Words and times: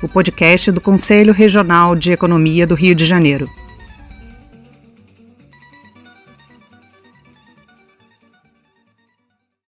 o 0.00 0.08
podcast 0.08 0.70
do 0.70 0.80
Conselho 0.80 1.32
Regional 1.32 1.96
de 1.96 2.12
Economia 2.12 2.66
do 2.66 2.74
Rio 2.74 2.94
de 2.94 3.04
Janeiro. 3.04 3.50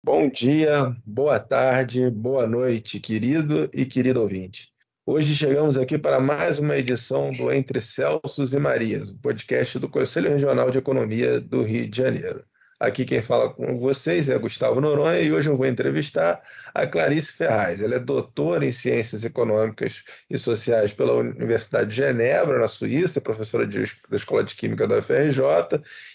Bom 0.02 0.30
dia, 0.30 0.94
boa 1.04 1.40
tarde, 1.40 2.08
boa 2.10 2.46
noite, 2.46 3.00
querido 3.00 3.68
e 3.74 3.84
querido 3.84 4.20
ouvinte. 4.20 4.68
Hoje 5.04 5.34
chegamos 5.34 5.76
aqui 5.76 5.98
para 5.98 6.20
mais 6.20 6.60
uma 6.60 6.76
edição 6.76 7.32
do 7.32 7.50
Entre 7.50 7.80
Celsos 7.80 8.52
e 8.52 8.58
Marias, 8.60 9.10
o 9.10 9.18
podcast 9.18 9.80
do 9.80 9.88
Conselho 9.88 10.30
Regional 10.30 10.70
de 10.70 10.78
Economia 10.78 11.40
do 11.40 11.62
Rio 11.62 11.88
de 11.88 11.96
Janeiro. 11.96 12.44
Aqui 12.80 13.04
quem 13.04 13.20
fala 13.20 13.52
com 13.52 13.78
vocês 13.78 14.26
é 14.30 14.38
Gustavo 14.38 14.80
Noronha 14.80 15.20
e 15.20 15.30
hoje 15.30 15.50
eu 15.50 15.56
vou 15.56 15.66
entrevistar 15.66 16.42
a 16.74 16.86
Clarice 16.86 17.30
Ferraz. 17.34 17.82
Ela 17.82 17.96
é 17.96 17.98
doutora 17.98 18.64
em 18.64 18.72
Ciências 18.72 19.22
Econômicas 19.22 20.02
e 20.30 20.38
Sociais 20.38 20.90
pela 20.90 21.12
Universidade 21.12 21.90
de 21.90 21.96
Genebra, 21.96 22.58
na 22.58 22.68
Suíça, 22.68 23.20
professora 23.20 23.66
de, 23.66 23.80
da 24.08 24.16
Escola 24.16 24.42
de 24.42 24.54
Química 24.54 24.88
da 24.88 24.96
UFRJ 24.96 25.42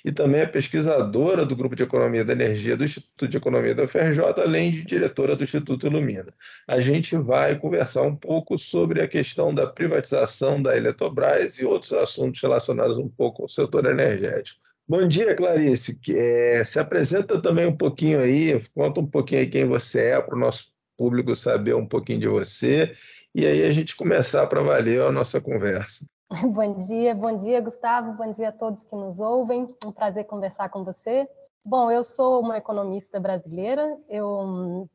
e 0.03 0.11
também 0.11 0.41
é 0.41 0.47
pesquisadora 0.47 1.45
do 1.45 1.55
Grupo 1.55 1.75
de 1.75 1.83
Economia 1.83 2.25
da 2.25 2.33
Energia 2.33 2.75
do 2.75 2.83
Instituto 2.83 3.27
de 3.27 3.37
Economia 3.37 3.75
da 3.75 3.83
UFRJ, 3.83 4.19
além 4.41 4.71
de 4.71 4.83
diretora 4.83 5.35
do 5.35 5.43
Instituto 5.43 5.85
Ilumina. 5.85 6.33
A 6.67 6.79
gente 6.79 7.15
vai 7.15 7.59
conversar 7.59 8.01
um 8.01 8.15
pouco 8.15 8.57
sobre 8.57 9.03
a 9.03 9.07
questão 9.07 9.53
da 9.53 9.67
privatização 9.67 10.59
da 10.59 10.75
Eletrobras 10.75 11.59
e 11.59 11.63
outros 11.63 11.93
assuntos 11.93 12.41
relacionados 12.41 12.97
um 12.97 13.07
pouco 13.07 13.43
ao 13.43 13.49
setor 13.49 13.85
energético. 13.85 14.74
Bom 14.87 15.07
dia, 15.07 15.35
Clarice. 15.35 15.99
É, 16.09 16.63
se 16.63 16.77
apresenta 16.77 17.41
também 17.41 17.65
um 17.65 17.75
pouquinho 17.75 18.19
aí, 18.19 18.63
conta 18.75 19.01
um 19.01 19.07
pouquinho 19.07 19.41
aí 19.41 19.47
quem 19.47 19.65
você 19.65 20.09
é, 20.09 20.21
para 20.21 20.35
o 20.35 20.39
nosso 20.39 20.67
público 20.95 21.35
saber 21.35 21.75
um 21.75 21.87
pouquinho 21.87 22.19
de 22.19 22.27
você, 22.27 22.95
e 23.33 23.47
aí 23.47 23.63
a 23.63 23.71
gente 23.71 23.95
começar 23.95 24.45
para 24.45 24.61
valer 24.61 25.01
a 25.01 25.11
nossa 25.11 25.41
conversa. 25.41 26.05
Bom 26.53 26.85
dia, 26.85 27.13
bom 27.13 27.37
dia, 27.37 27.61
Gustavo, 27.61 28.13
bom 28.13 28.29
dia 28.31 28.49
a 28.49 28.51
todos 28.51 28.83
que 28.83 28.95
nos 28.95 29.19
ouvem. 29.19 29.69
Um 29.83 29.91
prazer 29.91 30.25
conversar 30.25 30.69
com 30.69 30.83
você. 30.83 31.27
Bom, 31.63 31.91
eu 31.91 32.03
sou 32.03 32.41
uma 32.41 32.57
economista 32.57 33.19
brasileira, 33.19 33.97
eu 34.09 34.89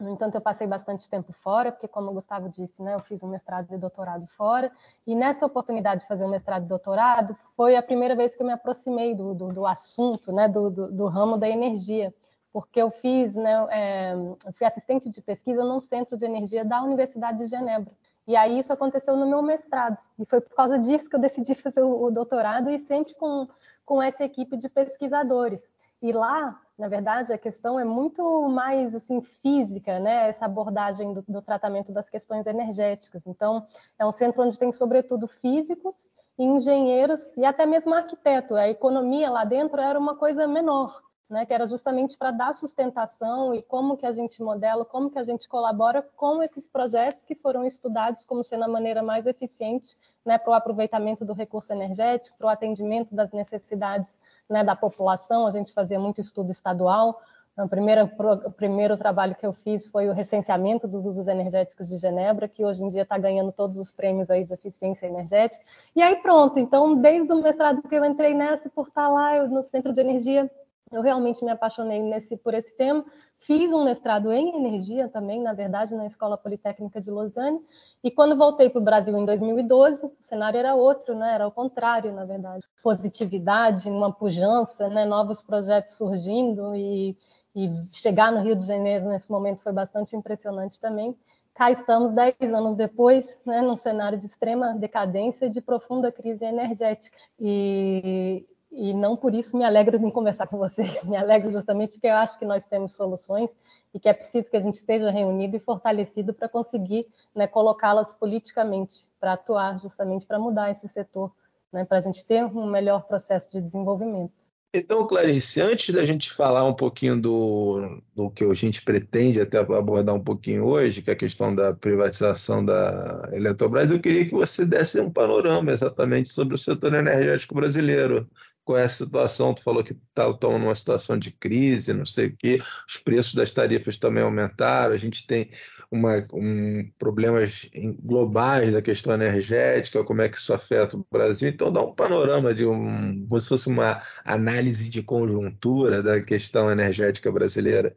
no 0.00 0.10
entanto, 0.10 0.34
eu 0.34 0.40
passei 0.40 0.66
bastante 0.66 1.08
tempo 1.08 1.32
fora, 1.32 1.70
porque, 1.70 1.86
como 1.86 2.10
o 2.10 2.14
Gustavo 2.14 2.48
disse, 2.48 2.82
né, 2.82 2.94
eu 2.94 3.00
fiz 3.00 3.22
um 3.22 3.28
mestrado 3.28 3.72
e 3.72 3.78
doutorado 3.78 4.26
fora. 4.26 4.72
E 5.06 5.14
nessa 5.14 5.46
oportunidade 5.46 6.02
de 6.02 6.08
fazer 6.08 6.24
um 6.24 6.28
mestrado 6.28 6.64
e 6.64 6.68
doutorado, 6.68 7.36
foi 7.56 7.76
a 7.76 7.82
primeira 7.82 8.14
vez 8.14 8.34
que 8.34 8.42
eu 8.42 8.46
me 8.46 8.52
aproximei 8.52 9.14
do, 9.14 9.34
do, 9.34 9.48
do 9.52 9.66
assunto, 9.66 10.32
né, 10.32 10.48
do, 10.48 10.70
do, 10.70 10.90
do, 10.90 11.06
ramo 11.06 11.36
da 11.36 11.48
energia, 11.48 12.12
porque 12.52 12.80
eu 12.80 12.90
fiz, 12.90 13.34
né, 13.36 13.66
é, 13.70 14.14
eu 14.14 14.52
fui 14.52 14.66
assistente 14.66 15.08
de 15.08 15.20
pesquisa 15.20 15.64
num 15.64 15.80
centro 15.80 16.16
de 16.16 16.24
energia 16.24 16.64
da 16.64 16.82
Universidade 16.82 17.38
de 17.38 17.46
Genebra. 17.46 17.92
E 18.26 18.36
aí 18.36 18.58
isso 18.58 18.72
aconteceu 18.72 19.16
no 19.16 19.26
meu 19.26 19.42
mestrado. 19.42 19.98
E 20.18 20.24
foi 20.24 20.40
por 20.40 20.54
causa 20.54 20.78
disso 20.78 21.08
que 21.08 21.16
eu 21.16 21.20
decidi 21.20 21.54
fazer 21.56 21.82
o, 21.82 22.04
o 22.04 22.10
doutorado 22.10 22.70
e 22.70 22.78
sempre 22.78 23.14
com, 23.14 23.48
com 23.84 24.02
essa 24.02 24.24
equipe 24.24 24.56
de 24.56 24.68
pesquisadores. 24.68 25.70
E 26.02 26.12
lá, 26.12 26.60
na 26.78 26.88
verdade, 26.88 27.32
a 27.32 27.38
questão 27.38 27.78
é 27.78 27.84
muito 27.84 28.48
mais 28.48 28.94
assim 28.94 29.22
física, 29.22 30.00
né? 30.00 30.28
Essa 30.28 30.46
abordagem 30.46 31.14
do, 31.14 31.22
do 31.26 31.40
tratamento 31.40 31.92
das 31.92 32.10
questões 32.10 32.46
energéticas. 32.46 33.22
Então, 33.26 33.66
é 33.98 34.04
um 34.04 34.10
centro 34.10 34.42
onde 34.42 34.58
tem 34.58 34.72
sobretudo 34.72 35.28
físicos, 35.28 35.94
engenheiros 36.36 37.24
e 37.36 37.44
até 37.44 37.64
mesmo 37.64 37.94
arquiteto. 37.94 38.56
A 38.56 38.68
economia 38.68 39.30
lá 39.30 39.44
dentro 39.44 39.80
era 39.80 39.98
uma 39.98 40.16
coisa 40.16 40.48
menor, 40.48 41.00
né, 41.34 41.44
que 41.44 41.52
era 41.52 41.66
justamente 41.66 42.16
para 42.16 42.30
dar 42.30 42.54
sustentação 42.54 43.52
e 43.52 43.60
como 43.60 43.96
que 43.96 44.06
a 44.06 44.12
gente 44.12 44.40
modela, 44.40 44.84
como 44.84 45.10
que 45.10 45.18
a 45.18 45.24
gente 45.24 45.48
colabora 45.48 46.00
com 46.16 46.40
esses 46.40 46.68
projetos 46.68 47.24
que 47.24 47.34
foram 47.34 47.66
estudados 47.66 48.24
como 48.24 48.44
sendo 48.44 48.62
a 48.62 48.68
maneira 48.68 49.02
mais 49.02 49.26
eficiente 49.26 49.96
né, 50.24 50.38
para 50.38 50.52
o 50.52 50.54
aproveitamento 50.54 51.24
do 51.24 51.32
recurso 51.32 51.72
energético, 51.72 52.38
para 52.38 52.46
o 52.46 52.50
atendimento 52.50 53.12
das 53.12 53.32
necessidades 53.32 54.16
né, 54.48 54.62
da 54.62 54.76
população, 54.76 55.44
a 55.44 55.50
gente 55.50 55.72
fazia 55.72 55.98
muito 55.98 56.20
estudo 56.20 56.52
estadual. 56.52 57.20
O 57.56 57.68
primeiro, 57.68 58.10
o 58.46 58.50
primeiro 58.50 58.96
trabalho 58.96 59.34
que 59.34 59.46
eu 59.46 59.52
fiz 59.52 59.88
foi 59.88 60.08
o 60.08 60.12
recenseamento 60.12 60.88
dos 60.88 61.04
usos 61.04 61.26
energéticos 61.26 61.88
de 61.88 61.98
Genebra, 61.98 62.48
que 62.48 62.64
hoje 62.64 62.82
em 62.82 62.88
dia 62.88 63.02
está 63.02 63.18
ganhando 63.18 63.52
todos 63.52 63.76
os 63.78 63.92
prêmios 63.92 64.30
aí 64.30 64.44
de 64.44 64.54
eficiência 64.54 65.06
energética. 65.06 65.64
E 65.94 66.02
aí 66.02 66.16
pronto, 66.16 66.58
então 66.58 66.94
desde 66.94 67.32
o 67.32 67.42
mestrado 67.42 67.82
que 67.82 67.94
eu 67.94 68.04
entrei 68.04 68.34
nessa, 68.34 68.68
por 68.70 68.88
estar 68.88 69.08
lá 69.08 69.36
eu, 69.36 69.48
no 69.48 69.62
Centro 69.62 69.92
de 69.92 70.00
Energia 70.00 70.50
eu 70.94 71.02
realmente 71.02 71.44
me 71.44 71.50
apaixonei 71.50 72.02
nesse, 72.02 72.36
por 72.36 72.54
esse 72.54 72.76
tema. 72.76 73.04
Fiz 73.38 73.72
um 73.72 73.84
mestrado 73.84 74.32
em 74.32 74.56
energia 74.56 75.08
também, 75.08 75.42
na 75.42 75.52
verdade, 75.52 75.94
na 75.94 76.06
Escola 76.06 76.38
Politécnica 76.38 77.00
de 77.00 77.10
Lausanne. 77.10 77.60
E 78.02 78.10
quando 78.10 78.36
voltei 78.36 78.70
para 78.70 78.80
o 78.80 78.84
Brasil 78.84 79.16
em 79.16 79.24
2012, 79.24 80.06
o 80.06 80.12
cenário 80.20 80.58
era 80.58 80.74
outro, 80.74 81.14
né? 81.14 81.34
era 81.34 81.46
o 81.46 81.50
contrário, 81.50 82.12
na 82.12 82.24
verdade. 82.24 82.64
Positividade, 82.82 83.90
uma 83.90 84.12
pujança, 84.12 84.88
né? 84.88 85.04
novos 85.04 85.42
projetos 85.42 85.94
surgindo 85.94 86.74
e, 86.76 87.16
e 87.54 87.70
chegar 87.90 88.30
no 88.30 88.40
Rio 88.40 88.54
de 88.54 88.64
Janeiro 88.64 89.08
nesse 89.08 89.30
momento 89.30 89.62
foi 89.62 89.72
bastante 89.72 90.14
impressionante 90.14 90.78
também. 90.78 91.16
Cá 91.54 91.70
estamos, 91.70 92.12
dez 92.12 92.34
anos 92.42 92.76
depois, 92.76 93.36
né, 93.46 93.62
num 93.62 93.76
cenário 93.76 94.18
de 94.18 94.26
extrema 94.26 94.74
decadência 94.74 95.46
e 95.46 95.50
de 95.50 95.60
profunda 95.60 96.10
crise 96.10 96.44
energética. 96.44 97.16
E, 97.38 98.44
e 98.76 98.92
não 98.92 99.16
por 99.16 99.34
isso 99.34 99.56
me 99.56 99.64
alegro 99.64 99.96
em 99.96 100.10
conversar 100.10 100.46
com 100.46 100.58
vocês, 100.58 101.02
me 101.04 101.16
alegro 101.16 101.52
justamente 101.52 101.92
porque 101.92 102.06
eu 102.06 102.14
acho 102.14 102.38
que 102.38 102.44
nós 102.44 102.66
temos 102.66 102.92
soluções 102.92 103.50
e 103.92 104.00
que 104.00 104.08
é 104.08 104.12
preciso 104.12 104.50
que 104.50 104.56
a 104.56 104.60
gente 104.60 104.74
esteja 104.74 105.10
reunido 105.10 105.56
e 105.56 105.60
fortalecido 105.60 106.34
para 106.34 106.48
conseguir 106.48 107.06
né, 107.34 107.46
colocá-las 107.46 108.12
politicamente, 108.12 109.04
para 109.20 109.34
atuar 109.34 109.80
justamente 109.80 110.26
para 110.26 110.38
mudar 110.38 110.70
esse 110.70 110.88
setor, 110.88 111.32
né, 111.72 111.84
para 111.84 111.98
a 111.98 112.00
gente 112.00 112.24
ter 112.26 112.44
um 112.44 112.66
melhor 112.66 113.04
processo 113.06 113.50
de 113.52 113.60
desenvolvimento. 113.60 114.32
Então, 114.76 115.06
Clarice, 115.06 115.60
antes 115.60 115.94
da 115.94 116.04
gente 116.04 116.32
falar 116.32 116.64
um 116.64 116.74
pouquinho 116.74 117.16
do, 117.20 118.02
do 118.12 118.28
que 118.28 118.42
a 118.42 118.54
gente 118.54 118.82
pretende 118.82 119.40
até 119.40 119.58
abordar 119.58 120.12
um 120.12 120.20
pouquinho 120.20 120.64
hoje, 120.64 121.00
que 121.00 121.10
é 121.10 121.12
a 121.12 121.16
questão 121.16 121.54
da 121.54 121.72
privatização 121.72 122.64
da 122.64 123.28
Eletrobras, 123.32 123.92
eu 123.92 124.00
queria 124.00 124.24
que 124.24 124.32
você 124.32 124.66
desse 124.66 125.00
um 125.00 125.12
panorama 125.12 125.70
exatamente 125.70 126.28
sobre 126.30 126.56
o 126.56 126.58
setor 126.58 126.92
energético 126.92 127.54
brasileiro 127.54 128.28
com 128.64 128.76
essa 128.76 129.04
situação. 129.04 129.54
Tu 129.54 129.62
falou 129.62 129.84
que 129.84 129.92
estava 129.92 130.36
tá, 130.36 130.48
numa 130.48 130.74
situação 130.74 131.18
de 131.18 131.30
crise, 131.30 131.92
não 131.92 132.06
sei 132.06 132.26
o 132.28 132.36
quê, 132.36 132.58
os 132.88 132.96
preços 132.96 133.34
das 133.34 133.50
tarifas 133.50 133.96
também 133.96 134.22
aumentaram, 134.22 134.94
a 134.94 134.96
gente 134.96 135.26
tem 135.26 135.50
uma, 135.90 136.24
um, 136.32 136.90
problemas 136.98 137.68
globais 138.02 138.72
da 138.72 138.82
questão 138.82 139.12
energética, 139.14 140.04
como 140.04 140.22
é 140.22 140.28
que 140.28 140.38
isso 140.38 140.52
afeta 140.52 140.96
o 140.96 141.06
Brasil. 141.10 141.48
Então, 141.48 141.72
dá 141.72 141.82
um 141.82 141.94
panorama 141.94 142.54
de 142.54 142.66
um, 142.66 143.26
como 143.28 143.40
se 143.40 143.48
fosse 143.48 143.68
uma 143.68 144.02
análise 144.24 144.88
de 144.88 145.02
conjuntura 145.02 146.02
da 146.02 146.22
questão 146.22 146.70
energética 146.70 147.30
brasileira. 147.30 147.96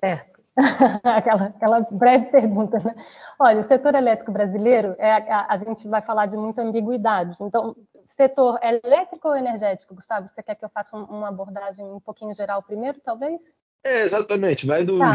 Certo. 0.00 0.32
aquela, 1.02 1.44
aquela 1.44 1.80
breve 1.90 2.26
pergunta, 2.26 2.78
né? 2.78 2.94
Olha, 3.38 3.60
o 3.60 3.64
setor 3.64 3.94
elétrico 3.94 4.30
brasileiro, 4.32 4.94
é, 4.98 5.10
a, 5.10 5.46
a, 5.48 5.56
gente 5.56 5.88
vai 5.88 6.02
falar 6.02 6.26
de 6.26 6.36
muita 6.36 6.62
ambiguidade. 6.62 7.36
Então, 7.40 7.74
setor 8.16 8.58
elétrico 8.62 9.28
ou 9.28 9.36
energético, 9.36 9.94
Gustavo? 9.94 10.28
Você 10.28 10.42
quer 10.42 10.54
que 10.54 10.64
eu 10.64 10.70
faça 10.70 10.96
uma 10.96 11.28
abordagem 11.28 11.84
um 11.84 12.00
pouquinho 12.00 12.34
geral 12.34 12.62
primeiro, 12.62 13.00
talvez? 13.00 13.52
É, 13.84 14.02
exatamente. 14.02 14.66
Vai 14.66 14.84
do 14.84 14.98
tá. 14.98 15.14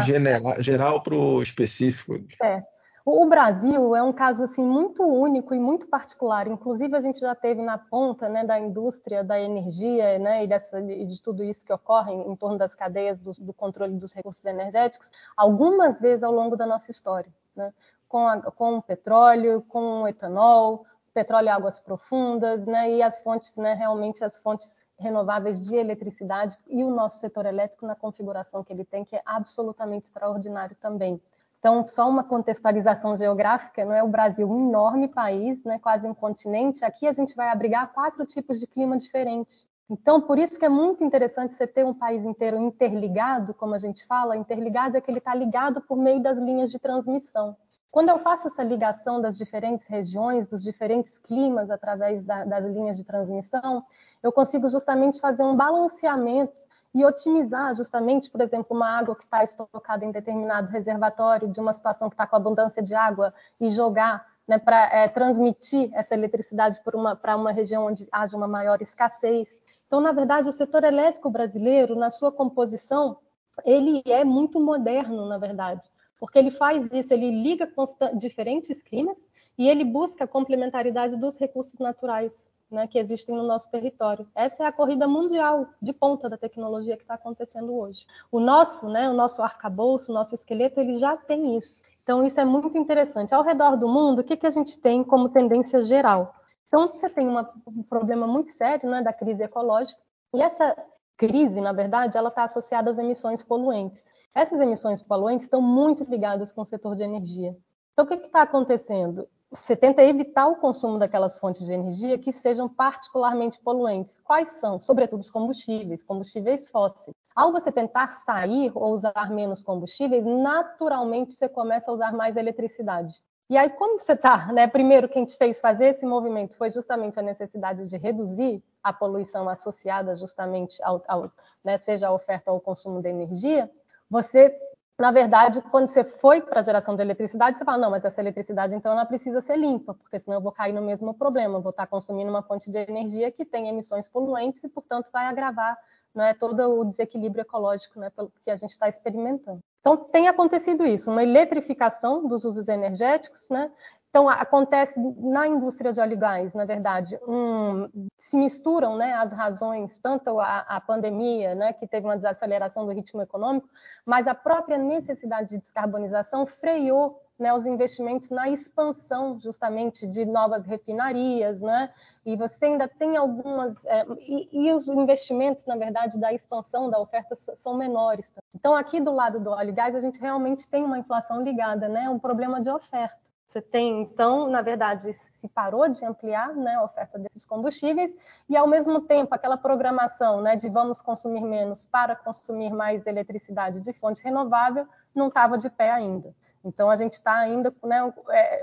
geral 0.60 1.02
para 1.02 1.14
o 1.14 1.42
específico. 1.42 2.16
É. 2.42 2.62
O 3.10 3.24
Brasil 3.24 3.96
é 3.96 4.02
um 4.02 4.12
caso 4.12 4.44
assim 4.44 4.62
muito 4.62 5.02
único 5.02 5.54
e 5.54 5.58
muito 5.58 5.86
particular. 5.86 6.46
Inclusive 6.46 6.94
a 6.94 7.00
gente 7.00 7.20
já 7.20 7.34
teve 7.34 7.62
na 7.62 7.78
ponta 7.78 8.28
né, 8.28 8.44
da 8.44 8.58
indústria 8.58 9.24
da 9.24 9.40
energia 9.40 10.18
né, 10.18 10.44
e, 10.44 10.46
dessa, 10.46 10.78
e 10.78 11.06
de 11.06 11.22
tudo 11.22 11.42
isso 11.42 11.64
que 11.64 11.72
ocorre 11.72 12.12
em, 12.12 12.30
em 12.32 12.36
torno 12.36 12.58
das 12.58 12.74
cadeias 12.74 13.18
do, 13.18 13.30
do, 13.40 13.54
controle 13.54 13.94
dos 13.94 14.12
recursos 14.12 14.44
energéticos 14.44 15.10
algumas 15.34 15.98
vezes 15.98 16.22
ao 16.22 16.32
longo 16.32 16.54
da 16.54 16.66
nossa 16.66 16.90
história, 16.90 17.32
né, 17.56 17.72
com, 18.06 18.28
a, 18.28 18.42
com 18.42 18.76
o 18.76 18.82
petróleo, 18.82 19.64
com 19.66 20.02
o 20.02 20.08
etanol, 20.08 20.84
petróleo 21.18 21.46
e 21.46 21.48
águas 21.48 21.80
profundas, 21.80 22.64
né, 22.64 22.92
e 22.92 23.02
as 23.02 23.18
fontes, 23.20 23.52
né, 23.56 23.74
realmente 23.74 24.22
as 24.22 24.36
fontes 24.36 24.80
renováveis 24.96 25.60
de 25.60 25.74
eletricidade 25.74 26.56
e 26.68 26.84
o 26.84 26.90
nosso 26.90 27.18
setor 27.18 27.44
elétrico 27.44 27.84
na 27.84 27.96
configuração 27.96 28.62
que 28.62 28.72
ele 28.72 28.84
tem, 28.84 29.04
que 29.04 29.16
é 29.16 29.22
absolutamente 29.26 30.06
extraordinário 30.06 30.76
também 30.80 31.20
Então, 31.58 31.84
só 31.88 32.08
uma 32.08 32.22
contextualização 32.22 33.16
geográfica, 33.16 33.84
não 33.84 33.92
é 33.92 34.00
o 34.00 34.06
Brasil 34.06 34.48
um 34.48 34.68
enorme 34.68 35.08
país, 35.08 35.64
né, 35.64 35.76
quase 35.80 36.06
um 36.06 36.14
continente. 36.14 36.84
Aqui 36.84 37.08
a 37.08 37.12
gente 37.12 37.34
vai 37.34 37.48
abrigar 37.48 37.92
quatro 37.92 38.24
tipos 38.24 38.60
de 38.60 38.68
clima 38.68 38.96
diferentes. 38.96 39.66
Então, 39.90 40.20
por 40.20 40.38
isso 40.38 40.56
que 40.56 40.64
é 40.64 40.68
muito 40.68 41.02
interessante 41.02 41.56
você 41.56 41.66
ter 41.66 41.84
um 41.84 41.94
país 41.94 42.24
inteiro 42.24 42.56
interligado, 42.58 43.52
como 43.54 43.74
a 43.74 43.78
gente 43.78 44.06
fala, 44.06 44.36
interligado 44.36 44.96
é 44.96 45.00
que 45.00 45.10
ele 45.10 45.18
está 45.18 45.34
ligado 45.34 45.80
por 45.80 45.96
meio 45.96 46.22
das 46.22 46.38
linhas 46.38 46.70
de 46.70 46.78
transmissão. 46.78 47.56
Quando 47.90 48.10
eu 48.10 48.18
faço 48.18 48.48
essa 48.48 48.62
ligação 48.62 49.20
das 49.20 49.36
diferentes 49.36 49.86
regiões, 49.86 50.46
dos 50.46 50.62
diferentes 50.62 51.16
climas 51.18 51.70
através 51.70 52.22
da, 52.22 52.44
das 52.44 52.64
linhas 52.66 52.96
de 52.96 53.04
transmissão, 53.04 53.84
eu 54.22 54.30
consigo 54.30 54.68
justamente 54.68 55.20
fazer 55.20 55.42
um 55.42 55.56
balanceamento 55.56 56.66
e 56.94 57.04
otimizar 57.04 57.74
justamente, 57.74 58.30
por 58.30 58.40
exemplo, 58.40 58.76
uma 58.76 58.98
água 58.98 59.14
que 59.14 59.24
está 59.24 59.42
estocada 59.42 60.04
em 60.04 60.10
determinado 60.10 60.68
reservatório 60.68 61.48
de 61.48 61.60
uma 61.60 61.72
situação 61.72 62.08
que 62.08 62.14
está 62.14 62.26
com 62.26 62.36
abundância 62.36 62.82
de 62.82 62.94
água 62.94 63.32
e 63.60 63.70
jogar 63.70 64.26
né, 64.46 64.58
para 64.58 64.88
é, 64.94 65.08
transmitir 65.08 65.90
essa 65.92 66.14
eletricidade 66.14 66.80
para 66.82 66.96
uma, 66.96 67.18
uma 67.36 67.52
região 67.52 67.86
onde 67.86 68.08
haja 68.10 68.36
uma 68.36 68.48
maior 68.48 68.80
escassez. 68.80 69.54
Então, 69.86 70.00
na 70.00 70.12
verdade, 70.12 70.48
o 70.48 70.52
setor 70.52 70.84
elétrico 70.84 71.30
brasileiro, 71.30 71.94
na 71.94 72.10
sua 72.10 72.32
composição, 72.32 73.18
ele 73.64 74.02
é 74.06 74.24
muito 74.24 74.58
moderno, 74.58 75.26
na 75.26 75.38
verdade, 75.38 75.82
porque 76.18 76.38
ele 76.38 76.50
faz 76.50 76.88
isso, 76.92 77.12
ele 77.14 77.30
liga 77.30 77.70
diferentes 78.14 78.82
climas 78.82 79.30
e 79.56 79.68
ele 79.68 79.84
busca 79.84 80.24
a 80.24 80.28
complementaridade 80.28 81.16
dos 81.16 81.36
recursos 81.36 81.78
naturais 81.78 82.50
né, 82.70 82.86
que 82.86 82.98
existem 82.98 83.34
no 83.34 83.42
nosso 83.42 83.70
território. 83.70 84.26
Essa 84.34 84.64
é 84.64 84.66
a 84.66 84.72
corrida 84.72 85.08
mundial 85.08 85.66
de 85.80 85.92
ponta 85.92 86.28
da 86.28 86.36
tecnologia 86.36 86.96
que 86.96 87.02
está 87.02 87.14
acontecendo 87.14 87.74
hoje. 87.74 88.06
O 88.30 88.40
nosso, 88.40 88.88
né, 88.88 89.08
o 89.08 89.14
nosso 89.14 89.42
arcabouço, 89.42 90.10
o 90.10 90.14
nosso 90.14 90.34
esqueleto, 90.34 90.80
ele 90.80 90.98
já 90.98 91.16
tem 91.16 91.56
isso. 91.56 91.82
Então, 92.02 92.24
isso 92.24 92.40
é 92.40 92.44
muito 92.44 92.76
interessante. 92.76 93.34
Ao 93.34 93.42
redor 93.42 93.76
do 93.76 93.88
mundo, 93.88 94.20
o 94.20 94.24
que, 94.24 94.36
que 94.36 94.46
a 94.46 94.50
gente 94.50 94.78
tem 94.80 95.04
como 95.04 95.28
tendência 95.28 95.82
geral? 95.82 96.34
Então, 96.66 96.88
você 96.88 97.08
tem 97.08 97.26
uma, 97.26 97.50
um 97.66 97.82
problema 97.82 98.26
muito 98.26 98.50
sério 98.52 98.88
né, 98.88 99.02
da 99.02 99.12
crise 99.12 99.42
ecológica, 99.42 99.98
e 100.34 100.42
essa 100.42 100.76
crise, 101.18 101.60
na 101.60 101.72
verdade, 101.72 102.16
ela 102.16 102.30
está 102.30 102.44
associada 102.44 102.90
às 102.90 102.98
emissões 102.98 103.42
poluentes. 103.42 104.02
Essas 104.34 104.58
emissões 104.58 105.02
poluentes 105.02 105.46
estão 105.46 105.60
muito 105.60 106.04
ligadas 106.04 106.50
com 106.52 106.62
o 106.62 106.64
setor 106.64 106.96
de 106.96 107.02
energia. 107.02 107.54
Então, 107.92 108.06
o 108.06 108.08
que 108.08 108.14
está 108.14 108.42
acontecendo? 108.42 109.28
você 109.50 109.74
tenta 109.74 110.02
evitar 110.02 110.46
o 110.46 110.56
consumo 110.56 110.98
daquelas 110.98 111.38
fontes 111.38 111.64
de 111.64 111.72
energia 111.72 112.18
que 112.18 112.30
sejam 112.30 112.68
particularmente 112.68 113.58
poluentes. 113.60 114.20
Quais 114.22 114.52
são? 114.60 114.80
Sobretudo 114.80 115.20
os 115.20 115.30
combustíveis, 115.30 116.04
combustíveis 116.04 116.68
fósseis. 116.68 117.14
Ao 117.34 117.50
você 117.50 117.72
tentar 117.72 118.12
sair 118.12 118.70
ou 118.74 118.92
usar 118.92 119.30
menos 119.30 119.62
combustíveis, 119.62 120.26
naturalmente 120.26 121.32
você 121.32 121.48
começa 121.48 121.90
a 121.90 121.94
usar 121.94 122.12
mais 122.12 122.36
eletricidade. 122.36 123.14
E 123.50 123.56
aí, 123.56 123.70
como 123.70 123.98
você 123.98 124.12
está, 124.12 124.52
né? 124.52 124.66
Primeiro, 124.66 125.08
quem 125.08 125.24
te 125.24 125.36
fez 125.36 125.60
fazer 125.60 125.94
esse 125.94 126.04
movimento 126.04 126.54
foi 126.56 126.70
justamente 126.70 127.18
a 127.18 127.22
necessidade 127.22 127.86
de 127.86 127.96
reduzir 127.96 128.62
a 128.82 128.92
poluição 128.92 129.48
associada 129.48 130.14
justamente 130.16 130.82
ao, 130.82 131.02
ao 131.08 131.32
né, 131.64 131.78
seja 131.78 132.08
a 132.08 132.12
oferta 132.12 132.52
ou 132.52 132.58
o 132.58 132.60
consumo 132.60 133.00
de 133.00 133.08
energia. 133.08 133.70
Você 134.10 134.54
na 134.98 135.12
verdade, 135.12 135.62
quando 135.70 135.86
você 135.86 136.02
foi 136.02 136.40
para 136.40 136.58
a 136.58 136.62
geração 136.62 136.96
de 136.96 137.02
eletricidade, 137.02 137.56
você 137.56 137.64
fala, 137.64 137.78
não, 137.78 137.90
mas 137.90 138.04
essa 138.04 138.20
eletricidade 138.20 138.74
então 138.74 138.90
ela 138.90 139.06
precisa 139.06 139.40
ser 139.40 139.56
limpa, 139.56 139.94
porque 139.94 140.18
senão 140.18 140.38
eu 140.38 140.40
vou 140.40 140.50
cair 140.50 140.72
no 140.72 140.82
mesmo 140.82 141.14
problema, 141.14 141.60
vou 141.60 141.70
estar 141.70 141.86
consumindo 141.86 142.28
uma 142.28 142.42
fonte 142.42 142.68
de 142.68 142.78
energia 142.78 143.30
que 143.30 143.44
tem 143.44 143.68
emissões 143.68 144.08
poluentes 144.08 144.64
e, 144.64 144.68
portanto, 144.68 145.08
vai 145.12 145.26
agravar 145.26 145.78
né, 146.12 146.34
todo 146.34 146.80
o 146.80 146.84
desequilíbrio 146.84 147.42
ecológico 147.42 148.00
né, 148.00 148.10
que 148.42 148.50
a 148.50 148.56
gente 148.56 148.70
está 148.70 148.88
experimentando. 148.88 149.62
Então, 149.80 149.96
tem 149.96 150.28
acontecido 150.28 150.84
isso, 150.84 151.10
uma 151.10 151.22
eletrificação 151.22 152.26
dos 152.26 152.44
usos 152.44 152.68
energéticos, 152.68 153.48
né, 153.48 153.70
então, 154.10 154.26
acontece 154.26 154.98
na 155.18 155.46
indústria 155.46 155.92
de 155.92 156.00
óleo 156.00 156.14
e 156.14 156.16
gás, 156.16 156.54
na 156.54 156.64
verdade, 156.64 157.18
um, 157.28 157.88
se 158.18 158.38
misturam 158.38 158.96
né, 158.96 159.12
as 159.12 159.32
razões, 159.32 159.98
tanto 159.98 160.40
a, 160.40 160.60
a, 160.60 160.80
pandemia, 160.80 161.54
né, 161.54 161.74
que 161.74 161.86
teve 161.86 162.06
uma 162.06 162.16
desaceleração 162.16 162.86
do 162.86 162.92
ritmo 162.92 163.20
econômico, 163.20 163.68
mas 164.06 164.26
a 164.26 164.34
própria 164.34 164.78
necessidade 164.78 165.50
de 165.50 165.58
descarbonização 165.58 166.46
freou 166.46 167.20
né, 167.38 167.54
os 167.54 167.64
investimentos 167.64 168.30
na 168.30 168.48
expansão 168.48 169.38
justamente 169.40 170.06
de 170.06 170.24
novas 170.24 170.66
refinarias, 170.66 171.60
né? 171.60 171.92
E 172.26 172.36
você 172.36 172.66
ainda 172.66 172.88
tem 172.88 173.16
algumas 173.16 173.84
é, 173.86 174.04
e, 174.18 174.48
e, 174.52 174.72
os 174.72 174.88
investimentos, 174.88 175.64
na 175.64 175.76
verdade, 175.76 176.18
da 176.18 176.32
expansão 176.32 176.90
da 176.90 176.98
oferta 176.98 177.34
são 177.36 177.74
menores. 177.74 178.32
Então, 178.54 178.74
aqui 178.74 179.00
do 179.00 179.12
lado 179.12 179.38
do 179.38 179.50
óleo 179.50 179.70
e 179.70 179.72
gás, 179.72 179.94
a 179.94 180.00
gente 180.00 180.20
realmente 180.20 180.66
tem 180.68 180.84
uma 180.84 180.98
inflação 180.98 181.42
ligada, 181.42 181.88
né? 181.88 182.10
Um 182.10 182.18
problema 182.18 182.60
de 182.60 182.68
oferta. 182.68 183.28
Você 183.48 183.62
tem, 183.62 184.02
então, 184.02 184.50
na 184.50 184.60
verdade, 184.60 185.10
se 185.14 185.48
parou 185.48 185.88
de 185.88 186.04
ampliar 186.04 186.54
né, 186.54 186.74
a 186.74 186.84
oferta 186.84 187.18
desses 187.18 187.46
combustíveis 187.46 188.14
e, 188.46 188.54
ao 188.54 188.66
mesmo 188.66 189.00
tempo, 189.00 189.34
aquela 189.34 189.56
programação 189.56 190.42
né, 190.42 190.54
de 190.54 190.68
vamos 190.68 191.00
consumir 191.00 191.40
menos 191.40 191.82
para 191.82 192.14
consumir 192.14 192.70
mais 192.74 193.06
eletricidade 193.06 193.80
de 193.80 193.90
fonte 193.94 194.22
renovável 194.22 194.86
não 195.14 195.28
estava 195.28 195.56
de 195.56 195.70
pé 195.70 195.90
ainda. 195.90 196.34
Então, 196.64 196.90
a 196.90 196.96
gente 196.96 197.14
está 197.14 197.38
ainda 197.38 197.74
né, 197.84 198.12
é, 198.30 198.62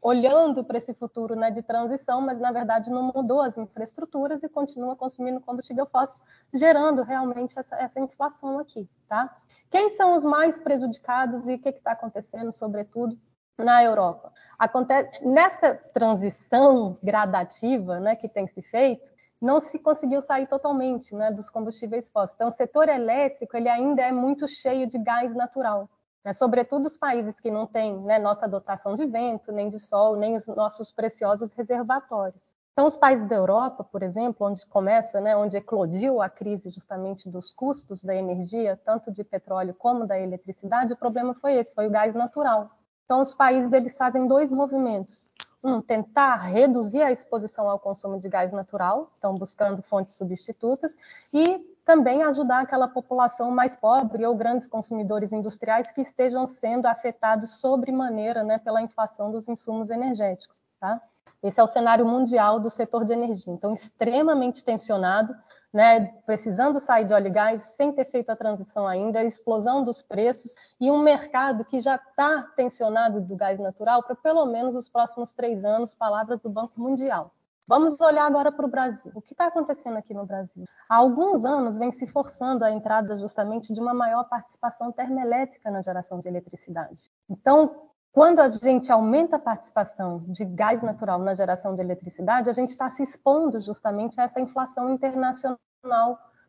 olhando 0.00 0.64
para 0.64 0.78
esse 0.78 0.94
futuro 0.94 1.36
né, 1.36 1.50
de 1.50 1.62
transição, 1.62 2.20
mas, 2.20 2.40
na 2.40 2.50
verdade, 2.50 2.90
não 2.90 3.12
mudou 3.14 3.40
as 3.40 3.56
infraestruturas 3.56 4.42
e 4.42 4.48
continua 4.48 4.96
consumindo 4.96 5.40
combustível 5.40 5.86
fóssil, 5.86 6.24
gerando 6.52 7.02
realmente 7.02 7.58
essa, 7.58 7.76
essa 7.76 8.00
inflação 8.00 8.58
aqui. 8.58 8.88
Tá? 9.08 9.36
Quem 9.70 9.90
são 9.90 10.16
os 10.16 10.24
mais 10.24 10.58
prejudicados 10.58 11.46
e 11.48 11.54
o 11.54 11.58
que 11.58 11.68
está 11.68 11.92
acontecendo, 11.92 12.52
sobretudo, 12.52 13.18
na 13.56 13.84
Europa. 13.84 14.32
Acontece, 14.58 15.24
nessa 15.24 15.74
transição 15.74 16.98
gradativa 17.02 18.00
né, 18.00 18.16
que 18.16 18.28
tem 18.28 18.48
se 18.48 18.62
feito, 18.62 19.12
não 19.40 19.60
se 19.60 19.78
conseguiu 19.78 20.20
sair 20.20 20.46
totalmente 20.46 21.14
né, 21.14 21.30
dos 21.30 21.50
combustíveis 21.50 22.08
fósseis. 22.08 22.34
Então, 22.34 22.48
o 22.48 22.52
setor 22.52 22.88
elétrico 22.88 23.56
ele 23.56 23.68
ainda 23.68 24.02
é 24.02 24.10
muito 24.10 24.48
cheio 24.48 24.88
de 24.88 24.98
gás 24.98 25.34
natural, 25.34 25.88
né, 26.24 26.32
sobretudo 26.32 26.86
os 26.86 26.96
países 26.96 27.38
que 27.38 27.50
não 27.50 27.66
têm 27.66 27.96
né, 28.00 28.18
nossa 28.18 28.48
dotação 28.48 28.94
de 28.94 29.04
vento, 29.04 29.52
nem 29.52 29.68
de 29.68 29.78
sol, 29.78 30.16
nem 30.16 30.36
os 30.36 30.46
nossos 30.46 30.90
preciosos 30.90 31.52
reservatórios. 31.52 32.42
Então, 32.72 32.86
os 32.86 32.96
países 32.96 33.28
da 33.28 33.36
Europa, 33.36 33.84
por 33.84 34.02
exemplo, 34.02 34.48
onde 34.48 34.66
começa, 34.66 35.20
né, 35.20 35.36
onde 35.36 35.56
eclodiu 35.56 36.20
a 36.20 36.28
crise 36.28 36.70
justamente 36.70 37.28
dos 37.28 37.52
custos 37.52 38.02
da 38.02 38.16
energia, 38.16 38.80
tanto 38.84 39.12
de 39.12 39.22
petróleo 39.22 39.74
como 39.74 40.06
da 40.06 40.18
eletricidade, 40.18 40.92
o 40.92 40.96
problema 40.96 41.34
foi 41.34 41.54
esse, 41.54 41.72
foi 41.72 41.86
o 41.86 41.90
gás 41.90 42.14
natural. 42.16 42.70
Então, 43.04 43.20
os 43.20 43.32
países 43.32 43.72
eles 43.72 43.96
fazem 43.96 44.26
dois 44.26 44.50
movimentos. 44.50 45.30
Um, 45.62 45.80
tentar 45.80 46.36
reduzir 46.36 47.00
a 47.00 47.12
exposição 47.12 47.70
ao 47.70 47.78
consumo 47.78 48.18
de 48.18 48.28
gás 48.28 48.52
natural, 48.52 49.10
então 49.18 49.38
buscando 49.38 49.80
fontes 49.82 50.14
substitutas, 50.16 50.94
e 51.32 51.73
também 51.84 52.22
ajudar 52.22 52.60
aquela 52.60 52.88
população 52.88 53.50
mais 53.50 53.76
pobre 53.76 54.24
ou 54.24 54.34
grandes 54.34 54.66
consumidores 54.66 55.32
industriais 55.32 55.92
que 55.92 56.00
estejam 56.00 56.46
sendo 56.46 56.86
afetados 56.86 57.60
sobremaneira 57.60 58.42
né, 58.42 58.58
pela 58.58 58.80
inflação 58.80 59.30
dos 59.30 59.48
insumos 59.48 59.90
energéticos. 59.90 60.62
Tá? 60.80 61.00
Esse 61.42 61.60
é 61.60 61.62
o 61.62 61.66
cenário 61.66 62.06
mundial 62.06 62.58
do 62.58 62.70
setor 62.70 63.04
de 63.04 63.12
energia. 63.12 63.52
Então, 63.52 63.74
extremamente 63.74 64.64
tensionado, 64.64 65.36
né, 65.70 66.06
precisando 66.24 66.80
sair 66.80 67.04
de 67.04 67.12
óleo 67.12 67.26
e 67.26 67.30
gás 67.30 67.62
sem 67.76 67.92
ter 67.92 68.06
feito 68.06 68.30
a 68.30 68.36
transição 68.36 68.86
ainda, 68.86 69.18
a 69.18 69.24
explosão 69.24 69.84
dos 69.84 70.00
preços 70.00 70.54
e 70.80 70.90
um 70.90 71.02
mercado 71.02 71.64
que 71.64 71.80
já 71.80 71.96
está 71.96 72.42
tensionado 72.56 73.20
do 73.20 73.36
gás 73.36 73.60
natural 73.60 74.02
para 74.02 74.14
pelo 74.14 74.46
menos 74.46 74.74
os 74.74 74.88
próximos 74.88 75.32
três 75.32 75.64
anos, 75.64 75.94
palavras 75.94 76.40
do 76.40 76.48
Banco 76.48 76.80
Mundial. 76.80 77.30
Vamos 77.66 77.98
olhar 77.98 78.26
agora 78.26 78.52
para 78.52 78.66
o 78.66 78.70
Brasil. 78.70 79.10
O 79.14 79.22
que 79.22 79.32
está 79.32 79.46
acontecendo 79.46 79.96
aqui 79.96 80.12
no 80.12 80.26
Brasil? 80.26 80.66
Há 80.86 80.96
alguns 80.96 81.46
anos 81.46 81.78
vem 81.78 81.90
se 81.92 82.06
forçando 82.06 82.62
a 82.62 82.70
entrada 82.70 83.16
justamente 83.18 83.72
de 83.72 83.80
uma 83.80 83.94
maior 83.94 84.24
participação 84.24 84.92
termoelétrica 84.92 85.70
na 85.70 85.80
geração 85.80 86.20
de 86.20 86.28
eletricidade. 86.28 87.10
Então, 87.28 87.88
quando 88.12 88.40
a 88.40 88.50
gente 88.50 88.92
aumenta 88.92 89.36
a 89.36 89.38
participação 89.40 90.22
de 90.28 90.44
gás 90.44 90.82
natural 90.82 91.18
na 91.18 91.34
geração 91.34 91.74
de 91.74 91.80
eletricidade, 91.80 92.50
a 92.50 92.52
gente 92.52 92.70
está 92.70 92.90
se 92.90 93.02
expondo 93.02 93.58
justamente 93.62 94.20
a 94.20 94.24
essa 94.24 94.40
inflação 94.40 94.90
internacional, 94.90 95.58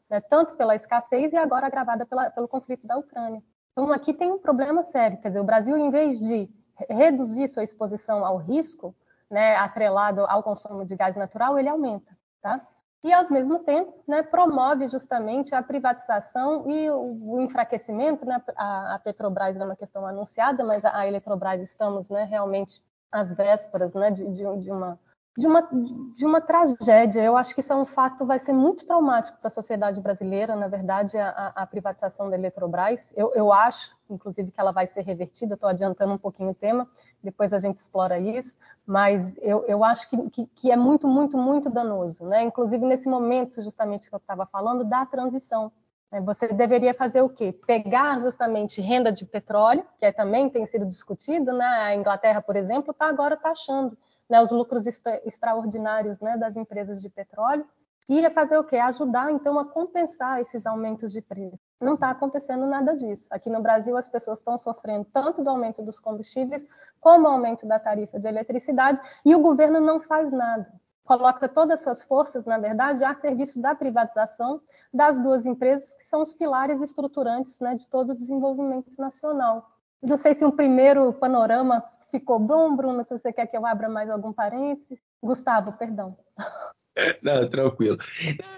né, 0.10 0.20
tanto 0.20 0.56
pela 0.56 0.76
escassez 0.76 1.32
e 1.32 1.38
agora 1.38 1.68
agravada 1.68 2.06
pela, 2.06 2.30
pelo 2.30 2.48
conflito 2.48 2.86
da 2.86 2.98
Ucrânia. 2.98 3.42
Então, 3.72 3.92
aqui 3.94 4.14
tem 4.14 4.34
um 4.34 4.38
problema 4.38 4.84
sério. 4.84 5.18
Quer 5.22 5.30
dizer, 5.30 5.40
o 5.40 5.46
Brasil, 5.46 5.78
em 5.78 5.90
vez 5.90 6.20
de 6.20 6.50
reduzir 6.90 7.48
sua 7.48 7.64
exposição 7.64 8.26
ao 8.26 8.38
risco, 8.38 8.94
né, 9.30 9.56
atrelado 9.56 10.26
ao 10.28 10.44
consumo 10.44 10.86
de 10.86 10.96
gás 10.96 11.16
natural, 11.16 11.58
ele 11.58 11.70
aumenta. 11.70 12.16
Tá? 12.42 12.62
e, 13.06 13.14
ao 13.14 13.30
mesmo 13.30 13.60
tempo, 13.60 13.94
né, 14.08 14.24
promove 14.24 14.88
justamente 14.88 15.54
a 15.54 15.62
privatização 15.62 16.68
e 16.68 16.90
o, 16.90 17.40
enfraquecimento. 17.40 18.26
Né, 18.26 18.42
a, 18.56 18.96
a, 18.96 19.00
Petrobras 19.00 19.56
é 19.56 19.64
uma 19.64 19.76
questão 19.76 20.08
anunciada, 20.08 20.64
mas 20.64 20.84
a, 20.84 20.98
a 20.98 21.08
Eletrobras 21.08 21.62
estamos 21.62 22.10
né, 22.10 22.24
realmente 22.24 22.82
às 23.12 23.32
vésperas 23.32 23.94
né, 23.94 24.10
de, 24.10 24.26
de, 24.32 24.44
de, 24.58 24.72
uma 24.72 25.00
de 25.38 25.46
uma, 25.48 25.68
de 26.16 26.26
uma 26.26 26.40
tragédia. 26.40 27.22
Eu 27.22 27.36
acho 27.36 27.54
que 27.54 27.60
isso 27.60 27.74
é 27.74 27.76
um 27.76 27.86
fato, 27.86 28.26
vai 28.26 28.40
ser 28.40 28.54
muito 28.54 28.86
traumático 28.86 29.38
para 29.38 29.50
a 29.50 29.52
sociedade 29.52 30.00
brasileira, 30.00 30.56
na 30.56 30.68
verdade, 30.68 31.18
a, 31.18 31.52
a 31.56 31.68
privatização 31.68 32.30
da 32.30 32.38
Eletrobras. 32.38 33.14
Eu, 33.18 33.34
eu, 33.36 33.52
acho, 33.52 33.96
inclusive, 34.10 34.50
que 34.50 34.60
ela 34.60 34.72
vai 34.72 34.88
ser 34.88 35.02
revertida, 35.02 35.56
estou 35.56 35.70
adiantando 35.70 36.14
um 36.14 36.18
pouquinho 36.18 36.52
o 36.52 36.56
tema, 36.56 36.88
depois 37.22 37.52
a 37.52 37.60
gente 37.60 37.78
explora 37.78 38.18
isso, 38.18 38.58
mas 38.86 39.36
eu, 39.42 39.66
eu 39.66 39.84
acho 39.84 40.10
que, 40.10 40.30
que, 40.30 40.46
que, 40.48 40.72
é 40.72 40.78
muito, 40.78 41.06
muito, 41.06 41.38
muito 41.38 41.70
danoso, 41.70 42.24
né? 42.26 42.42
inclusive 42.42 42.86
nesse 42.86 43.10
momento, 43.10 43.62
justamente 43.62 44.08
que 44.08 44.16
eu 44.16 44.20
estava 44.20 44.46
falando, 44.46 44.86
da 44.86 45.06
transição. 45.06 45.70
Né? 46.10 46.22
Você 46.22 46.48
deveria 46.48 46.94
fazer 46.94 47.22
o 47.22 47.30
quê? 47.30 47.52
Pegar 47.52 48.22
justamente 48.22 48.80
renda 48.80 49.12
de 49.12 49.26
petróleo, 49.26 49.86
que 50.00 50.06
é, 50.06 50.14
também 50.14 50.50
tem 50.50 50.66
sido 50.66 50.86
discutido, 50.86 51.52
né? 51.52 51.66
a 51.66 51.94
Inglaterra, 51.94 52.42
por 52.42 52.56
exemplo, 52.56 52.92
está 52.92 53.10
agora 53.10 53.36
taxando 53.36 53.98
né, 54.30 54.42
os 54.42 54.52
lucros 54.52 54.86
extra, 54.86 55.22
extraordinários 55.26 56.20
né, 56.20 56.38
das 56.38 56.56
empresas 56.56 57.02
de 57.02 57.10
petróleo, 57.10 57.66
e 58.08 58.30
fazer 58.30 58.58
o 58.58 58.64
quê? 58.64 58.78
Ajudar, 58.78 59.32
então, 59.32 59.58
a 59.58 59.66
compensar 59.66 60.40
esses 60.40 60.66
aumentos 60.68 61.12
de 61.12 61.22
preço. 61.22 61.60
Não 61.82 61.96
está 61.96 62.12
acontecendo 62.12 62.66
nada 62.68 62.96
disso. 62.96 63.28
Aqui 63.32 63.50
no 63.50 63.62
Brasil, 63.62 63.98
as 63.98 64.08
pessoas 64.08 64.38
estão 64.38 64.58
sofrendo 64.58 65.06
tanto 65.12 65.44
do 65.44 65.50
aumento 65.50 65.82
dos 65.82 66.00
combustíveis, 66.00 66.64
como 67.00 67.26
o 67.26 67.32
aumento 67.32 67.66
da 67.66 67.80
tarifa 67.80 68.20
de 68.20 68.28
eletricidade, 68.28 69.02
e 69.26 69.36
o 69.36 69.40
governo 69.40 69.82
não 69.82 70.00
faz 70.00 70.32
nada. 70.32 70.72
Coloca 71.04 71.48
todas 71.48 71.80
as 71.80 71.84
suas 71.84 72.04
forças, 72.04 72.46
na 72.46 72.58
verdade, 72.58 73.04
a 73.04 73.14
serviço 73.14 73.62
da 73.62 73.76
privatização 73.76 74.62
das 74.94 75.20
duas 75.20 75.46
empresas, 75.46 75.94
que 75.94 76.04
são 76.04 76.22
os 76.22 76.34
pilares 76.34 76.82
estruturantes 76.82 77.60
né, 77.60 77.76
de 77.76 77.88
todo 77.88 78.12
o 78.12 78.16
desenvolvimento 78.16 78.92
nacional. 78.98 79.70
Não 80.02 80.18
sei 80.18 80.34
se 80.34 80.46
um 80.46 80.52
primeiro 80.52 81.14
panorama 81.14 81.84
Ficou 82.16 82.40
bom, 82.40 82.78
Bruno? 82.78 83.04
Se 83.04 83.10
você 83.10 83.34
quer 83.34 83.46
que 83.46 83.58
eu 83.58 83.66
abra 83.66 83.90
mais 83.90 84.10
algum 84.10 84.32
parênteses. 84.32 84.98
Gustavo, 85.22 85.74
perdão. 85.74 86.18
Não, 87.22 87.50
tranquilo. 87.50 87.98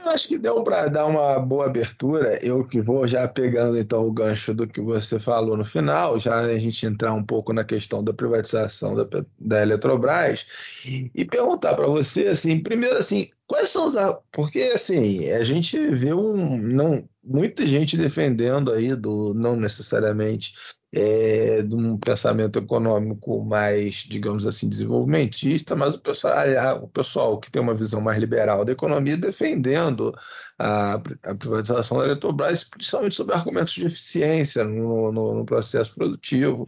Eu 0.04 0.12
acho 0.12 0.28
que 0.28 0.38
deu 0.38 0.64
para 0.64 0.88
dar 0.90 1.08
uma 1.08 1.40
boa 1.40 1.66
abertura. 1.66 2.38
Eu 2.46 2.64
que 2.68 2.80
vou 2.80 3.08
já 3.08 3.28
pegando 3.28 3.80
então 3.80 4.06
o 4.08 4.12
gancho 4.12 4.54
do 4.54 4.68
que 4.68 4.80
você 4.80 5.20
falou 5.20 5.58
no 5.58 5.66
final, 5.66 6.20
já 6.20 6.42
a 6.42 6.60
gente 6.60 6.86
entrar 6.86 7.16
um 7.16 7.24
pouco 7.24 7.52
na 7.52 7.64
questão 7.64 8.04
da 8.04 8.14
privatização 8.14 8.94
da, 8.96 9.08
da 9.40 9.62
Eletrobras 9.64 10.46
e 10.86 11.26
perguntar 11.26 11.76
para 11.76 11.88
você 11.88 12.28
assim, 12.28 12.62
primeiro 12.62 12.96
assim, 12.96 13.32
quais 13.48 13.70
são 13.70 13.88
os 13.88 13.96
porque 14.32 14.72
assim 14.72 15.32
a 15.32 15.44
gente 15.44 15.76
vê 15.96 16.14
um 16.14 16.60
não 16.60 17.10
muita 17.24 17.66
gente 17.66 17.98
defendendo 17.98 18.72
aí 18.72 18.96
do 18.96 19.34
não 19.34 19.56
necessariamente 19.56 20.54
é, 20.94 21.62
de 21.64 21.76
um 21.76 21.98
pensamento 21.98 22.60
econômico 22.60 23.44
mais, 23.44 23.96
digamos 23.96 24.46
assim, 24.46 24.70
desenvolvimentista, 24.70 25.76
mas 25.76 25.96
o 25.96 26.00
pessoal, 26.02 26.36
o 26.84 26.88
pessoal 26.88 27.40
que 27.40 27.52
tem 27.52 27.62
uma 27.62 27.76
visão 27.76 28.00
mais 28.00 28.20
liberal 28.20 28.64
da 28.64 28.72
economia 28.72 29.18
defendendo 29.18 30.14
a, 30.58 30.96
a 31.24 31.36
privatização 31.36 32.00
da 32.00 32.06
Eletrobras, 32.06 32.64
principalmente 32.64 33.16
sobre 33.16 33.36
argumentos 33.36 33.74
de 33.74 33.86
eficiência 33.86 34.64
no, 34.64 35.12
no, 35.12 35.36
no 35.36 35.46
processo 35.46 35.94
produtivo 35.94 36.66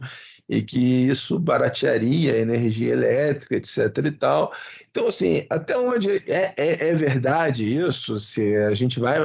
e 0.48 0.62
que 0.62 1.08
isso 1.08 1.38
baratearia 1.38 2.34
a 2.34 2.38
energia 2.38 2.92
elétrica, 2.92 3.54
etc. 3.54 3.78
e 4.04 4.10
tal. 4.10 4.52
Então, 4.90 5.06
assim, 5.06 5.46
até 5.48 5.78
onde 5.78 6.10
é, 6.28 6.52
é, 6.56 6.88
é 6.88 6.94
verdade 6.94 7.64
isso? 7.64 8.18
Se 8.18 8.56
a 8.56 8.74
gente 8.74 8.98
vai. 8.98 9.18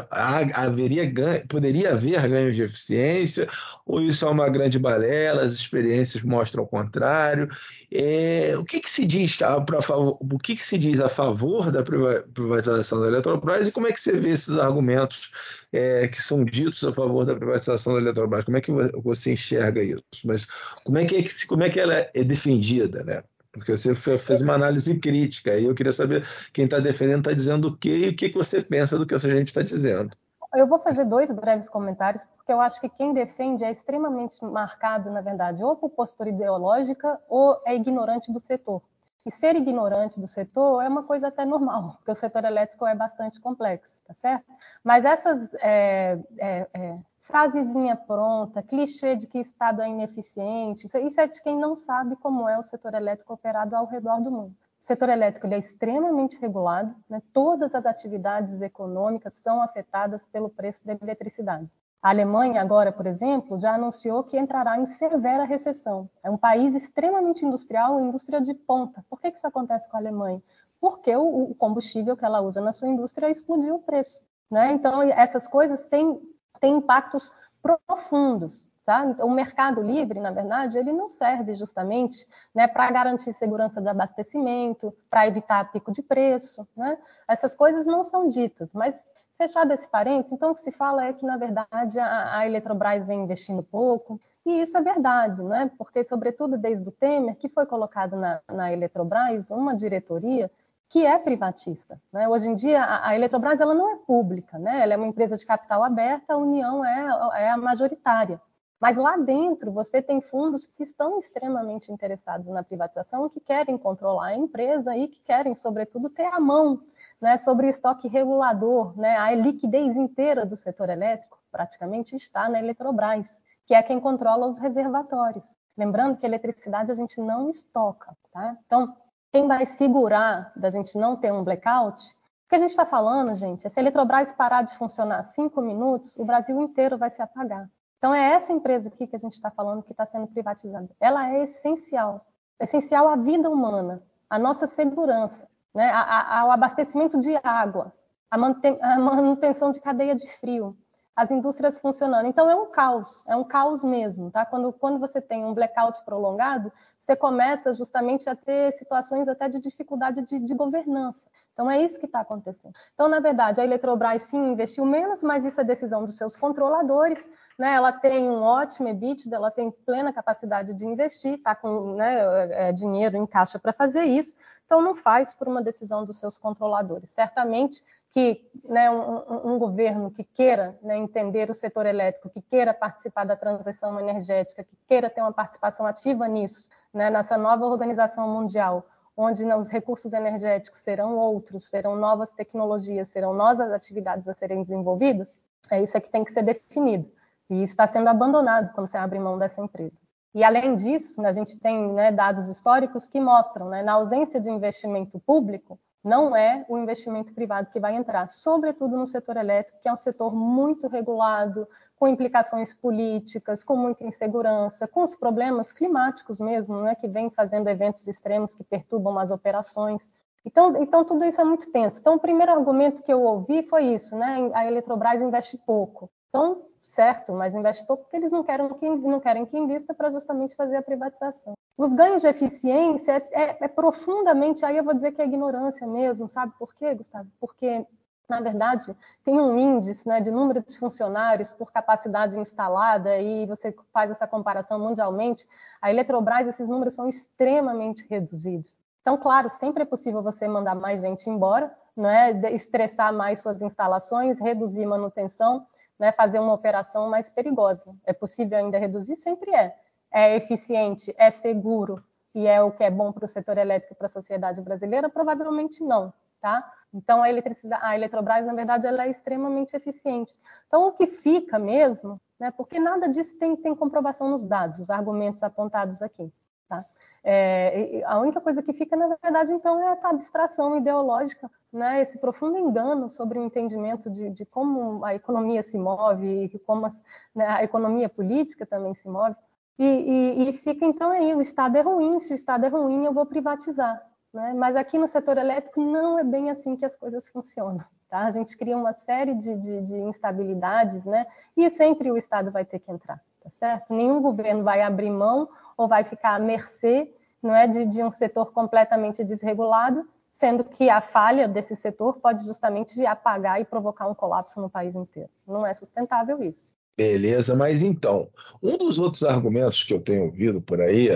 haveria 0.53 1.05
ganho, 1.05 1.47
poderia 1.47 1.93
haver 1.93 2.21
ganho 2.29 2.53
de 2.53 2.61
eficiência, 2.61 3.49
ou 3.83 3.99
isso 3.99 4.25
é 4.25 4.29
uma 4.29 4.47
grande 4.47 4.77
balela, 4.77 5.41
as 5.41 5.53
experiências 5.53 6.21
mostram 6.23 6.63
o 6.63 6.67
contrário. 6.67 7.49
É, 7.91 8.53
o 8.57 8.63
que, 8.63 8.79
que, 8.79 8.89
se 8.89 9.05
diz 9.05 9.37
para 9.37 9.47
o 9.89 10.37
que, 10.37 10.55
que, 10.55 10.65
se 10.65 10.77
diz 10.77 10.99
a 10.99 11.09
favor 11.09 11.71
da 11.71 11.81
privatização 11.83 13.01
da 13.01 13.07
Eletrobras 13.07 13.67
e 13.67 13.71
como 13.71 13.87
é 13.87 13.91
que 13.91 14.01
você 14.01 14.11
vê 14.13 14.29
esses 14.29 14.57
argumentos 14.59 15.31
é, 15.73 16.07
que 16.07 16.21
são 16.21 16.45
ditos 16.45 16.83
a 16.83 16.93
favor 16.93 17.25
da 17.25 17.35
privatização 17.35 17.93
da 17.93 18.01
Eletrobras? 18.01 18.45
Como 18.45 18.57
é 18.57 18.61
que 18.61 18.71
você 18.71 19.33
enxerga 19.33 19.81
isso? 19.83 20.03
Mas 20.25 20.45
como 20.83 20.99
é 20.99 21.05
que, 21.05 21.47
como 21.47 21.63
é 21.63 21.69
que 21.71 21.79
ela 21.79 22.07
é 22.13 22.23
defendida, 22.23 23.03
né? 23.03 23.23
Porque 23.55 23.75
você 23.75 23.95
fez 23.95 24.41
uma 24.41 24.53
análise 24.53 24.99
crítica 24.99 25.55
e 25.55 25.65
eu 25.65 25.73
queria 25.73 25.93
saber 25.93 26.27
quem 26.51 26.65
está 26.65 26.79
defendendo 26.79 27.19
está 27.19 27.31
dizendo 27.31 27.69
o 27.69 27.77
quê 27.77 28.07
e 28.07 28.09
o 28.09 28.15
que, 28.15 28.29
você 28.33 28.61
pensa 28.61 28.97
do 28.97 29.05
que 29.05 29.15
essa 29.15 29.29
gente 29.29 29.47
está 29.47 29.61
dizendo. 29.61 30.11
Eu 30.53 30.67
vou 30.67 30.79
fazer 30.79 31.05
dois 31.05 31.31
breves 31.31 31.69
comentários, 31.69 32.25
porque 32.25 32.51
eu 32.51 32.61
acho 32.61 32.79
que 32.79 32.89
quem 32.89 33.13
defende 33.13 33.63
é 33.63 33.71
extremamente 33.71 34.43
marcado, 34.43 35.09
na 35.09 35.21
verdade, 35.21 35.63
ou 35.63 35.75
por 35.75 35.89
postura 35.89 36.29
ideológica 36.29 37.19
ou 37.29 37.61
é 37.65 37.75
ignorante 37.75 38.31
do 38.31 38.39
setor. 38.39 38.81
E 39.25 39.31
ser 39.31 39.55
ignorante 39.55 40.19
do 40.19 40.27
setor 40.27 40.83
é 40.83 40.87
uma 40.87 41.03
coisa 41.03 41.29
até 41.29 41.45
normal, 41.45 41.95
porque 41.97 42.11
o 42.11 42.15
setor 42.15 42.43
elétrico 42.43 42.85
é 42.85 42.93
bastante 42.93 43.39
complexo, 43.39 44.03
tá 44.05 44.13
certo? 44.15 44.45
Mas 44.83 45.05
essas 45.05 45.49
é, 45.55 46.19
é, 46.37 46.67
é, 46.73 46.97
frasezinha 47.25 47.95
pronta, 47.95 48.61
clichê 48.61 49.15
de 49.15 49.27
que 49.27 49.39
Estado 49.39 49.81
é 49.81 49.89
ineficiente, 49.89 50.87
isso 50.87 51.21
é 51.21 51.27
de 51.27 51.41
quem 51.41 51.57
não 51.57 51.75
sabe 51.75 52.15
como 52.15 52.47
é 52.47 52.57
o 52.57 52.63
setor 52.63 52.93
elétrico 52.93 53.33
operado 53.33 53.75
ao 53.75 53.85
redor 53.85 54.21
do 54.21 54.31
mundo. 54.31 54.55
O 54.79 54.83
setor 54.85 55.09
elétrico 55.09 55.47
é 55.47 55.57
extremamente 55.57 56.39
regulado, 56.39 56.95
né? 57.09 57.21
todas 57.33 57.73
as 57.73 57.85
atividades 57.85 58.61
econômicas 58.61 59.33
são 59.35 59.61
afetadas 59.61 60.27
pelo 60.27 60.49
preço 60.49 60.85
da 60.85 60.93
eletricidade. 60.93 61.67
A 61.99 62.09
Alemanha, 62.09 62.61
agora, 62.61 62.91
por 62.91 63.07
exemplo, 63.07 63.59
já 63.59 63.73
anunciou 63.73 64.23
que 64.23 64.37
entrará 64.37 64.79
em 64.79 64.85
severa 64.85 65.43
recessão. 65.43 66.07
É 66.23 66.29
um 66.29 66.37
país 66.37 66.75
extremamente 66.75 67.43
industrial, 67.43 67.99
indústria 67.99 68.39
de 68.39 68.53
ponta. 68.53 69.03
Por 69.09 69.19
que 69.19 69.29
isso 69.29 69.47
acontece 69.47 69.89
com 69.89 69.97
a 69.97 69.99
Alemanha? 69.99 70.39
Porque 70.79 71.15
o 71.15 71.55
combustível 71.57 72.15
que 72.15 72.23
ela 72.23 72.41
usa 72.41 72.61
na 72.61 72.73
sua 72.73 72.87
indústria 72.87 73.31
explodiu 73.31 73.75
o 73.75 73.79
preço. 73.79 74.23
Né? 74.51 74.73
Então, 74.73 75.01
essas 75.01 75.47
coisas 75.47 75.83
têm 75.85 76.21
tem 76.65 76.77
impactos 76.77 77.31
profundos. 77.61 78.65
Tá? 78.83 79.03
Então, 79.05 79.27
o 79.27 79.31
mercado 79.31 79.81
livre, 79.81 80.19
na 80.19 80.29
verdade, 80.29 80.77
ele 80.77 80.91
não 80.91 81.09
serve 81.09 81.55
justamente 81.55 82.27
né, 82.53 82.67
para 82.67 82.91
garantir 82.91 83.33
segurança 83.33 83.81
de 83.81 83.87
abastecimento, 83.87 84.93
para 85.09 85.27
evitar 85.27 85.71
pico 85.71 85.91
de 85.91 86.03
preço. 86.03 86.67
Né? 86.77 86.95
Essas 87.27 87.55
coisas 87.55 87.83
não 87.85 88.03
são 88.03 88.29
ditas, 88.29 88.73
mas 88.75 88.95
fechado 89.39 89.73
esse 89.73 89.87
parênteses, 89.87 90.33
então 90.33 90.51
o 90.51 90.55
que 90.55 90.61
se 90.61 90.71
fala 90.71 91.03
é 91.03 91.13
que, 91.13 91.25
na 91.25 91.35
verdade, 91.35 91.99
a, 91.99 92.37
a 92.37 92.45
Eletrobras 92.45 93.05
vem 93.05 93.23
investindo 93.23 93.63
pouco, 93.63 94.21
e 94.45 94.61
isso 94.61 94.77
é 94.77 94.81
verdade, 94.81 95.41
né? 95.41 95.71
porque, 95.79 96.05
sobretudo 96.05 96.55
desde 96.55 96.87
o 96.87 96.91
Temer, 96.91 97.35
que 97.35 97.49
foi 97.49 97.65
colocado 97.65 98.15
na, 98.15 98.39
na 98.47 98.71
Eletrobras 98.71 99.49
uma 99.49 99.75
diretoria 99.75 100.49
que 100.89 101.05
é 101.05 101.17
privatista. 101.17 101.99
Né? 102.11 102.27
Hoje 102.27 102.47
em 102.47 102.55
dia, 102.55 102.81
a, 102.81 103.09
a 103.09 103.15
Eletrobras 103.15 103.59
ela 103.59 103.73
não 103.73 103.91
é 103.91 103.95
pública, 103.97 104.57
né? 104.57 104.81
ela 104.81 104.93
é 104.93 104.97
uma 104.97 105.07
empresa 105.07 105.35
de 105.35 105.45
capital 105.45 105.83
aberta, 105.83 106.33
a 106.33 106.37
União 106.37 106.85
é, 106.85 107.43
é 107.43 107.49
a 107.49 107.57
majoritária. 107.57 108.41
Mas 108.79 108.97
lá 108.97 109.17
dentro 109.17 109.71
você 109.71 110.01
tem 110.01 110.21
fundos 110.21 110.67
que 110.67 110.83
estão 110.83 111.17
extremamente 111.17 111.91
interessados 111.91 112.47
na 112.49 112.63
privatização, 112.63 113.29
que 113.29 113.39
querem 113.39 113.77
controlar 113.77 114.27
a 114.27 114.35
empresa 114.35 114.95
e 114.95 115.07
que 115.07 115.21
querem, 115.21 115.55
sobretudo, 115.55 116.09
ter 116.09 116.25
a 116.25 116.39
mão 116.39 116.81
né, 117.19 117.37
sobre 117.37 117.67
estoque 117.67 118.07
regulador. 118.07 118.97
Né? 118.97 119.15
A 119.17 119.33
liquidez 119.33 119.95
inteira 119.95 120.45
do 120.45 120.55
setor 120.55 120.89
elétrico 120.89 121.39
praticamente 121.51 122.15
está 122.15 122.49
na 122.49 122.59
Eletrobras, 122.59 123.39
que 123.65 123.73
é 123.73 123.81
quem 123.81 123.99
controla 123.99 124.47
os 124.47 124.59
reservatórios. 124.59 125.45
Lembrando 125.77 126.17
que 126.17 126.25
a 126.25 126.29
eletricidade 126.29 126.91
a 126.91 126.95
gente 126.95 127.19
não 127.19 127.49
estoca. 127.49 128.15
Tá? 128.31 128.57
Então, 128.65 128.95
quem 129.35 129.49
vai 129.49 129.65
segurar 129.65 130.53
da 130.55 130.69
gente 130.69 130.97
não 130.97 131.17
ter 131.17 131.33
um 131.33 131.43
blackout? 131.43 132.01
O 132.45 132.47
que 132.47 132.55
a 132.55 132.57
gente 132.57 132.69
está 132.69 132.85
falando, 132.85 133.35
gente, 133.35 133.67
é 133.67 133.69
se 133.69 133.77
a 133.77 133.83
Eletrobras 133.83 134.31
parar 134.31 134.61
de 134.61 134.77
funcionar 134.77 135.21
cinco 135.23 135.59
minutos, 135.59 136.15
o 136.15 136.23
Brasil 136.23 136.57
inteiro 136.61 136.97
vai 136.97 137.11
se 137.11 137.21
apagar. 137.21 137.69
Então, 137.97 138.15
é 138.15 138.31
essa 138.33 138.53
empresa 138.53 138.87
aqui 138.87 139.05
que 139.05 139.15
a 139.17 139.19
gente 139.19 139.33
está 139.33 139.51
falando 139.51 139.83
que 139.83 139.91
está 139.91 140.05
sendo 140.05 140.25
privatizada. 140.27 140.89
Ela 141.01 141.29
é 141.31 141.43
essencial. 141.43 142.25
É 142.57 142.63
essencial 142.63 143.09
à 143.09 143.17
vida 143.17 143.49
humana, 143.49 144.01
à 144.29 144.39
nossa 144.39 144.67
segurança, 144.67 145.45
né? 145.73 145.91
ao 145.91 146.49
abastecimento 146.49 147.19
de 147.19 147.37
água, 147.43 147.91
à 148.31 148.37
manutenção 148.37 149.69
de 149.69 149.81
cadeia 149.81 150.15
de 150.15 150.31
frio, 150.39 150.77
as 151.15 151.31
indústrias 151.31 151.79
funcionando. 151.79 152.27
Então 152.27 152.49
é 152.49 152.55
um 152.55 152.69
caos, 152.69 153.23
é 153.25 153.35
um 153.35 153.43
caos 153.43 153.83
mesmo, 153.83 154.29
tá? 154.29 154.45
Quando, 154.45 154.73
quando 154.73 154.99
você 154.99 155.21
tem 155.21 155.45
um 155.45 155.53
blackout 155.53 156.03
prolongado, 156.03 156.71
você 156.99 157.15
começa 157.15 157.73
justamente 157.73 158.29
a 158.29 158.35
ter 158.35 158.73
situações 158.73 159.29
até 159.29 159.47
de 159.47 159.59
dificuldade 159.61 160.23
de, 160.23 160.39
de 160.39 160.53
governança. 160.53 161.25
Então 161.53 161.71
é 161.71 161.81
isso 161.81 161.99
que 161.99 162.05
está 162.05 162.19
acontecendo. 162.19 162.73
Então, 162.93 163.07
na 163.07 163.21
verdade, 163.21 163.61
a 163.61 163.63
Eletrobras 163.63 164.23
sim 164.23 164.51
investiu 164.51 164.85
menos, 164.85 165.23
mas 165.23 165.45
isso 165.45 165.61
é 165.61 165.63
decisão 165.63 166.03
dos 166.03 166.17
seus 166.17 166.35
controladores. 166.35 167.31
Né? 167.57 167.73
Ela 167.73 167.93
tem 167.93 168.27
um 168.29 168.41
ótimo 168.41 168.89
EBITDA, 168.89 169.37
ela 169.37 169.49
tem 169.49 169.71
plena 169.71 170.11
capacidade 170.11 170.73
de 170.73 170.85
investir, 170.85 171.35
está 171.35 171.55
com 171.55 171.95
né, 171.95 172.67
é, 172.67 172.71
dinheiro 172.73 173.15
em 173.15 173.25
caixa 173.25 173.57
para 173.57 173.71
fazer 173.71 174.03
isso. 174.03 174.35
Então 174.65 174.81
não 174.81 174.95
faz 174.95 175.31
por 175.31 175.47
uma 175.47 175.61
decisão 175.61 176.03
dos 176.03 176.19
seus 176.19 176.37
controladores. 176.37 177.09
Certamente 177.11 177.81
que 178.15 178.49
né, 178.63 178.89
um, 178.89 179.55
um, 179.55 179.59
governo 179.59 180.09
que 180.09 180.23
queira 180.23 180.79
né, 180.81 180.95
entender 180.95 181.49
o 181.49 181.53
setor 181.53 181.85
elétrico, 181.85 182.29
que 182.29 182.41
queira 182.41 182.73
participar 182.73 183.25
da 183.25 183.35
transição 183.35 183.99
energética, 183.99 184.63
que 184.63 184.77
queira 184.87 185.09
ter 185.09 185.19
uma 185.19 185.33
participação 185.33 185.85
ativa 185.85 186.25
nisso, 186.25 186.69
né, 186.93 187.09
nessa 187.09 187.37
nova 187.37 187.65
organização 187.65 188.29
mundial, 188.29 188.87
onde 189.17 189.43
né, 189.43 189.53
os 189.57 189.69
recursos 189.69 190.13
energéticos 190.13 190.79
serão 190.79 191.17
outros, 191.17 191.65
serão 191.67 191.97
novas 191.97 192.31
tecnologias, 192.31 193.09
serão 193.09 193.33
novas 193.33 193.69
atividades 193.69 194.29
a 194.29 194.33
serem 194.33 194.61
desenvolvidas, 194.61 195.37
é 195.69 195.83
isso 195.83 195.97
é 195.97 195.99
que 195.99 196.09
tem 196.09 196.23
que 196.23 196.31
ser 196.31 196.43
definido. 196.43 197.11
E 197.49 197.63
isso 197.63 197.73
está 197.73 197.85
sendo 197.85 198.07
abandonado 198.07 198.71
quando 198.73 198.87
você 198.87 198.97
abre 198.97 199.19
mão 199.19 199.37
dessa 199.37 199.59
empresa. 199.59 199.97
E 200.33 200.41
além 200.41 200.77
disso, 200.77 201.21
né, 201.21 201.27
a 201.27 201.33
gente 201.33 201.59
tem 201.59 201.91
né, 201.91 202.13
dados 202.13 202.47
históricos 202.47 203.09
que 203.09 203.19
mostram, 203.19 203.67
na 203.67 203.91
ausência 203.91 204.39
de 204.39 204.49
investimento 204.49 205.19
público, 205.19 205.77
não 206.05 206.35
é 206.35 206.63
o 206.69 206.77
investimento 206.77 207.33
privado 207.33 207.71
que 207.71 207.79
vai 207.79 207.95
entrar, 207.95 208.29
sobretudo 208.29 208.95
no 208.95 209.07
setor 209.07 209.37
elétrico, 209.37 209.79
que 209.81 209.89
é 209.89 209.93
um 209.93 209.97
setor 209.97 210.35
muito 210.35 210.87
regulado, 210.87 211.67
com 211.97 212.07
implicações 212.07 212.73
políticas, 212.73 213.63
com 213.63 213.75
muita 213.75 214.03
insegurança, 214.03 214.87
com 214.87 215.01
os 215.01 215.15
problemas 215.15 215.73
climáticos 215.73 216.39
mesmo, 216.39 216.81
né, 216.81 216.93
que 216.93 217.07
vem 217.07 217.31
fazendo 217.31 217.69
eventos 217.69 218.07
extremos 218.07 218.53
que 218.53 218.63
perturbam 218.63 219.17
as 219.17 219.31
operações. 219.31 220.11
Então, 220.45 220.77
então, 220.77 221.03
tudo 221.03 221.25
isso 221.25 221.41
é 221.41 221.43
muito 221.43 221.71
tenso. 221.71 221.99
Então, 221.99 222.15
o 222.15 222.19
primeiro 222.19 222.51
argumento 222.51 223.01
que 223.01 223.11
eu 223.11 223.23
ouvi 223.23 223.63
foi 223.63 223.85
isso, 223.85 224.15
né? 224.15 224.51
A 224.53 224.67
Eletrobras 224.67 225.19
investe 225.19 225.57
pouco. 225.57 226.07
Então, 226.29 226.61
certo, 226.95 227.33
mas 227.33 227.53
investe 227.53 227.85
pouco 227.85 228.03
porque 228.03 228.15
eles 228.15 228.31
não 228.31 228.43
querem 228.43 228.73
que, 228.73 228.89
não 228.89 229.19
querem 229.19 229.45
que 229.45 229.57
invista 229.57 229.93
para 229.93 230.09
justamente 230.09 230.55
fazer 230.55 230.77
a 230.77 230.81
privatização. 230.81 231.53
Os 231.77 231.91
ganhos 231.91 232.21
de 232.21 232.27
eficiência 232.29 233.11
é, 233.11 233.41
é, 233.43 233.57
é, 233.61 233.67
profundamente, 233.67 234.63
aí 234.63 234.77
eu 234.77 234.83
vou 234.83 234.93
dizer 234.93 235.11
que 235.11 235.21
é 235.21 235.25
ignorância 235.25 235.85
mesmo, 235.85 236.29
sabe 236.29 236.53
por 236.57 236.73
quê, 236.73 236.95
Gustavo? 236.95 237.27
Porque, 237.37 237.85
na 238.29 238.39
verdade, 238.39 238.95
tem 239.25 239.37
um 239.37 239.59
índice 239.59 240.07
né, 240.07 240.21
de 240.21 240.31
número 240.31 240.63
de 240.65 240.79
funcionários 240.79 241.51
por 241.51 241.69
capacidade 241.69 242.39
instalada 242.39 243.19
e 243.19 243.45
você 243.45 243.75
faz 243.93 244.09
essa 244.09 244.25
comparação 244.25 244.79
mundialmente, 244.79 245.45
a 245.81 245.91
Eletrobras, 245.91 246.47
esses 246.47 246.69
números 246.69 246.93
são 246.93 247.09
extremamente 247.09 248.07
reduzidos. 248.09 248.79
Então, 249.01 249.17
claro, 249.17 249.49
sempre 249.49 249.83
é 249.83 249.85
possível 249.85 250.23
você 250.23 250.47
mandar 250.47 250.75
mais 250.75 251.01
gente 251.01 251.29
embora, 251.29 251.75
né, 251.95 252.31
estressar 252.53 253.13
mais 253.13 253.41
suas 253.41 253.61
instalações, 253.61 254.39
reduzir 254.39 254.85
manutenção, 254.85 255.67
né, 255.99 256.11
fazer 256.11 256.39
uma 256.39 256.53
operação 256.53 257.09
mais 257.09 257.29
perigosa. 257.29 257.95
É 258.05 258.13
possível 258.13 258.57
ainda 258.57 258.77
reduzir? 258.77 259.15
Sempre 259.17 259.53
é. 259.53 259.75
É 260.11 260.35
eficiente, 260.35 261.13
é 261.17 261.29
seguro 261.29 262.03
e 262.33 262.47
é 262.47 262.61
o 262.61 262.71
que 262.71 262.83
é 262.83 262.91
bom 262.91 263.11
para 263.11 263.25
o 263.25 263.27
setor 263.27 263.57
elétrico 263.57 263.93
e 263.93 263.97
para 263.97 264.07
a 264.07 264.09
sociedade 264.09 264.61
brasileira? 264.61 265.09
Provavelmente 265.09 265.83
não, 265.83 266.13
tá? 266.41 266.69
Então 266.93 267.21
a 267.21 267.29
eletricidade, 267.29 267.83
a 267.83 267.95
Eletrobras, 267.95 268.45
na 268.45 268.53
verdade, 268.53 268.87
ela 268.87 269.05
é 269.05 269.09
extremamente 269.09 269.75
eficiente. 269.75 270.39
Então 270.67 270.87
o 270.87 270.93
que 270.93 271.07
fica 271.07 271.59
mesmo, 271.59 272.19
né, 272.39 272.51
porque 272.51 272.79
nada 272.79 273.07
disso 273.07 273.37
tem, 273.37 273.55
tem 273.55 273.75
comprovação 273.75 274.29
nos 274.29 274.43
dados, 274.43 274.79
os 274.79 274.89
argumentos 274.89 275.43
apontados 275.43 276.01
aqui, 276.01 276.31
tá? 276.69 276.85
É, 277.27 278.03
a 278.05 278.19
única 278.19 278.39
coisa 278.39 278.61
que 278.61 278.71
fica, 278.71 278.95
na 278.95 279.17
verdade, 279.19 279.51
então, 279.51 279.79
é 279.79 279.93
essa 279.93 280.09
abstração 280.09 280.77
ideológica, 280.77 281.49
né, 281.73 281.99
esse 281.99 282.19
profundo 282.19 282.55
engano 282.55 283.09
sobre 283.09 283.39
o 283.39 283.43
entendimento 283.43 284.11
de, 284.11 284.29
de 284.29 284.45
como 284.45 285.03
a 285.03 285.15
economia 285.15 285.63
se 285.63 285.75
move 285.79 286.43
e 286.43 286.59
como 286.59 286.85
as, 286.85 287.01
né, 287.33 287.47
a 287.47 287.63
economia 287.63 288.07
política 288.07 288.63
também 288.63 288.93
se 288.93 289.09
move. 289.09 289.35
E, 289.79 289.83
e, 289.83 290.49
e, 290.49 290.53
fica, 290.53 290.85
então, 290.85 291.09
aí, 291.09 291.33
o 291.33 291.41
Estado 291.41 291.75
é 291.75 291.81
ruim, 291.81 292.19
se 292.19 292.31
o 292.31 292.35
Estado 292.35 292.67
é 292.67 292.69
ruim, 292.69 293.05
eu 293.05 293.11
vou 293.11 293.25
privatizar. 293.25 294.05
Né? 294.31 294.53
Mas 294.53 294.75
aqui 294.75 294.99
no 294.99 295.07
setor 295.07 295.39
elétrico 295.39 295.81
não 295.81 296.19
é 296.19 296.23
bem 296.23 296.51
assim 296.51 296.75
que 296.75 296.85
as 296.85 296.95
coisas 296.95 297.27
funcionam. 297.27 297.83
Tá? 298.07 298.19
A 298.19 298.31
gente 298.31 298.55
cria 298.55 298.77
uma 298.77 298.93
série 298.93 299.33
de, 299.33 299.55
de, 299.55 299.81
de 299.81 299.95
instabilidades, 299.95 301.03
né? 301.03 301.25
e 301.57 301.67
sempre 301.71 302.11
o 302.11 302.17
Estado 302.17 302.51
vai 302.51 302.63
ter 302.63 302.77
que 302.77 302.91
entrar, 302.91 303.19
tá 303.41 303.49
certo? 303.49 303.91
Nenhum 303.91 304.21
governo 304.21 304.63
vai 304.63 304.81
abrir 304.81 305.09
mão 305.09 305.49
ou 305.75 305.87
vai 305.87 306.03
ficar 306.03 306.35
à 306.35 306.39
mercê 306.39 307.11
não 307.45 307.55
é, 307.55 307.67
de, 307.67 307.85
de 307.85 308.03
um 308.03 308.11
setor 308.11 308.51
completamente 308.51 309.23
desregulado, 309.23 310.07
sendo 310.31 310.63
que 310.63 310.89
a 310.89 310.99
falha 310.99 311.47
desse 311.47 311.75
setor 311.75 312.19
pode 312.19 312.43
justamente 312.43 313.05
apagar 313.05 313.61
e 313.61 313.65
provocar 313.65 314.07
um 314.07 314.15
colapso 314.15 314.59
no 314.59 314.69
país 314.69 314.95
inteiro. 314.95 315.29
Não 315.47 315.65
é 315.65 315.73
sustentável 315.73 316.43
isso. 316.43 316.73
Beleza, 316.97 317.55
mas 317.55 317.81
então, 317.81 318.29
um 318.63 318.77
dos 318.77 318.97
outros 318.97 319.23
argumentos 319.23 319.83
que 319.83 319.93
eu 319.93 319.99
tenho 319.99 320.25
ouvido 320.25 320.61
por 320.61 320.81
aí, 320.81 321.09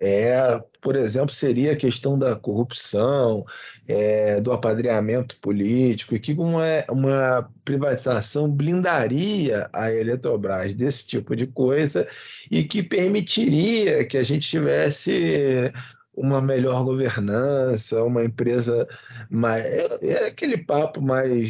é, 0.00 0.62
por 0.80 0.94
exemplo, 0.94 1.34
seria 1.34 1.72
a 1.72 1.76
questão 1.76 2.18
da 2.18 2.36
corrupção, 2.36 3.44
é, 3.88 4.40
do 4.40 4.52
apadreamento 4.52 5.36
político, 5.40 6.14
e 6.14 6.20
que 6.20 6.32
uma, 6.34 6.62
uma 6.90 7.50
privatização 7.64 8.50
blindaria 8.50 9.68
a 9.72 9.90
Eletrobras 9.92 10.74
desse 10.74 11.06
tipo 11.06 11.34
de 11.34 11.46
coisa 11.46 12.06
e 12.50 12.64
que 12.64 12.82
permitiria 12.82 14.04
que 14.04 14.18
a 14.18 14.22
gente 14.22 14.48
tivesse 14.48 15.72
uma 16.14 16.40
melhor 16.40 16.84
governança, 16.84 18.02
uma 18.02 18.24
empresa 18.24 18.88
mais. 19.30 19.64
É, 19.64 19.98
é 20.02 20.28
aquele 20.28 20.58
papo 20.58 21.00
mais 21.00 21.48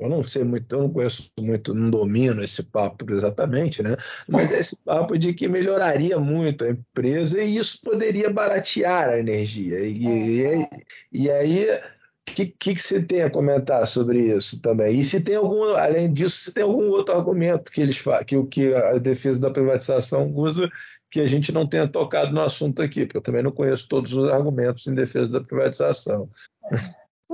eu 0.00 0.08
não 0.08 0.26
sei 0.26 0.44
muito, 0.44 0.74
eu 0.74 0.80
não 0.80 0.90
conheço 0.90 1.30
muito, 1.38 1.74
não 1.74 1.90
domino 1.90 2.42
esse 2.42 2.62
papo 2.62 3.10
exatamente, 3.12 3.82
né? 3.82 3.96
Mas 4.28 4.52
é 4.52 4.58
esse 4.58 4.76
papo 4.76 5.18
de 5.18 5.32
que 5.32 5.48
melhoraria 5.48 6.18
muito 6.18 6.64
a 6.64 6.70
empresa 6.70 7.42
e 7.42 7.56
isso 7.56 7.80
poderia 7.82 8.30
baratear 8.30 9.10
a 9.10 9.18
energia. 9.18 9.80
E, 9.80 10.42
e, 10.42 10.68
e 11.12 11.30
aí, 11.30 11.66
o 11.70 12.34
que, 12.34 12.46
que, 12.46 12.74
que 12.74 12.82
você 12.82 13.02
tem 13.02 13.22
a 13.22 13.30
comentar 13.30 13.86
sobre 13.86 14.20
isso 14.20 14.60
também? 14.60 14.98
E 14.98 15.04
se 15.04 15.22
tem 15.22 15.36
algum, 15.36 15.64
além 15.74 16.12
disso, 16.12 16.44
se 16.44 16.52
tem 16.52 16.62
algum 16.62 16.88
outro 16.88 17.14
argumento 17.14 17.70
que 17.70 17.80
eles 17.80 18.02
que, 18.26 18.42
que 18.46 18.74
a 18.74 18.98
defesa 18.98 19.40
da 19.40 19.50
privatização 19.50 20.28
usa 20.28 20.68
que 21.10 21.20
a 21.20 21.26
gente 21.26 21.52
não 21.52 21.66
tenha 21.66 21.88
tocado 21.88 22.32
no 22.32 22.40
assunto 22.40 22.82
aqui, 22.82 23.06
porque 23.06 23.16
eu 23.16 23.22
também 23.22 23.42
não 23.42 23.50
conheço 23.50 23.88
todos 23.88 24.12
os 24.12 24.28
argumentos 24.28 24.86
em 24.86 24.94
defesa 24.94 25.32
da 25.32 25.40
privatização. 25.40 26.28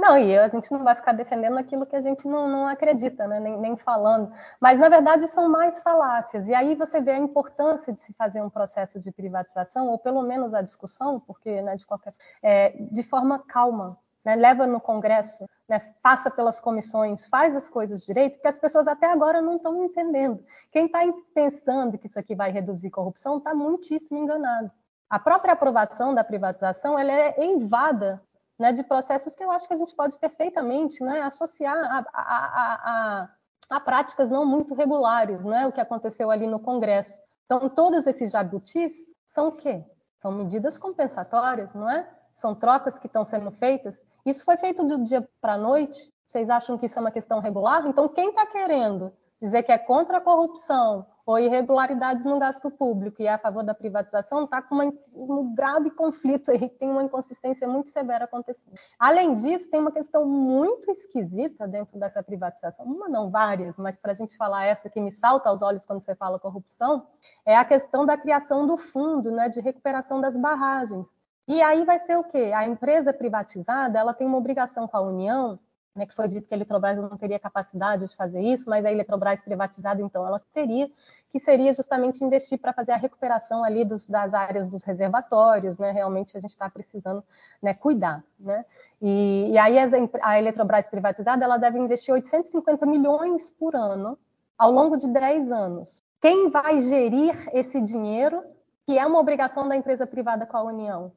Não, 0.04 0.18
e 0.18 0.38
a 0.38 0.48
gente 0.48 0.70
não 0.70 0.84
vai 0.84 0.94
ficar 0.94 1.12
defendendo 1.12 1.56
aquilo 1.56 1.86
que 1.86 1.96
a 1.96 2.00
gente 2.00 2.28
não, 2.28 2.46
não 2.46 2.66
acredita, 2.68 3.26
né? 3.26 3.40
nem, 3.40 3.56
nem, 3.56 3.74
falando. 3.74 4.30
Mas, 4.60 4.78
na 4.78 4.90
verdade, 4.90 5.26
são 5.26 5.48
mais 5.48 5.80
falácias. 5.80 6.46
E 6.46 6.52
aí 6.54 6.74
você 6.74 7.00
vê 7.00 7.12
a 7.12 7.16
importância 7.16 7.90
de 7.90 8.02
se 8.02 8.12
fazer 8.12 8.42
um 8.42 8.50
processo 8.50 9.00
de 9.00 9.10
privatização, 9.10 9.88
ou 9.88 9.98
pelo 9.98 10.22
menos 10.22 10.52
a 10.52 10.60
discussão, 10.60 11.18
porque, 11.18 11.62
né, 11.62 11.76
de 11.76 11.86
qualquer 11.86 12.12
é, 12.42 12.74
de 12.78 13.02
forma 13.02 13.38
calma. 13.38 13.98
Né? 14.22 14.36
Leva 14.36 14.66
no 14.66 14.78
Congresso, 14.78 15.48
né? 15.66 15.80
passa 16.02 16.30
pelas 16.30 16.60
comissões, 16.60 17.24
faz 17.24 17.56
as 17.56 17.70
coisas 17.70 18.04
direito, 18.04 18.34
porque 18.34 18.48
as 18.48 18.58
pessoas 18.58 18.86
até 18.86 19.10
agora 19.10 19.40
não 19.40 19.56
estão 19.56 19.84
entendendo. 19.84 20.44
Quem 20.70 20.84
está 20.84 21.00
pensando 21.34 21.96
que 21.96 22.08
isso 22.08 22.18
aqui 22.18 22.34
vai 22.34 22.50
reduzir 22.50 22.90
corrupção 22.90 23.38
está 23.38 23.54
muitíssimo 23.54 24.18
enganado. 24.18 24.70
A 25.08 25.18
própria 25.18 25.54
aprovação 25.54 26.14
da 26.14 26.22
privatização 26.22 26.98
ela 26.98 27.10
é 27.10 27.40
eivada 27.42 28.20
né, 28.58 28.72
de 28.72 28.82
processos 28.82 29.34
que 29.34 29.42
eu 29.42 29.50
acho 29.50 29.66
que 29.66 29.74
a 29.74 29.76
gente 29.76 29.94
pode 29.94 30.18
perfeitamente 30.18 31.02
né, 31.02 31.20
associar 31.22 31.76
a, 31.76 32.04
a, 32.12 32.22
a, 32.22 33.28
a, 33.70 33.80
práticas 33.80 34.30
não 34.30 34.46
muito 34.46 34.74
regulares, 34.74 35.44
né, 35.44 35.66
o 35.66 35.72
que 35.72 35.80
aconteceu 35.80 36.30
ali 36.30 36.46
no 36.46 36.60
Congresso. 36.60 37.12
Então, 37.46 37.68
todos 37.68 38.06
esses 38.06 38.30
jabutis 38.30 39.06
são 39.26 39.48
o 39.48 39.52
quê? 39.52 39.84
São 40.18 40.32
medidas 40.32 40.78
compensatórias, 40.78 41.74
não 41.74 41.90
é? 41.90 42.08
São 42.34 42.54
trocas 42.54 42.98
que 42.98 43.06
estão 43.06 43.24
sendo 43.24 43.50
feitas. 43.50 44.02
Isso 44.24 44.44
foi 44.44 44.56
feito 44.56 44.84
do 44.84 45.04
dia 45.04 45.28
para 45.40 45.54
a 45.54 45.58
noite. 45.58 46.12
Vocês 46.26 46.48
acham 46.48 46.78
que 46.78 46.86
isso 46.86 46.98
é 46.98 47.00
uma 47.00 47.10
questão 47.10 47.40
regular? 47.40 47.86
Então, 47.86 48.08
quem 48.08 48.30
está 48.30 48.46
querendo 48.46 49.12
dizer 49.40 49.62
que 49.62 49.72
é 49.72 49.78
contra 49.78 50.18
a 50.18 50.20
corrupção 50.20 51.06
ou 51.26 51.38
irregularidades 51.38 52.24
no 52.24 52.38
gasto 52.38 52.70
público 52.70 53.22
e 53.22 53.26
é 53.26 53.32
a 53.32 53.38
favor 53.38 53.64
da 53.64 53.74
privatização, 53.74 54.44
está 54.44 54.60
com 54.60 54.74
uma, 54.74 54.92
um 55.14 55.54
grave 55.54 55.90
conflito 55.90 56.50
aí, 56.50 56.68
tem 56.68 56.90
uma 56.90 57.02
inconsistência 57.02 57.66
muito 57.66 57.90
severa 57.90 58.24
acontecendo. 58.24 58.74
Além 58.98 59.34
disso, 59.34 59.70
tem 59.70 59.80
uma 59.80 59.92
questão 59.92 60.26
muito 60.26 60.90
esquisita 60.90 61.66
dentro 61.66 61.98
dessa 61.98 62.22
privatização, 62.22 62.84
uma 62.84 63.08
não, 63.08 63.30
várias, 63.30 63.76
mas 63.76 63.96
para 63.96 64.12
a 64.12 64.14
gente 64.14 64.36
falar 64.36 64.64
essa 64.66 64.90
que 64.90 65.00
me 65.00 65.12
salta 65.12 65.48
aos 65.48 65.62
olhos 65.62 65.84
quando 65.84 66.00
você 66.00 66.14
fala 66.14 66.38
corrupção, 66.38 67.06
é 67.46 67.56
a 67.56 67.64
questão 67.64 68.04
da 68.04 68.16
criação 68.16 68.66
do 68.66 68.76
fundo 68.76 69.30
né, 69.30 69.48
de 69.48 69.60
recuperação 69.60 70.20
das 70.20 70.36
barragens. 70.36 71.06
E 71.46 71.60
aí 71.60 71.84
vai 71.84 71.98
ser 71.98 72.16
o 72.16 72.24
quê? 72.24 72.52
A 72.54 72.66
empresa 72.66 73.12
privatizada 73.12 73.98
ela 73.98 74.14
tem 74.14 74.26
uma 74.26 74.38
obrigação 74.38 74.88
com 74.88 74.96
a 74.96 75.00
União 75.00 75.58
né, 75.94 76.06
que 76.06 76.14
foi 76.14 76.26
dito 76.26 76.48
que 76.48 76.54
a 76.54 76.56
Eletrobras 76.56 76.96
não 76.96 77.16
teria 77.16 77.38
capacidade 77.38 78.06
de 78.06 78.16
fazer 78.16 78.40
isso, 78.40 78.68
mas 78.68 78.84
a 78.84 78.90
Eletrobras 78.90 79.40
privatizada, 79.40 80.02
então, 80.02 80.26
ela 80.26 80.40
teria, 80.52 80.90
que 81.30 81.38
seria 81.38 81.72
justamente 81.72 82.24
investir 82.24 82.58
para 82.58 82.72
fazer 82.72 82.92
a 82.92 82.96
recuperação 82.96 83.62
ali 83.62 83.84
dos, 83.84 84.08
das 84.08 84.34
áreas 84.34 84.66
dos 84.66 84.82
reservatórios, 84.82 85.78
né, 85.78 85.92
realmente 85.92 86.36
a 86.36 86.40
gente 86.40 86.50
está 86.50 86.68
precisando 86.68 87.22
né, 87.62 87.74
cuidar. 87.74 88.24
Né? 88.38 88.64
E, 89.00 89.50
e 89.52 89.58
aí 89.58 89.76
a 90.20 90.38
Eletrobras 90.38 90.88
privatizada, 90.88 91.44
ela 91.44 91.58
deve 91.58 91.78
investir 91.78 92.12
850 92.12 92.84
milhões 92.86 93.50
por 93.50 93.76
ano, 93.76 94.18
ao 94.58 94.72
longo 94.72 94.96
de 94.96 95.06
10 95.08 95.52
anos. 95.52 96.02
Quem 96.20 96.50
vai 96.50 96.80
gerir 96.80 97.36
esse 97.52 97.80
dinheiro, 97.80 98.42
que 98.86 98.98
é 98.98 99.06
uma 99.06 99.20
obrigação 99.20 99.68
da 99.68 99.76
empresa 99.76 100.06
privada 100.06 100.46
com 100.46 100.56
a 100.56 100.62
União? 100.62 101.12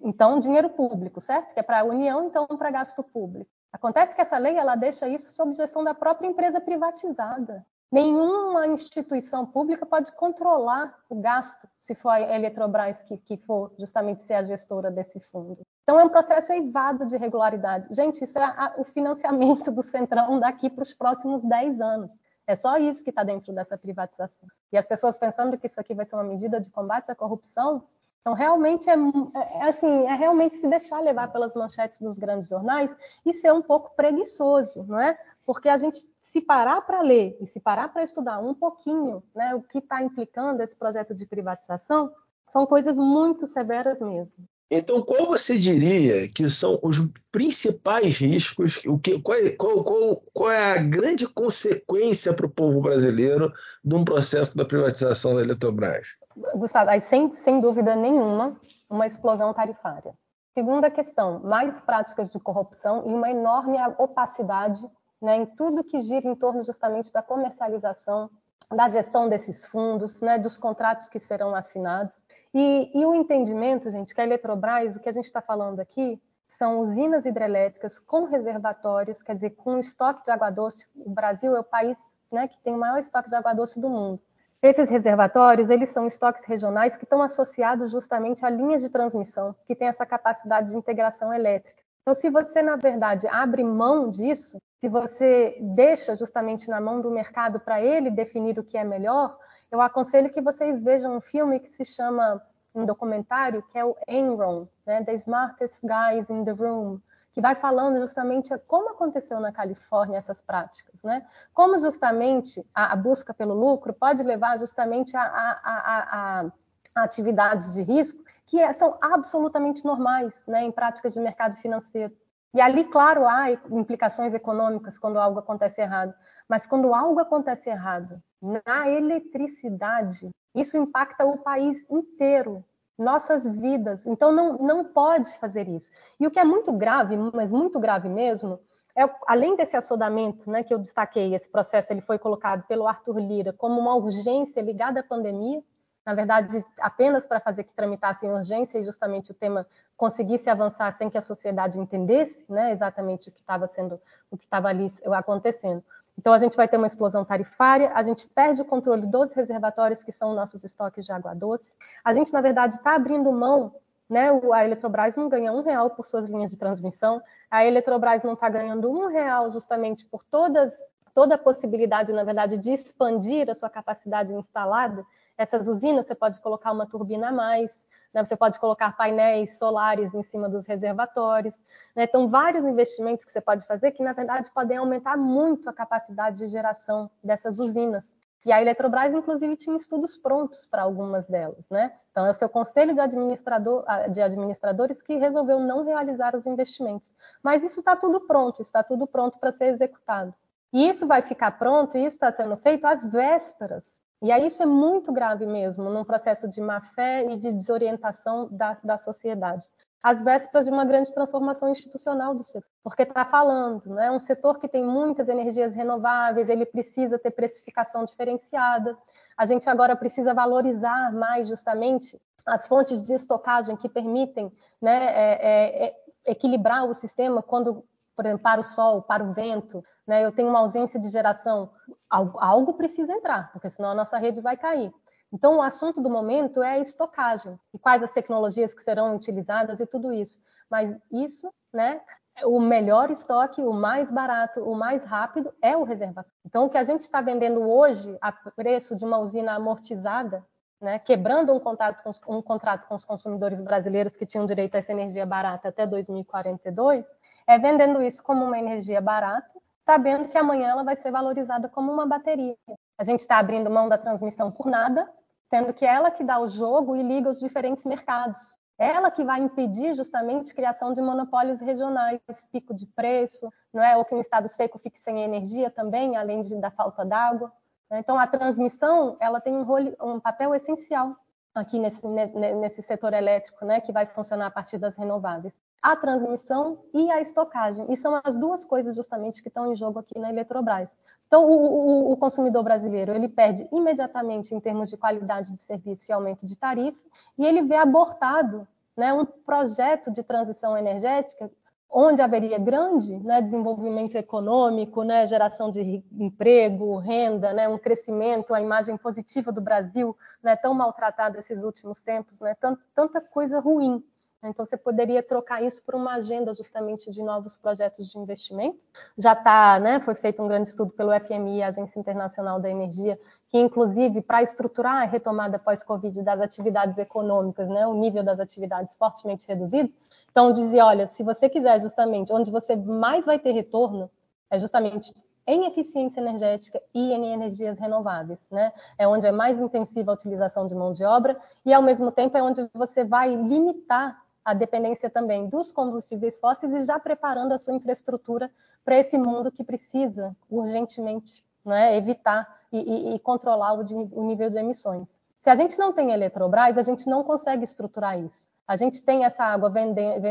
Então, 0.00 0.38
dinheiro 0.38 0.70
público, 0.70 1.20
certo? 1.20 1.52
Que 1.52 1.60
é 1.60 1.62
para 1.62 1.80
a 1.80 1.84
União, 1.84 2.26
então 2.26 2.46
para 2.46 2.70
gasto 2.70 3.02
público. 3.02 3.50
Acontece 3.72 4.14
que 4.14 4.20
essa 4.20 4.36
lei 4.36 4.56
ela 4.56 4.76
deixa 4.76 5.08
isso 5.08 5.34
sob 5.34 5.54
gestão 5.54 5.82
da 5.82 5.94
própria 5.94 6.28
empresa 6.28 6.60
privatizada. 6.60 7.64
nenhuma 7.90 8.66
instituição 8.66 9.44
pública 9.44 9.84
pode 9.84 10.12
controlar 10.12 10.98
o 11.10 11.20
gasto, 11.20 11.68
se 11.80 11.94
for 11.94 12.10
a 12.10 12.20
Eletrobras 12.20 13.02
que, 13.02 13.18
que 13.18 13.36
for 13.36 13.72
justamente 13.78 14.22
ser 14.22 14.34
a 14.34 14.44
gestora 14.44 14.90
desse 14.90 15.20
fundo. 15.20 15.60
Então, 15.82 15.98
é 15.98 16.04
um 16.04 16.08
processo 16.08 16.52
eivado 16.52 17.06
de 17.06 17.16
regularidade. 17.16 17.88
Gente, 17.90 18.24
isso 18.24 18.38
é 18.38 18.44
a, 18.44 18.74
o 18.78 18.84
financiamento 18.84 19.70
do 19.70 19.82
Centrão 19.82 20.38
daqui 20.38 20.70
para 20.70 20.82
os 20.82 20.94
próximos 20.94 21.42
10 21.42 21.80
anos. 21.80 22.12
É 22.46 22.56
só 22.56 22.76
isso 22.76 23.04
que 23.04 23.10
está 23.10 23.22
dentro 23.22 23.52
dessa 23.52 23.76
privatização. 23.76 24.48
E 24.72 24.78
as 24.78 24.86
pessoas 24.86 25.16
pensando 25.16 25.58
que 25.58 25.66
isso 25.66 25.80
aqui 25.80 25.94
vai 25.94 26.04
ser 26.06 26.16
uma 26.16 26.24
medida 26.24 26.60
de 26.60 26.70
combate 26.70 27.10
à 27.10 27.14
corrupção, 27.14 27.84
então 28.22 28.34
realmente 28.34 28.88
é, 28.88 28.94
é, 28.94 29.62
assim, 29.64 30.06
é 30.06 30.14
realmente 30.14 30.56
se 30.56 30.68
deixar 30.68 31.00
levar 31.00 31.32
pelas 31.32 31.52
manchetes 31.54 32.00
dos 32.00 32.18
grandes 32.18 32.48
jornais 32.48 32.96
e 33.26 33.34
ser 33.34 33.52
um 33.52 33.60
pouco 33.60 33.94
preguiçoso, 33.96 34.84
não 34.84 35.00
é? 35.00 35.18
Porque 35.44 35.68
a 35.68 35.76
gente 35.76 36.00
se 36.22 36.40
parar 36.40 36.80
para 36.82 37.02
ler 37.02 37.36
e 37.40 37.46
se 37.46 37.60
parar 37.60 37.88
para 37.92 38.04
estudar 38.04 38.38
um 38.38 38.54
pouquinho, 38.54 39.22
né, 39.34 39.54
o 39.54 39.60
que 39.60 39.78
está 39.78 40.02
implicando 40.02 40.62
esse 40.62 40.74
projeto 40.74 41.14
de 41.14 41.26
privatização, 41.26 42.10
são 42.48 42.64
coisas 42.64 42.96
muito 42.96 43.46
severas 43.48 43.98
mesmo. 44.00 44.32
Então, 44.70 45.02
qual 45.02 45.26
você 45.26 45.58
diria 45.58 46.26
que 46.30 46.48
são 46.48 46.78
os 46.82 46.96
principais 47.30 48.16
riscos? 48.16 48.80
O 48.86 48.98
que, 48.98 49.20
qual, 49.20 49.36
é, 49.36 49.50
qual, 49.50 49.84
qual, 49.84 50.22
qual 50.32 50.50
é 50.50 50.78
a 50.78 50.82
grande 50.82 51.26
consequência 51.26 52.32
para 52.32 52.46
o 52.46 52.50
povo 52.50 52.80
brasileiro 52.80 53.52
de 53.84 53.94
um 53.94 54.02
processo 54.02 54.56
da 54.56 54.64
privatização 54.64 55.34
da 55.34 55.42
Eletrobras? 55.42 56.08
Gustavo, 56.54 56.90
aí, 56.90 57.00
sem, 57.00 57.32
sem 57.34 57.60
dúvida 57.60 57.94
nenhuma, 57.94 58.56
uma 58.88 59.06
explosão 59.06 59.52
tarifária. 59.52 60.14
Segunda 60.54 60.90
questão, 60.90 61.40
mais 61.40 61.80
práticas 61.80 62.30
de 62.30 62.38
corrupção 62.38 63.04
e 63.06 63.14
uma 63.14 63.30
enorme 63.30 63.78
opacidade 63.98 64.82
né, 65.20 65.36
em 65.36 65.46
tudo 65.46 65.84
que 65.84 66.02
gira 66.02 66.28
em 66.28 66.34
torno 66.34 66.62
justamente 66.64 67.12
da 67.12 67.22
comercialização, 67.22 68.28
da 68.70 68.88
gestão 68.88 69.28
desses 69.28 69.64
fundos, 69.64 70.20
né, 70.20 70.38
dos 70.38 70.58
contratos 70.58 71.08
que 71.08 71.20
serão 71.20 71.54
assinados. 71.54 72.20
E, 72.52 72.90
e 72.92 73.06
o 73.06 73.14
entendimento, 73.14 73.90
gente, 73.90 74.14
que 74.14 74.20
a 74.20 74.24
Eletrobras, 74.24 74.96
o 74.96 75.00
que 75.00 75.08
a 75.08 75.12
gente 75.12 75.24
está 75.24 75.40
falando 75.40 75.80
aqui, 75.80 76.20
são 76.46 76.80
usinas 76.80 77.24
hidrelétricas 77.24 77.98
com 77.98 78.24
reservatórios, 78.24 79.22
quer 79.22 79.34
dizer, 79.34 79.50
com 79.50 79.78
estoque 79.78 80.24
de 80.24 80.30
água 80.30 80.50
doce. 80.50 80.86
O 80.94 81.10
Brasil 81.10 81.56
é 81.56 81.60
o 81.60 81.64
país 81.64 81.96
né, 82.30 82.48
que 82.48 82.58
tem 82.58 82.74
o 82.74 82.78
maior 82.78 82.98
estoque 82.98 83.28
de 83.28 83.34
água 83.34 83.54
doce 83.54 83.80
do 83.80 83.88
mundo. 83.88 84.20
Esses 84.62 84.88
reservatórios, 84.88 85.70
eles 85.70 85.88
são 85.88 86.06
estoques 86.06 86.44
regionais 86.44 86.96
que 86.96 87.02
estão 87.02 87.20
associados 87.20 87.90
justamente 87.90 88.46
a 88.46 88.50
linhas 88.50 88.80
de 88.80 88.88
transmissão, 88.88 89.56
que 89.66 89.74
têm 89.74 89.88
essa 89.88 90.06
capacidade 90.06 90.70
de 90.70 90.76
integração 90.76 91.34
elétrica. 91.34 91.82
Então, 92.02 92.14
se 92.14 92.30
você, 92.30 92.62
na 92.62 92.76
verdade, 92.76 93.26
abre 93.26 93.64
mão 93.64 94.08
disso, 94.08 94.58
se 94.80 94.88
você 94.88 95.56
deixa 95.60 96.16
justamente 96.16 96.68
na 96.68 96.80
mão 96.80 97.00
do 97.00 97.10
mercado 97.10 97.58
para 97.58 97.82
ele 97.82 98.08
definir 98.08 98.56
o 98.56 98.62
que 98.62 98.78
é 98.78 98.84
melhor, 98.84 99.36
eu 99.70 99.80
aconselho 99.80 100.30
que 100.30 100.40
vocês 100.40 100.80
vejam 100.80 101.16
um 101.16 101.20
filme 101.20 101.58
que 101.58 101.72
se 101.72 101.84
chama, 101.84 102.40
um 102.72 102.86
documentário, 102.86 103.62
que 103.62 103.76
é 103.76 103.84
o 103.84 103.96
Enron, 104.06 104.68
né, 104.86 105.02
The 105.02 105.14
Smartest 105.14 105.82
Guys 105.82 106.30
in 106.30 106.44
the 106.44 106.52
Room, 106.52 107.00
que 107.32 107.40
vai 107.40 107.54
falando 107.54 107.98
justamente 107.98 108.56
como 108.66 108.90
aconteceu 108.90 109.40
na 109.40 109.50
Califórnia 109.50 110.18
essas 110.18 110.40
práticas, 110.40 111.02
né? 111.02 111.26
Como 111.54 111.78
justamente 111.78 112.64
a, 112.74 112.92
a 112.92 112.96
busca 112.96 113.32
pelo 113.32 113.54
lucro 113.54 113.92
pode 113.92 114.22
levar 114.22 114.58
justamente 114.58 115.16
a, 115.16 115.22
a, 115.22 116.42
a 116.44 116.52
atividades 116.94 117.72
de 117.72 117.82
risco 117.82 118.22
que 118.46 118.60
é, 118.60 118.72
são 118.72 118.98
absolutamente 119.00 119.84
normais, 119.84 120.42
né, 120.46 120.62
em 120.62 120.70
práticas 120.70 121.14
de 121.14 121.20
mercado 121.20 121.56
financeiro. 121.56 122.14
E 122.54 122.60
ali, 122.60 122.84
claro, 122.84 123.26
há 123.26 123.50
implicações 123.50 124.34
econômicas 124.34 124.98
quando 124.98 125.18
algo 125.18 125.38
acontece 125.38 125.80
errado, 125.80 126.12
mas 126.46 126.66
quando 126.66 126.92
algo 126.92 127.18
acontece 127.18 127.70
errado 127.70 128.22
na 128.42 128.90
eletricidade, 128.90 130.28
isso 130.54 130.76
impacta 130.76 131.24
o 131.24 131.38
país 131.38 131.82
inteiro, 131.88 132.62
nossas 132.98 133.46
vidas. 133.46 134.00
Então, 134.06 134.32
não, 134.32 134.58
não 134.58 134.84
pode 134.84 135.36
fazer 135.38 135.68
isso. 135.68 135.90
E 136.18 136.26
o 136.26 136.30
que 136.30 136.38
é 136.38 136.44
muito 136.44 136.72
grave, 136.72 137.16
mas 137.16 137.50
muito 137.50 137.80
grave 137.80 138.08
mesmo, 138.08 138.58
é, 138.94 139.08
além 139.26 139.56
desse 139.56 139.76
assodamento 139.76 140.50
né, 140.50 140.62
que 140.62 140.72
eu 140.72 140.78
destaquei, 140.78 141.34
esse 141.34 141.48
processo 141.48 141.92
ele 141.92 142.02
foi 142.02 142.18
colocado 142.18 142.66
pelo 142.66 142.86
Arthur 142.86 143.18
Lira 143.18 143.52
como 143.52 143.80
uma 143.80 143.94
urgência 143.94 144.60
ligada 144.60 145.00
à 145.00 145.02
pandemia, 145.02 145.62
na 146.04 146.14
verdade, 146.14 146.64
apenas 146.78 147.26
para 147.26 147.38
fazer 147.38 147.62
que 147.62 147.72
tramitasse 147.72 148.26
em 148.26 148.30
urgência 148.30 148.78
e 148.78 148.84
justamente 148.84 149.30
o 149.30 149.34
tema 149.34 149.66
conseguisse 149.96 150.50
avançar 150.50 150.92
sem 150.94 151.08
que 151.08 151.16
a 151.16 151.22
sociedade 151.22 151.78
entendesse 151.78 152.44
né, 152.48 152.72
exatamente 152.72 153.28
o 153.28 153.32
que 153.32 153.38
estava 153.38 153.68
sendo, 153.68 154.00
o 154.28 154.36
que 154.36 154.44
estava 154.44 154.68
ali 154.68 154.88
acontecendo. 155.12 155.82
Então, 156.18 156.32
a 156.32 156.38
gente 156.38 156.56
vai 156.56 156.68
ter 156.68 156.76
uma 156.76 156.86
explosão 156.86 157.24
tarifária, 157.24 157.90
a 157.94 158.02
gente 158.02 158.28
perde 158.28 158.60
o 158.60 158.64
controle 158.64 159.06
dos 159.06 159.32
reservatórios, 159.32 160.02
que 160.02 160.12
são 160.12 160.34
nossos 160.34 160.62
estoques 160.62 161.04
de 161.04 161.12
água 161.12 161.34
doce. 161.34 161.74
A 162.04 162.14
gente, 162.14 162.32
na 162.32 162.40
verdade, 162.40 162.76
está 162.76 162.94
abrindo 162.94 163.32
mão, 163.32 163.74
né? 164.08 164.28
A 164.52 164.64
Eletrobras 164.64 165.16
não 165.16 165.28
ganha 165.28 165.52
um 165.52 165.62
real 165.62 165.90
por 165.90 166.04
suas 166.06 166.28
linhas 166.28 166.50
de 166.50 166.58
transmissão, 166.58 167.22
a 167.50 167.64
Eletrobras 167.64 168.22
não 168.22 168.34
está 168.34 168.48
ganhando 168.48 168.90
um 168.90 169.08
real 169.08 169.50
justamente 169.50 170.04
por 170.06 170.22
todas, 170.24 170.72
toda 171.14 171.34
a 171.34 171.38
possibilidade, 171.38 172.12
na 172.12 172.24
verdade, 172.24 172.58
de 172.58 172.72
expandir 172.72 173.48
a 173.50 173.54
sua 173.54 173.70
capacidade 173.70 174.32
instalada 174.32 175.04
essas 175.36 175.66
usinas, 175.66 176.06
você 176.06 176.14
pode 176.14 176.40
colocar 176.40 176.72
uma 176.72 176.86
turbina 176.86 177.28
a 177.28 177.32
mais, 177.32 177.86
né? 178.12 178.24
você 178.24 178.36
pode 178.36 178.58
colocar 178.58 178.96
painéis 178.96 179.58
solares 179.58 180.14
em 180.14 180.22
cima 180.22 180.48
dos 180.48 180.66
reservatórios. 180.66 181.58
Né? 181.94 182.04
Então, 182.04 182.28
vários 182.28 182.64
investimentos 182.64 183.24
que 183.24 183.32
você 183.32 183.40
pode 183.40 183.66
fazer 183.66 183.92
que, 183.92 184.02
na 184.02 184.12
verdade, 184.12 184.50
podem 184.52 184.76
aumentar 184.76 185.16
muito 185.16 185.68
a 185.68 185.72
capacidade 185.72 186.38
de 186.38 186.46
geração 186.48 187.10
dessas 187.22 187.58
usinas. 187.58 188.14
E 188.44 188.52
a 188.52 188.60
Eletrobras, 188.60 189.14
inclusive, 189.14 189.56
tinha 189.56 189.76
estudos 189.76 190.16
prontos 190.16 190.66
para 190.66 190.82
algumas 190.82 191.26
delas. 191.28 191.64
Né? 191.70 191.92
Então, 192.10 192.26
é 192.26 192.30
o 192.30 192.34
seu 192.34 192.48
conselho 192.48 192.92
de, 192.92 193.00
administrador, 193.00 193.84
de 194.10 194.20
administradores 194.20 195.00
que 195.00 195.16
resolveu 195.16 195.60
não 195.60 195.84
realizar 195.84 196.34
os 196.34 196.44
investimentos. 196.44 197.14
Mas 197.42 197.62
isso 197.62 197.80
está 197.80 197.96
tudo 197.96 198.20
pronto, 198.20 198.60
está 198.60 198.82
tudo 198.82 199.06
pronto 199.06 199.38
para 199.38 199.52
ser 199.52 199.66
executado. 199.66 200.34
E 200.72 200.88
isso 200.88 201.06
vai 201.06 201.22
ficar 201.22 201.52
pronto, 201.52 201.96
e 201.96 202.04
isso 202.04 202.16
está 202.16 202.32
sendo 202.32 202.56
feito 202.56 202.86
às 202.86 203.04
vésperas 203.06 204.01
e 204.22 204.30
aí 204.30 204.46
isso 204.46 204.62
é 204.62 204.66
muito 204.66 205.12
grave 205.12 205.44
mesmo, 205.44 205.90
num 205.90 206.04
processo 206.04 206.48
de 206.48 206.60
má-fé 206.60 207.26
e 207.32 207.36
de 207.36 207.52
desorientação 207.52 208.48
da, 208.50 208.78
da 208.82 208.96
sociedade. 208.96 209.66
Às 210.00 210.22
vésperas 210.22 210.64
de 210.64 210.72
uma 210.72 210.84
grande 210.84 211.12
transformação 211.12 211.68
institucional 211.68 212.34
do 212.34 212.44
setor, 212.44 212.68
porque 212.84 213.02
está 213.02 213.24
falando, 213.24 213.84
né? 213.94 214.10
um 214.10 214.20
setor 214.20 214.58
que 214.58 214.68
tem 214.68 214.84
muitas 214.84 215.28
energias 215.28 215.74
renováveis, 215.74 216.48
ele 216.48 216.64
precisa 216.64 217.18
ter 217.18 217.32
precificação 217.32 218.04
diferenciada. 218.04 218.96
A 219.36 219.44
gente 219.44 219.68
agora 219.68 219.96
precisa 219.96 220.32
valorizar 220.32 221.12
mais 221.12 221.48
justamente 221.48 222.20
as 222.46 222.66
fontes 222.66 223.04
de 223.04 223.14
estocagem 223.14 223.76
que 223.76 223.88
permitem 223.88 224.52
né, 224.80 225.04
é, 225.06 225.38
é, 225.40 225.86
é 225.86 225.96
equilibrar 226.26 226.84
o 226.84 226.94
sistema 226.94 227.42
quando 227.42 227.84
por 228.16 228.26
exemplo, 228.26 228.42
para 228.42 228.60
o 228.60 228.64
sol, 228.64 229.02
para 229.02 229.24
o 229.24 229.32
vento, 229.32 229.84
né? 230.06 230.24
eu 230.24 230.32
tenho 230.32 230.48
uma 230.48 230.60
ausência 230.60 231.00
de 231.00 231.08
geração, 231.08 231.70
algo, 232.12 232.74
precisa 232.74 233.12
entrar, 233.12 233.50
porque 233.52 233.70
senão 233.70 233.90
a 233.90 233.94
nossa 233.94 234.18
rede 234.18 234.40
vai 234.40 234.56
cair. 234.56 234.92
Então, 235.32 235.56
o 235.56 235.62
assunto 235.62 236.00
do 236.00 236.10
momento 236.10 236.62
é 236.62 236.72
a 236.72 236.78
estocagem 236.78 237.58
e 237.72 237.78
quais 237.78 238.02
as 238.02 238.12
tecnologias 238.12 238.74
que 238.74 238.84
serão 238.84 239.16
utilizadas 239.16 239.80
e 239.80 239.86
tudo 239.86 240.12
isso. 240.12 240.38
Mas 240.70 240.94
isso, 241.10 241.50
né, 241.72 242.02
o 242.44 242.60
melhor 242.60 243.10
estoque, 243.10 243.62
o 243.62 243.72
mais 243.72 244.10
barato, 244.10 244.60
o 244.60 244.74
mais 244.74 245.04
rápido 245.04 245.52
é 245.62 245.74
o 245.74 245.84
reservatório. 245.84 246.30
Então, 246.44 246.66
o 246.66 246.70
que 246.70 246.76
a 246.76 246.84
gente 246.84 247.02
está 247.02 247.22
vendendo 247.22 247.62
hoje 247.62 248.16
a 248.20 248.30
preço 248.30 248.94
de 248.94 249.04
uma 249.04 249.18
usina 249.18 249.54
amortizada, 249.54 250.44
né, 250.80 250.98
quebrando 250.98 251.54
um 251.54 251.60
contrato, 251.60 252.02
com, 252.02 252.36
um 252.36 252.42
contrato 252.42 252.86
com 252.86 252.94
os 252.94 253.04
consumidores 253.04 253.60
brasileiros 253.60 254.16
que 254.16 254.26
tinham 254.26 254.44
direito 254.44 254.74
a 254.74 254.78
essa 254.78 254.92
energia 254.92 255.24
barata 255.24 255.68
até 255.68 255.86
2042, 255.86 257.06
é 257.46 257.58
vendendo 257.58 258.02
isso 258.02 258.22
como 258.22 258.44
uma 258.44 258.58
energia 258.58 259.00
barata, 259.00 259.51
sabendo 259.84 260.28
que 260.28 260.38
amanhã 260.38 260.68
ela 260.68 260.84
vai 260.84 260.96
ser 260.96 261.10
valorizada 261.10 261.68
como 261.68 261.92
uma 261.92 262.06
bateria. 262.06 262.56
A 262.98 263.04
gente 263.04 263.20
está 263.20 263.38
abrindo 263.38 263.70
mão 263.70 263.88
da 263.88 263.98
transmissão 263.98 264.50
por 264.50 264.66
nada, 264.66 265.10
sendo 265.50 265.72
que 265.74 265.84
ela 265.84 266.10
que 266.10 266.24
dá 266.24 266.38
o 266.38 266.48
jogo 266.48 266.96
e 266.96 267.02
liga 267.02 267.28
os 267.28 267.40
diferentes 267.40 267.84
mercados. 267.84 268.56
Ela 268.78 269.10
que 269.10 269.24
vai 269.24 269.40
impedir 269.40 269.94
justamente 269.94 270.52
a 270.52 270.54
criação 270.54 270.92
de 270.92 271.00
monopólios 271.00 271.60
regionais, 271.60 272.20
pico 272.50 272.74
de 272.74 272.86
preço, 272.86 273.48
não 273.72 273.82
é? 273.82 273.96
ou 273.96 274.04
que 274.04 274.14
um 274.14 274.20
estado 274.20 274.48
seco 274.48 274.78
fique 274.78 274.98
sem 274.98 275.22
energia 275.22 275.70
também, 275.70 276.16
além 276.16 276.40
de, 276.40 276.56
da 276.56 276.70
falta 276.70 277.04
d'água. 277.04 277.52
Então, 277.92 278.18
a 278.18 278.26
transmissão 278.26 279.16
ela 279.20 279.40
tem 279.40 279.54
um, 279.54 279.62
rolo, 279.64 279.94
um 280.00 280.18
papel 280.18 280.54
essencial 280.54 281.14
aqui 281.54 281.78
nesse, 281.78 282.06
nesse 282.08 282.80
setor 282.80 283.12
elétrico, 283.12 283.64
né, 283.66 283.80
que 283.80 283.92
vai 283.92 284.06
funcionar 284.06 284.46
a 284.46 284.50
partir 284.50 284.78
das 284.78 284.96
renováveis 284.96 285.54
a 285.82 285.96
transmissão 285.96 286.78
e 286.94 287.10
a 287.10 287.20
estocagem. 287.20 287.86
E 287.92 287.96
são 287.96 288.20
as 288.22 288.36
duas 288.36 288.64
coisas 288.64 288.94
justamente 288.94 289.42
que 289.42 289.48
estão 289.48 289.72
em 289.72 289.76
jogo 289.76 289.98
aqui 289.98 290.18
na 290.18 290.30
Eletrobras. 290.30 290.88
Então, 291.26 291.46
o, 291.46 292.10
o, 292.10 292.12
o, 292.12 292.16
consumidor 292.16 292.62
brasileiro 292.62 293.12
ele 293.12 293.26
perde 293.26 293.66
imediatamente 293.72 294.54
em 294.54 294.60
termos 294.60 294.90
de 294.90 294.98
qualidade 294.98 295.50
de 295.52 295.62
serviço 295.62 296.10
e 296.10 296.12
aumento 296.12 296.44
de 296.44 296.54
tarifa, 296.54 297.00
e 297.38 297.44
ele 297.46 297.62
vê 297.62 297.76
abortado 297.76 298.68
né, 298.94 299.14
um 299.14 299.24
projeto 299.24 300.10
de 300.10 300.22
transição 300.22 300.76
energética 300.76 301.50
onde 301.92 302.22
haveria 302.22 302.58
grande 302.58 303.18
né, 303.18 303.42
desenvolvimento 303.42 304.14
econômico, 304.14 305.02
né, 305.02 305.26
geração 305.26 305.70
de 305.70 306.02
emprego, 306.18 306.96
renda, 306.96 307.52
né, 307.52 307.68
um 307.68 307.76
crescimento, 307.76 308.54
a 308.54 308.60
imagem 308.60 308.96
positiva 308.96 309.52
do 309.52 309.60
Brasil, 309.60 310.16
né, 310.42 310.56
tão 310.56 310.72
maltratada 310.72 311.38
esses 311.38 311.62
últimos 311.62 312.00
tempos, 312.00 312.40
né, 312.40 312.56
tanta 312.94 313.20
coisa 313.20 313.60
ruim. 313.60 314.02
Então, 314.44 314.66
você 314.66 314.76
poderia 314.76 315.22
trocar 315.22 315.62
isso 315.62 315.82
por 315.84 315.94
uma 315.94 316.14
agenda 316.14 316.52
justamente 316.52 317.10
de 317.10 317.22
novos 317.22 317.56
projetos 317.56 318.10
de 318.10 318.18
investimento. 318.18 318.78
Já 319.16 319.34
está, 319.34 319.78
né, 319.78 320.00
foi 320.00 320.14
feito 320.16 320.42
um 320.42 320.48
grande 320.48 320.68
estudo 320.68 320.92
pelo 320.92 321.12
FMI, 321.12 321.62
Agência 321.62 322.00
Internacional 322.00 322.58
da 322.58 322.68
Energia, 322.68 323.18
que, 323.48 323.56
inclusive, 323.58 324.20
para 324.20 324.42
estruturar 324.42 325.02
a 325.02 325.04
retomada 325.04 325.58
pós-Covid 325.58 326.22
das 326.22 326.40
atividades 326.40 326.98
econômicas, 326.98 327.68
né, 327.68 327.86
o 327.86 327.94
nível 327.94 328.24
das 328.24 328.40
atividades 328.40 328.96
fortemente 328.96 329.46
reduzido, 329.46 329.92
então, 330.32 330.50
dizia, 330.50 330.86
olha, 330.86 331.06
se 331.06 331.22
você 331.22 331.48
quiser 331.48 331.80
justamente, 331.80 332.32
onde 332.32 332.50
você 332.50 332.74
mais 332.74 333.26
vai 333.26 333.38
ter 333.38 333.52
retorno, 333.52 334.10
é 334.50 334.58
justamente 334.58 335.14
em 335.46 335.66
eficiência 335.66 336.20
energética 336.20 336.80
e 336.94 337.12
em 337.12 337.32
energias 337.32 337.78
renováveis, 337.78 338.48
né? 338.50 338.72
É 338.96 339.06
onde 339.06 339.26
é 339.26 339.32
mais 339.32 339.60
intensiva 339.60 340.10
a 340.10 340.14
utilização 340.14 340.66
de 340.66 340.74
mão 340.74 340.92
de 340.92 341.04
obra 341.04 341.38
e, 341.66 341.72
ao 341.72 341.82
mesmo 341.82 342.10
tempo, 342.10 342.36
é 342.36 342.42
onde 342.42 342.66
você 342.72 343.04
vai 343.04 343.34
limitar 343.34 344.21
a 344.44 344.54
dependência 344.54 345.08
também 345.08 345.48
dos 345.48 345.70
combustíveis 345.70 346.38
fósseis 346.38 346.74
e 346.74 346.84
já 346.84 346.98
preparando 346.98 347.52
a 347.52 347.58
sua 347.58 347.74
infraestrutura 347.74 348.50
para 348.84 348.98
esse 348.98 349.16
mundo 349.16 349.52
que 349.52 349.62
precisa 349.62 350.36
urgentemente 350.50 351.44
né, 351.64 351.96
evitar 351.96 352.60
e, 352.72 352.78
e, 352.78 353.14
e 353.14 353.18
controlar 353.20 353.74
o, 353.74 353.84
de, 353.84 353.94
o 353.94 354.24
nível 354.24 354.50
de 354.50 354.58
emissões. 354.58 355.14
Se 355.40 355.50
a 355.50 355.54
gente 355.54 355.78
não 355.78 355.92
tem 355.92 356.12
Eletrobras, 356.12 356.78
a 356.78 356.82
gente 356.82 357.08
não 357.08 357.24
consegue 357.24 357.64
estruturar 357.64 358.18
isso. 358.18 358.48
A 358.66 358.76
gente 358.76 359.02
tem 359.02 359.24
essa 359.24 359.44
água 359.44 359.72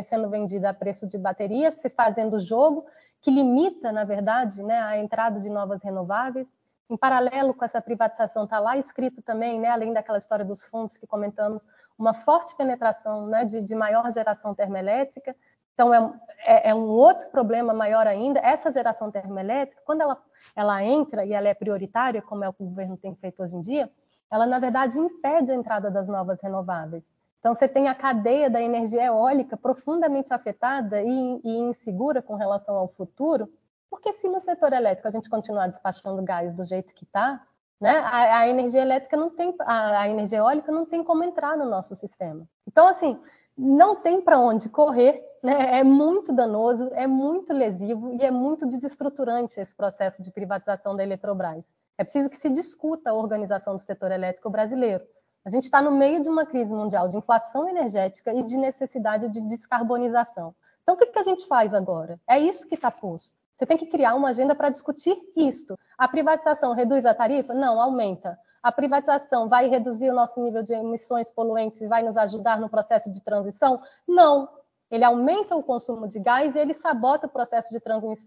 sendo 0.03 0.29
vendida 0.29 0.69
a 0.69 0.73
preço 0.73 1.05
de 1.05 1.17
bateria, 1.17 1.71
se 1.71 1.89
fazendo 1.89 2.39
jogo, 2.39 2.85
que 3.21 3.29
limita, 3.29 3.91
na 3.91 4.03
verdade, 4.03 4.63
né, 4.63 4.79
a 4.79 4.97
entrada 4.97 5.39
de 5.39 5.49
novas 5.49 5.83
renováveis. 5.83 6.55
Em 6.91 6.97
paralelo 6.97 7.53
com 7.53 7.63
essa 7.63 7.81
privatização, 7.81 8.43
está 8.43 8.59
lá 8.59 8.75
escrito 8.75 9.21
também, 9.21 9.61
né, 9.61 9.69
além 9.69 9.93
daquela 9.93 10.17
história 10.17 10.43
dos 10.43 10.65
fundos 10.65 10.97
que 10.97 11.07
comentamos, 11.07 11.65
uma 11.97 12.13
forte 12.13 12.53
penetração 12.57 13.27
né, 13.27 13.45
de, 13.45 13.63
de 13.63 13.73
maior 13.73 14.11
geração 14.11 14.53
termoelétrica. 14.53 15.33
Então, 15.73 15.93
é, 15.93 16.13
é, 16.39 16.69
é, 16.71 16.75
um 16.75 16.89
outro 16.89 17.29
problema 17.29 17.73
maior 17.73 18.05
ainda. 18.07 18.41
Essa 18.41 18.73
geração 18.73 19.09
termoelétrica, 19.09 19.81
quando 19.85 20.01
ela, 20.01 20.21
ela 20.53 20.83
entra 20.83 21.23
e 21.23 21.31
ela 21.31 21.47
é 21.47 21.53
prioritária, 21.53 22.21
como 22.21 22.43
é 22.43 22.49
o 22.49 22.53
que 22.53 22.61
o 22.61 22.67
governo 22.67 22.97
tem 22.97 23.15
feito 23.15 23.41
hoje 23.41 23.55
em 23.55 23.61
dia, 23.61 23.89
ela, 24.29 24.45
na 24.45 24.59
verdade, 24.59 24.99
impede 24.99 25.49
a 25.49 25.55
entrada 25.55 25.89
das 25.89 26.09
novas 26.09 26.41
renováveis. 26.41 27.05
Então, 27.39 27.55
você 27.55 27.69
tem 27.69 27.87
a 27.87 27.95
cadeia 27.95 28.49
da 28.49 28.61
energia 28.61 29.05
eólica 29.05 29.55
profundamente 29.55 30.33
afetada 30.33 31.01
e, 31.01 31.41
e 31.41 31.57
insegura 31.57 32.21
com 32.21 32.35
relação 32.35 32.75
ao 32.75 32.89
futuro, 32.89 33.49
porque 33.91 34.13
se 34.13 34.29
no 34.29 34.39
setor 34.39 34.71
elétrico 34.71 35.09
a 35.09 35.11
gente 35.11 35.29
continuar 35.29 35.67
despachando 35.67 36.23
gás 36.23 36.55
do 36.55 36.63
jeito 36.63 36.95
que 36.95 37.03
está, 37.03 37.45
né, 37.79 37.97
a, 37.97 38.39
a, 38.39 38.47
energia 38.47 38.81
elétrica 38.81 39.17
não 39.17 39.29
tem, 39.29 39.53
a, 39.59 40.01
a, 40.03 40.09
energia 40.09 40.37
eólica 40.37 40.71
não 40.71 40.85
tem 40.85 41.03
como 41.03 41.23
entrar 41.25 41.57
no 41.57 41.65
nosso 41.65 41.93
sistema. 41.93 42.47
Então, 42.65 42.87
assim, 42.87 43.19
não 43.57 43.97
tem 43.97 44.21
para 44.21 44.39
onde 44.39 44.69
correr, 44.69 45.21
né, 45.43 45.79
é 45.79 45.83
muito 45.83 46.31
danoso, 46.31 46.89
é 46.93 47.05
muito 47.05 47.51
lesivo 47.51 48.13
e 48.13 48.23
é 48.23 48.31
muito 48.31 48.65
desestruturante 48.65 49.59
esse 49.59 49.75
processo 49.75 50.23
de 50.23 50.31
privatização 50.31 50.95
da 50.95 51.03
Eletrobras. 51.03 51.65
É 51.97 52.03
preciso 52.03 52.29
que 52.29 52.37
se 52.37 52.49
discuta 52.49 53.09
a 53.09 53.13
organização 53.13 53.75
do 53.75 53.83
setor 53.83 54.11
elétrico 54.11 54.49
brasileiro. 54.49 55.03
A 55.43 55.49
gente 55.49 55.63
está 55.65 55.81
no 55.81 55.91
meio 55.91 56.21
de 56.21 56.29
uma 56.29 56.45
crise 56.45 56.73
mundial 56.73 57.09
de 57.09 57.17
inflação 57.17 57.67
energética 57.67 58.31
e 58.33 58.41
de 58.43 58.57
necessidade 58.57 59.27
de 59.27 59.41
descarbonização. 59.41 60.55
Então, 60.81 60.95
o 60.95 60.97
que, 60.97 61.07
que 61.07 61.19
a 61.19 61.23
gente 61.23 61.45
faz 61.47 61.73
agora? 61.73 62.19
É 62.27 62.39
isso 62.39 62.67
que 62.67 62.75
está 62.75 62.89
posto. 62.89 63.40
Você 63.61 63.67
tem 63.67 63.77
que 63.77 63.85
criar 63.85 64.15
uma 64.15 64.29
agenda 64.29 64.55
para 64.55 64.69
discutir 64.69 65.15
isto. 65.35 65.77
A 65.95 66.07
privatização 66.07 66.73
reduz 66.73 67.05
a 67.05 67.13
tarifa? 67.13 67.53
Não, 67.53 67.79
aumenta. 67.79 68.35
A 68.63 68.71
privatização 68.71 69.47
vai 69.47 69.69
reduzir 69.69 70.09
o 70.09 70.15
nosso 70.15 70.41
nível 70.41 70.63
de 70.63 70.73
emissões 70.73 71.29
poluentes 71.29 71.79
e 71.79 71.87
vai 71.87 72.01
nos 72.01 72.17
ajudar 72.17 72.59
no 72.59 72.67
processo 72.67 73.11
de 73.11 73.21
transição? 73.21 73.79
Não. 74.07 74.49
Ele 74.89 75.03
aumenta 75.03 75.55
o 75.55 75.61
consumo 75.61 76.07
de 76.07 76.19
gás 76.19 76.55
e 76.55 76.57
ele 76.57 76.73
sabota 76.73 77.27
o 77.27 77.29
processo 77.29 77.69
de, 77.69 77.79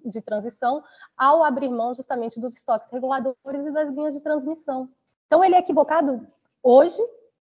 de 0.09 0.23
transição 0.23 0.85
ao 1.17 1.43
abrir 1.43 1.69
mão 1.69 1.93
justamente 1.93 2.39
dos 2.39 2.55
estoques 2.55 2.89
reguladores 2.93 3.67
e 3.67 3.73
das 3.73 3.89
linhas 3.89 4.15
de 4.15 4.21
transmissão. 4.21 4.89
Então, 5.27 5.45
ele 5.45 5.57
é 5.57 5.59
equivocado 5.59 6.25
hoje 6.63 7.03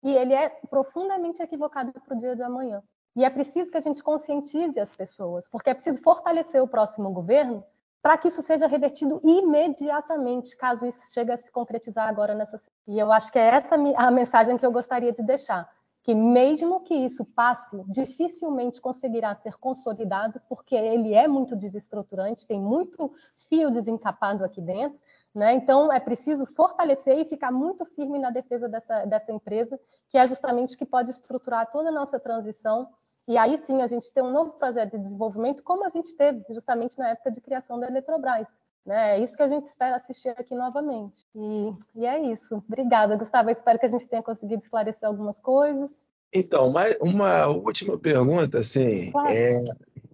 e 0.02 0.10
ele 0.10 0.32
é 0.32 0.48
profundamente 0.70 1.42
equivocado 1.42 1.92
para 1.92 2.16
o 2.16 2.18
dia 2.18 2.34
de 2.34 2.42
amanhã. 2.42 2.82
E 3.14 3.26
é 3.26 3.28
preciso 3.28 3.70
que 3.70 3.76
a 3.76 3.82
gente 3.82 4.02
conscientize 4.02 4.80
as 4.80 4.90
pessoas, 4.90 5.46
porque 5.48 5.68
é 5.68 5.74
preciso 5.74 6.00
fortalecer 6.00 6.62
o 6.62 6.66
próximo 6.66 7.12
governo 7.12 7.62
para 8.04 8.18
que 8.18 8.28
isso 8.28 8.42
seja 8.42 8.66
revertido 8.66 9.18
imediatamente, 9.24 10.54
caso 10.58 10.86
isso 10.86 11.00
chegue 11.10 11.32
a 11.32 11.38
se 11.38 11.50
concretizar 11.50 12.06
agora 12.06 12.34
nessa. 12.34 12.60
E 12.86 12.98
eu 12.98 13.10
acho 13.10 13.32
que 13.32 13.38
é 13.38 13.46
essa 13.46 13.76
a 13.96 14.10
mensagem 14.10 14.58
que 14.58 14.66
eu 14.66 14.70
gostaria 14.70 15.10
de 15.10 15.22
deixar, 15.22 15.66
que 16.02 16.14
mesmo 16.14 16.80
que 16.80 16.94
isso 16.94 17.24
passe, 17.24 17.82
dificilmente 17.88 18.78
conseguirá 18.78 19.34
ser 19.36 19.56
consolidado, 19.56 20.38
porque 20.50 20.74
ele 20.74 21.14
é 21.14 21.26
muito 21.26 21.56
desestruturante, 21.56 22.46
tem 22.46 22.60
muito 22.60 23.10
fio 23.48 23.70
desencapado 23.70 24.44
aqui 24.44 24.60
dentro, 24.60 24.98
né? 25.34 25.54
Então, 25.54 25.90
é 25.90 25.98
preciso 25.98 26.44
fortalecer 26.44 27.18
e 27.18 27.24
ficar 27.24 27.50
muito 27.50 27.86
firme 27.86 28.18
na 28.18 28.28
defesa 28.28 28.68
dessa, 28.68 29.06
dessa 29.06 29.32
empresa, 29.32 29.80
que 30.10 30.18
é 30.18 30.28
justamente 30.28 30.74
o 30.74 30.78
que 30.78 30.84
pode 30.84 31.10
estruturar 31.10 31.70
toda 31.70 31.88
a 31.88 31.92
nossa 31.92 32.20
transição. 32.20 32.86
E 33.26 33.38
aí 33.38 33.56
sim 33.58 33.80
a 33.80 33.86
gente 33.86 34.12
ter 34.12 34.22
um 34.22 34.30
novo 34.30 34.52
projeto 34.52 34.92
de 34.92 35.02
desenvolvimento, 35.02 35.62
como 35.62 35.84
a 35.84 35.88
gente 35.88 36.14
teve 36.14 36.42
justamente 36.50 36.98
na 36.98 37.10
época 37.10 37.30
de 37.30 37.40
criação 37.40 37.78
da 37.80 37.88
Eletrobras. 37.88 38.46
Né? 38.84 39.18
É 39.18 39.24
isso 39.24 39.36
que 39.36 39.42
a 39.42 39.48
gente 39.48 39.64
espera 39.64 39.96
assistir 39.96 40.28
aqui 40.28 40.54
novamente. 40.54 41.24
E, 41.34 41.72
e 41.96 42.06
é 42.06 42.20
isso. 42.20 42.62
Obrigada, 42.68 43.16
Gustavo. 43.16 43.48
Eu 43.48 43.54
espero 43.54 43.78
que 43.78 43.86
a 43.86 43.90
gente 43.90 44.06
tenha 44.06 44.22
conseguido 44.22 44.62
esclarecer 44.62 45.08
algumas 45.08 45.38
coisas. 45.38 45.88
Então, 46.32 46.72
uma 47.00 47.46
última 47.46 47.96
pergunta, 47.96 48.58
assim, 48.58 49.10
claro. 49.12 49.30
é, 49.30 49.58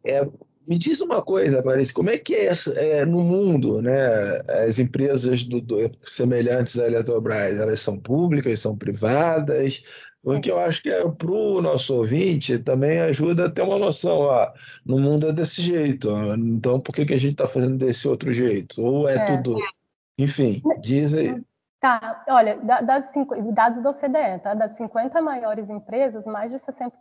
é 0.05 0.31
me 0.71 0.79
diz 0.79 1.01
uma 1.01 1.21
coisa, 1.21 1.63
Clarice, 1.63 1.93
como 1.93 2.11
é 2.11 2.19
que 2.19 2.33
é, 2.33 2.53
é 2.77 3.05
no 3.05 3.25
mundo, 3.25 3.83
né? 3.83 3.93
As 4.65 4.79
empresas 4.79 5.43
do, 5.43 5.61
do, 5.61 5.91
semelhantes 6.05 6.79
à 6.79 6.87
Eletrobras, 6.87 7.59
elas 7.59 7.81
são 7.81 7.99
públicas, 7.99 8.61
são 8.61 8.77
privadas? 8.77 9.83
Porque 10.23 10.51
eu 10.51 10.59
acho 10.59 10.83
que 10.83 10.91
é, 10.91 11.01
para 11.11 11.31
o 11.31 11.63
nosso 11.63 11.95
ouvinte 11.95 12.59
também 12.59 13.01
ajuda 13.01 13.47
a 13.47 13.51
ter 13.51 13.63
uma 13.63 13.79
noção, 13.79 14.19
ó, 14.19 14.53
no 14.85 14.99
mundo 14.99 15.29
é 15.29 15.33
desse 15.33 15.63
jeito, 15.63 16.11
então 16.37 16.79
por 16.79 16.95
que, 16.95 17.07
que 17.07 17.15
a 17.15 17.19
gente 17.19 17.33
está 17.33 17.47
fazendo 17.47 17.79
desse 17.79 18.07
outro 18.07 18.33
jeito? 18.33 18.83
Ou 18.83 19.09
é, 19.09 19.17
é. 19.17 19.37
tudo. 19.37 19.57
Enfim, 20.19 20.63
diz 20.83 21.15
aí. 21.15 21.43
Tá, 21.81 22.23
olha, 22.29 22.59
das, 22.59 23.11
dados 23.55 23.83
do 23.83 23.89
OCDE, 23.89 24.39
tá? 24.43 24.53
Das 24.53 24.77
50 24.77 25.23
maiores 25.23 25.71
empresas, 25.71 26.27
mais 26.27 26.53
de 26.53 26.59
60% 26.59 26.93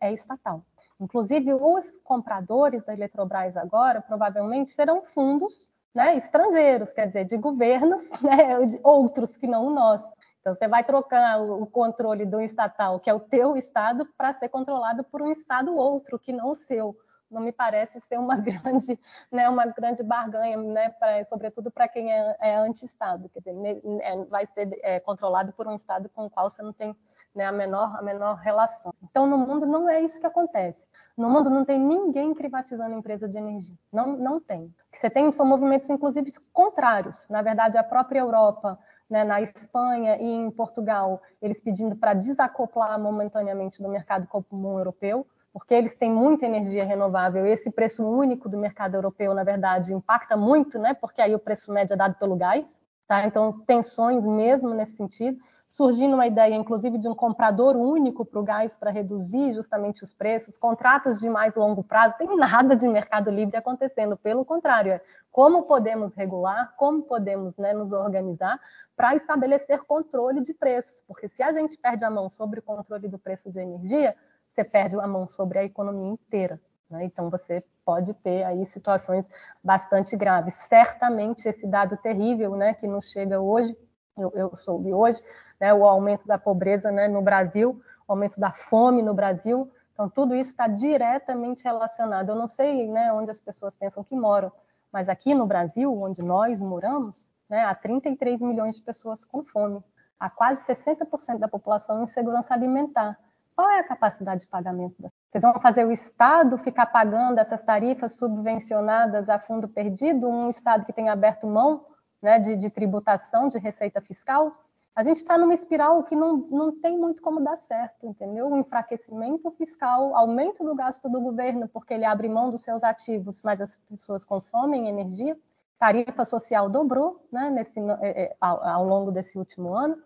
é 0.00 0.12
estatal. 0.12 0.64
Inclusive, 1.00 1.54
os 1.54 1.92
compradores 2.02 2.84
da 2.84 2.92
Eletrobras 2.92 3.56
agora 3.56 4.02
provavelmente 4.02 4.72
serão 4.72 5.04
fundos 5.04 5.70
né, 5.94 6.16
estrangeiros, 6.16 6.92
quer 6.92 7.06
dizer, 7.06 7.24
de 7.26 7.36
governos, 7.36 8.02
né, 8.20 8.58
outros 8.82 9.36
que 9.36 9.46
não 9.46 9.66
o 9.66 9.70
nosso. 9.70 10.12
Então, 10.48 10.54
você 10.54 10.68
vai 10.68 10.82
trocar 10.82 11.42
o 11.42 11.66
controle 11.66 12.24
do 12.24 12.40
estatal, 12.40 12.98
que 12.98 13.10
é 13.10 13.14
o 13.14 13.20
teu 13.20 13.56
estado, 13.56 14.06
para 14.16 14.32
ser 14.32 14.48
controlado 14.48 15.04
por 15.04 15.20
um 15.20 15.30
estado 15.30 15.76
outro, 15.76 16.18
que 16.18 16.32
não 16.32 16.50
o 16.50 16.54
seu. 16.54 16.96
Não 17.30 17.42
me 17.42 17.52
parece 17.52 18.00
ser 18.00 18.18
uma 18.18 18.36
grande, 18.40 18.98
né, 19.30 19.46
uma 19.48 19.66
grande 19.66 20.02
barganha, 20.02 20.56
né, 20.56 20.88
pra, 20.88 21.22
sobretudo 21.26 21.70
para 21.70 21.86
quem 21.86 22.10
é, 22.10 22.36
é 22.40 22.56
anti-estado. 22.56 23.28
Quer 23.28 23.40
dizer, 23.40 23.82
é, 24.00 24.24
vai 24.24 24.46
ser 24.46 24.70
é, 24.82 24.98
controlado 25.00 25.52
por 25.52 25.66
um 25.66 25.74
estado 25.74 26.08
com 26.08 26.24
o 26.24 26.30
qual 26.30 26.48
você 26.48 26.62
não 26.62 26.72
tem 26.72 26.96
né, 27.34 27.44
a, 27.44 27.52
menor, 27.52 27.94
a 27.96 28.02
menor 28.02 28.36
relação. 28.36 28.94
Então, 29.02 29.26
no 29.26 29.36
mundo 29.36 29.66
não 29.66 29.88
é 29.88 30.00
isso 30.00 30.18
que 30.18 30.26
acontece. 30.26 30.88
No 31.14 31.28
mundo 31.28 31.50
não 31.50 31.64
tem 31.64 31.78
ninguém 31.78 32.32
privatizando 32.32 32.94
empresa 32.94 33.28
de 33.28 33.36
energia. 33.36 33.76
Não, 33.92 34.16
não 34.16 34.40
tem. 34.40 34.64
O 34.64 34.92
que 34.92 34.98
você 34.98 35.10
tem 35.10 35.30
são 35.32 35.44
movimentos, 35.44 35.90
inclusive, 35.90 36.32
contrários. 36.52 37.28
Na 37.28 37.42
verdade, 37.42 37.76
a 37.76 37.84
própria 37.84 38.20
Europa, 38.20 38.78
né, 39.08 39.24
na 39.24 39.40
Espanha 39.40 40.16
e 40.16 40.26
em 40.26 40.50
Portugal, 40.50 41.22
eles 41.40 41.60
pedindo 41.60 41.96
para 41.96 42.14
desacoplar 42.14 42.98
momentaneamente 43.00 43.82
do 43.82 43.88
mercado 43.88 44.26
comum 44.26 44.78
europeu, 44.78 45.26
porque 45.52 45.74
eles 45.74 45.94
têm 45.94 46.10
muita 46.10 46.46
energia 46.46 46.84
renovável. 46.84 47.46
E 47.46 47.50
esse 47.50 47.70
preço 47.70 48.06
único 48.06 48.48
do 48.48 48.58
mercado 48.58 48.94
europeu, 48.94 49.34
na 49.34 49.44
verdade, 49.44 49.94
impacta 49.94 50.36
muito, 50.36 50.78
né, 50.78 50.94
porque 50.94 51.22
aí 51.22 51.34
o 51.34 51.38
preço 51.38 51.72
médio 51.72 51.94
é 51.94 51.96
dado 51.96 52.14
pelo 52.16 52.36
gás. 52.36 52.80
Tá? 53.06 53.24
Então, 53.26 53.60
tensões 53.66 54.26
mesmo 54.26 54.74
nesse 54.74 54.96
sentido 54.96 55.40
surgindo 55.68 56.14
uma 56.14 56.26
ideia, 56.26 56.54
inclusive, 56.54 56.96
de 56.96 57.06
um 57.06 57.14
comprador 57.14 57.76
único 57.76 58.24
para 58.24 58.40
o 58.40 58.42
gás 58.42 58.74
para 58.74 58.90
reduzir 58.90 59.52
justamente 59.52 60.02
os 60.02 60.14
preços, 60.14 60.56
contratos 60.56 61.20
de 61.20 61.28
mais 61.28 61.54
longo 61.54 61.84
prazo, 61.84 62.16
tem 62.16 62.36
nada 62.36 62.74
de 62.74 62.88
mercado 62.88 63.30
livre 63.30 63.56
acontecendo, 63.56 64.16
pelo 64.16 64.44
contrário, 64.44 64.92
é 64.92 65.00
como 65.30 65.64
podemos 65.64 66.14
regular, 66.14 66.74
como 66.76 67.02
podemos 67.02 67.56
né, 67.56 67.74
nos 67.74 67.92
organizar 67.92 68.58
para 68.96 69.14
estabelecer 69.14 69.80
controle 69.84 70.40
de 70.40 70.54
preços, 70.54 71.02
porque 71.06 71.28
se 71.28 71.42
a 71.42 71.52
gente 71.52 71.76
perde 71.76 72.04
a 72.04 72.10
mão 72.10 72.28
sobre 72.28 72.60
o 72.60 72.62
controle 72.62 73.06
do 73.06 73.18
preço 73.18 73.50
de 73.50 73.60
energia, 73.60 74.16
você 74.50 74.64
perde 74.64 74.96
a 74.98 75.06
mão 75.06 75.28
sobre 75.28 75.58
a 75.58 75.64
economia 75.64 76.10
inteira. 76.10 76.58
Né? 76.90 77.04
Então, 77.04 77.28
você 77.28 77.62
pode 77.84 78.14
ter 78.14 78.42
aí 78.44 78.66
situações 78.66 79.28
bastante 79.62 80.16
graves. 80.16 80.54
Certamente 80.54 81.48
esse 81.48 81.66
dado 81.66 81.96
terrível, 81.98 82.56
né, 82.56 82.74
que 82.74 82.86
nos 82.86 83.10
chega 83.10 83.40
hoje, 83.40 83.76
eu, 84.18 84.32
eu 84.34 84.56
soube 84.56 84.92
hoje, 84.92 85.22
né, 85.60 85.72
o 85.72 85.84
aumento 85.84 86.26
da 86.26 86.38
pobreza 86.38 86.90
né, 86.90 87.08
no 87.08 87.22
Brasil, 87.22 87.80
o 88.06 88.12
aumento 88.12 88.38
da 88.38 88.50
fome 88.50 89.02
no 89.02 89.14
Brasil, 89.14 89.70
então 89.92 90.08
tudo 90.08 90.34
isso 90.34 90.50
está 90.50 90.66
diretamente 90.66 91.64
relacionado. 91.64 92.30
Eu 92.30 92.36
não 92.36 92.48
sei 92.48 92.86
né, 92.88 93.12
onde 93.12 93.30
as 93.30 93.40
pessoas 93.40 93.76
pensam 93.76 94.04
que 94.04 94.14
moram, 94.14 94.52
mas 94.92 95.08
aqui 95.08 95.34
no 95.34 95.46
Brasil, 95.46 95.92
onde 96.00 96.22
nós 96.22 96.60
moramos, 96.60 97.30
né, 97.48 97.64
há 97.64 97.74
33 97.74 98.42
milhões 98.42 98.76
de 98.76 98.82
pessoas 98.82 99.24
com 99.24 99.44
fome, 99.44 99.82
há 100.18 100.28
quase 100.28 100.62
60% 100.66 101.38
da 101.38 101.48
população 101.48 102.00
em 102.00 102.04
insegurança 102.04 102.54
alimentar. 102.54 103.18
Qual 103.56 103.68
é 103.68 103.80
a 103.80 103.84
capacidade 103.84 104.42
de 104.42 104.46
pagamento 104.46 104.94
das 105.00 105.10
vocês 105.30 105.42
vão 105.42 105.60
fazer 105.60 105.84
o 105.84 105.92
Estado 105.92 106.56
ficar 106.56 106.86
pagando 106.86 107.38
essas 107.38 107.60
tarifas 107.60 108.16
subvencionadas 108.16 109.28
a 109.28 109.38
fundo 109.38 109.68
perdido, 109.68 110.26
um 110.26 110.48
Estado 110.48 110.86
que 110.86 110.92
tem 110.92 111.10
aberto 111.10 111.46
mão 111.46 111.84
né, 112.22 112.38
de, 112.38 112.56
de, 112.56 112.70
tributação, 112.70 113.48
de 113.48 113.58
receita 113.58 114.00
fiscal? 114.00 114.56
A 114.94 115.02
gente 115.04 115.18
está 115.18 115.38
numa 115.38 115.54
espiral 115.54 116.02
que 116.02 116.16
não, 116.16 116.38
não 116.50 116.72
tem 116.72 116.98
muito 116.98 117.22
como 117.22 117.40
dar 117.40 117.56
certo, 117.56 118.06
entendeu? 118.06 118.48
O 118.48 118.56
enfraquecimento 118.56 119.50
fiscal, 119.52 120.16
aumento 120.16 120.64
do 120.64 120.74
gasto 120.74 121.08
do 121.08 121.20
governo, 121.20 121.68
porque 121.68 121.94
ele 121.94 122.04
abre 122.04 122.28
mão 122.28 122.50
dos 122.50 122.62
seus 122.62 122.82
ativos, 122.82 123.40
mas 123.42 123.60
as 123.60 123.76
pessoas 123.88 124.24
consomem 124.24 124.88
energia. 124.88 125.38
Tarifa 125.78 126.24
social 126.24 126.68
dobrou 126.68 127.24
né, 127.30 127.48
nesse, 127.48 127.78
é, 127.78 128.24
é, 128.24 128.36
ao, 128.40 128.64
ao 128.66 128.84
longo 128.84 129.12
desse 129.12 129.38
último 129.38 129.72
ano. 129.72 130.02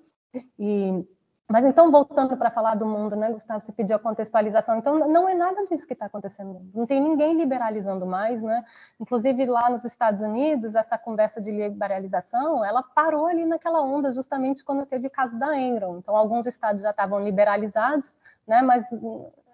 E 0.58 1.06
mas 1.48 1.64
então, 1.64 1.90
voltando 1.90 2.36
para 2.36 2.50
falar 2.50 2.76
do 2.76 2.86
mundo, 2.86 3.14
né, 3.14 3.30
Gustavo, 3.30 3.64
você 3.64 3.72
pediu 3.72 3.96
a 3.96 3.98
contextualização. 3.98 4.78
Então, 4.78 5.06
não 5.08 5.28
é 5.28 5.34
nada 5.34 5.64
disso 5.64 5.86
que 5.86 5.92
está 5.92 6.06
acontecendo. 6.06 6.62
Não 6.72 6.86
tem 6.86 7.00
ninguém 7.00 7.36
liberalizando 7.36 8.06
mais, 8.06 8.42
né? 8.42 8.64
Inclusive, 8.98 9.44
lá 9.46 9.68
nos 9.68 9.84
Estados 9.84 10.22
Unidos, 10.22 10.74
essa 10.74 10.96
conversa 10.96 11.40
de 11.40 11.50
liberalização, 11.50 12.64
ela 12.64 12.82
parou 12.82 13.26
ali 13.26 13.44
naquela 13.44 13.82
onda, 13.82 14.12
justamente 14.12 14.64
quando 14.64 14.86
teve 14.86 15.08
o 15.08 15.10
caso 15.10 15.38
da 15.38 15.54
Enron. 15.58 15.98
Então, 15.98 16.16
alguns 16.16 16.46
estados 16.46 16.80
já 16.80 16.90
estavam 16.90 17.20
liberalizados, 17.20 18.16
né, 18.46 18.62
mas 18.62 18.86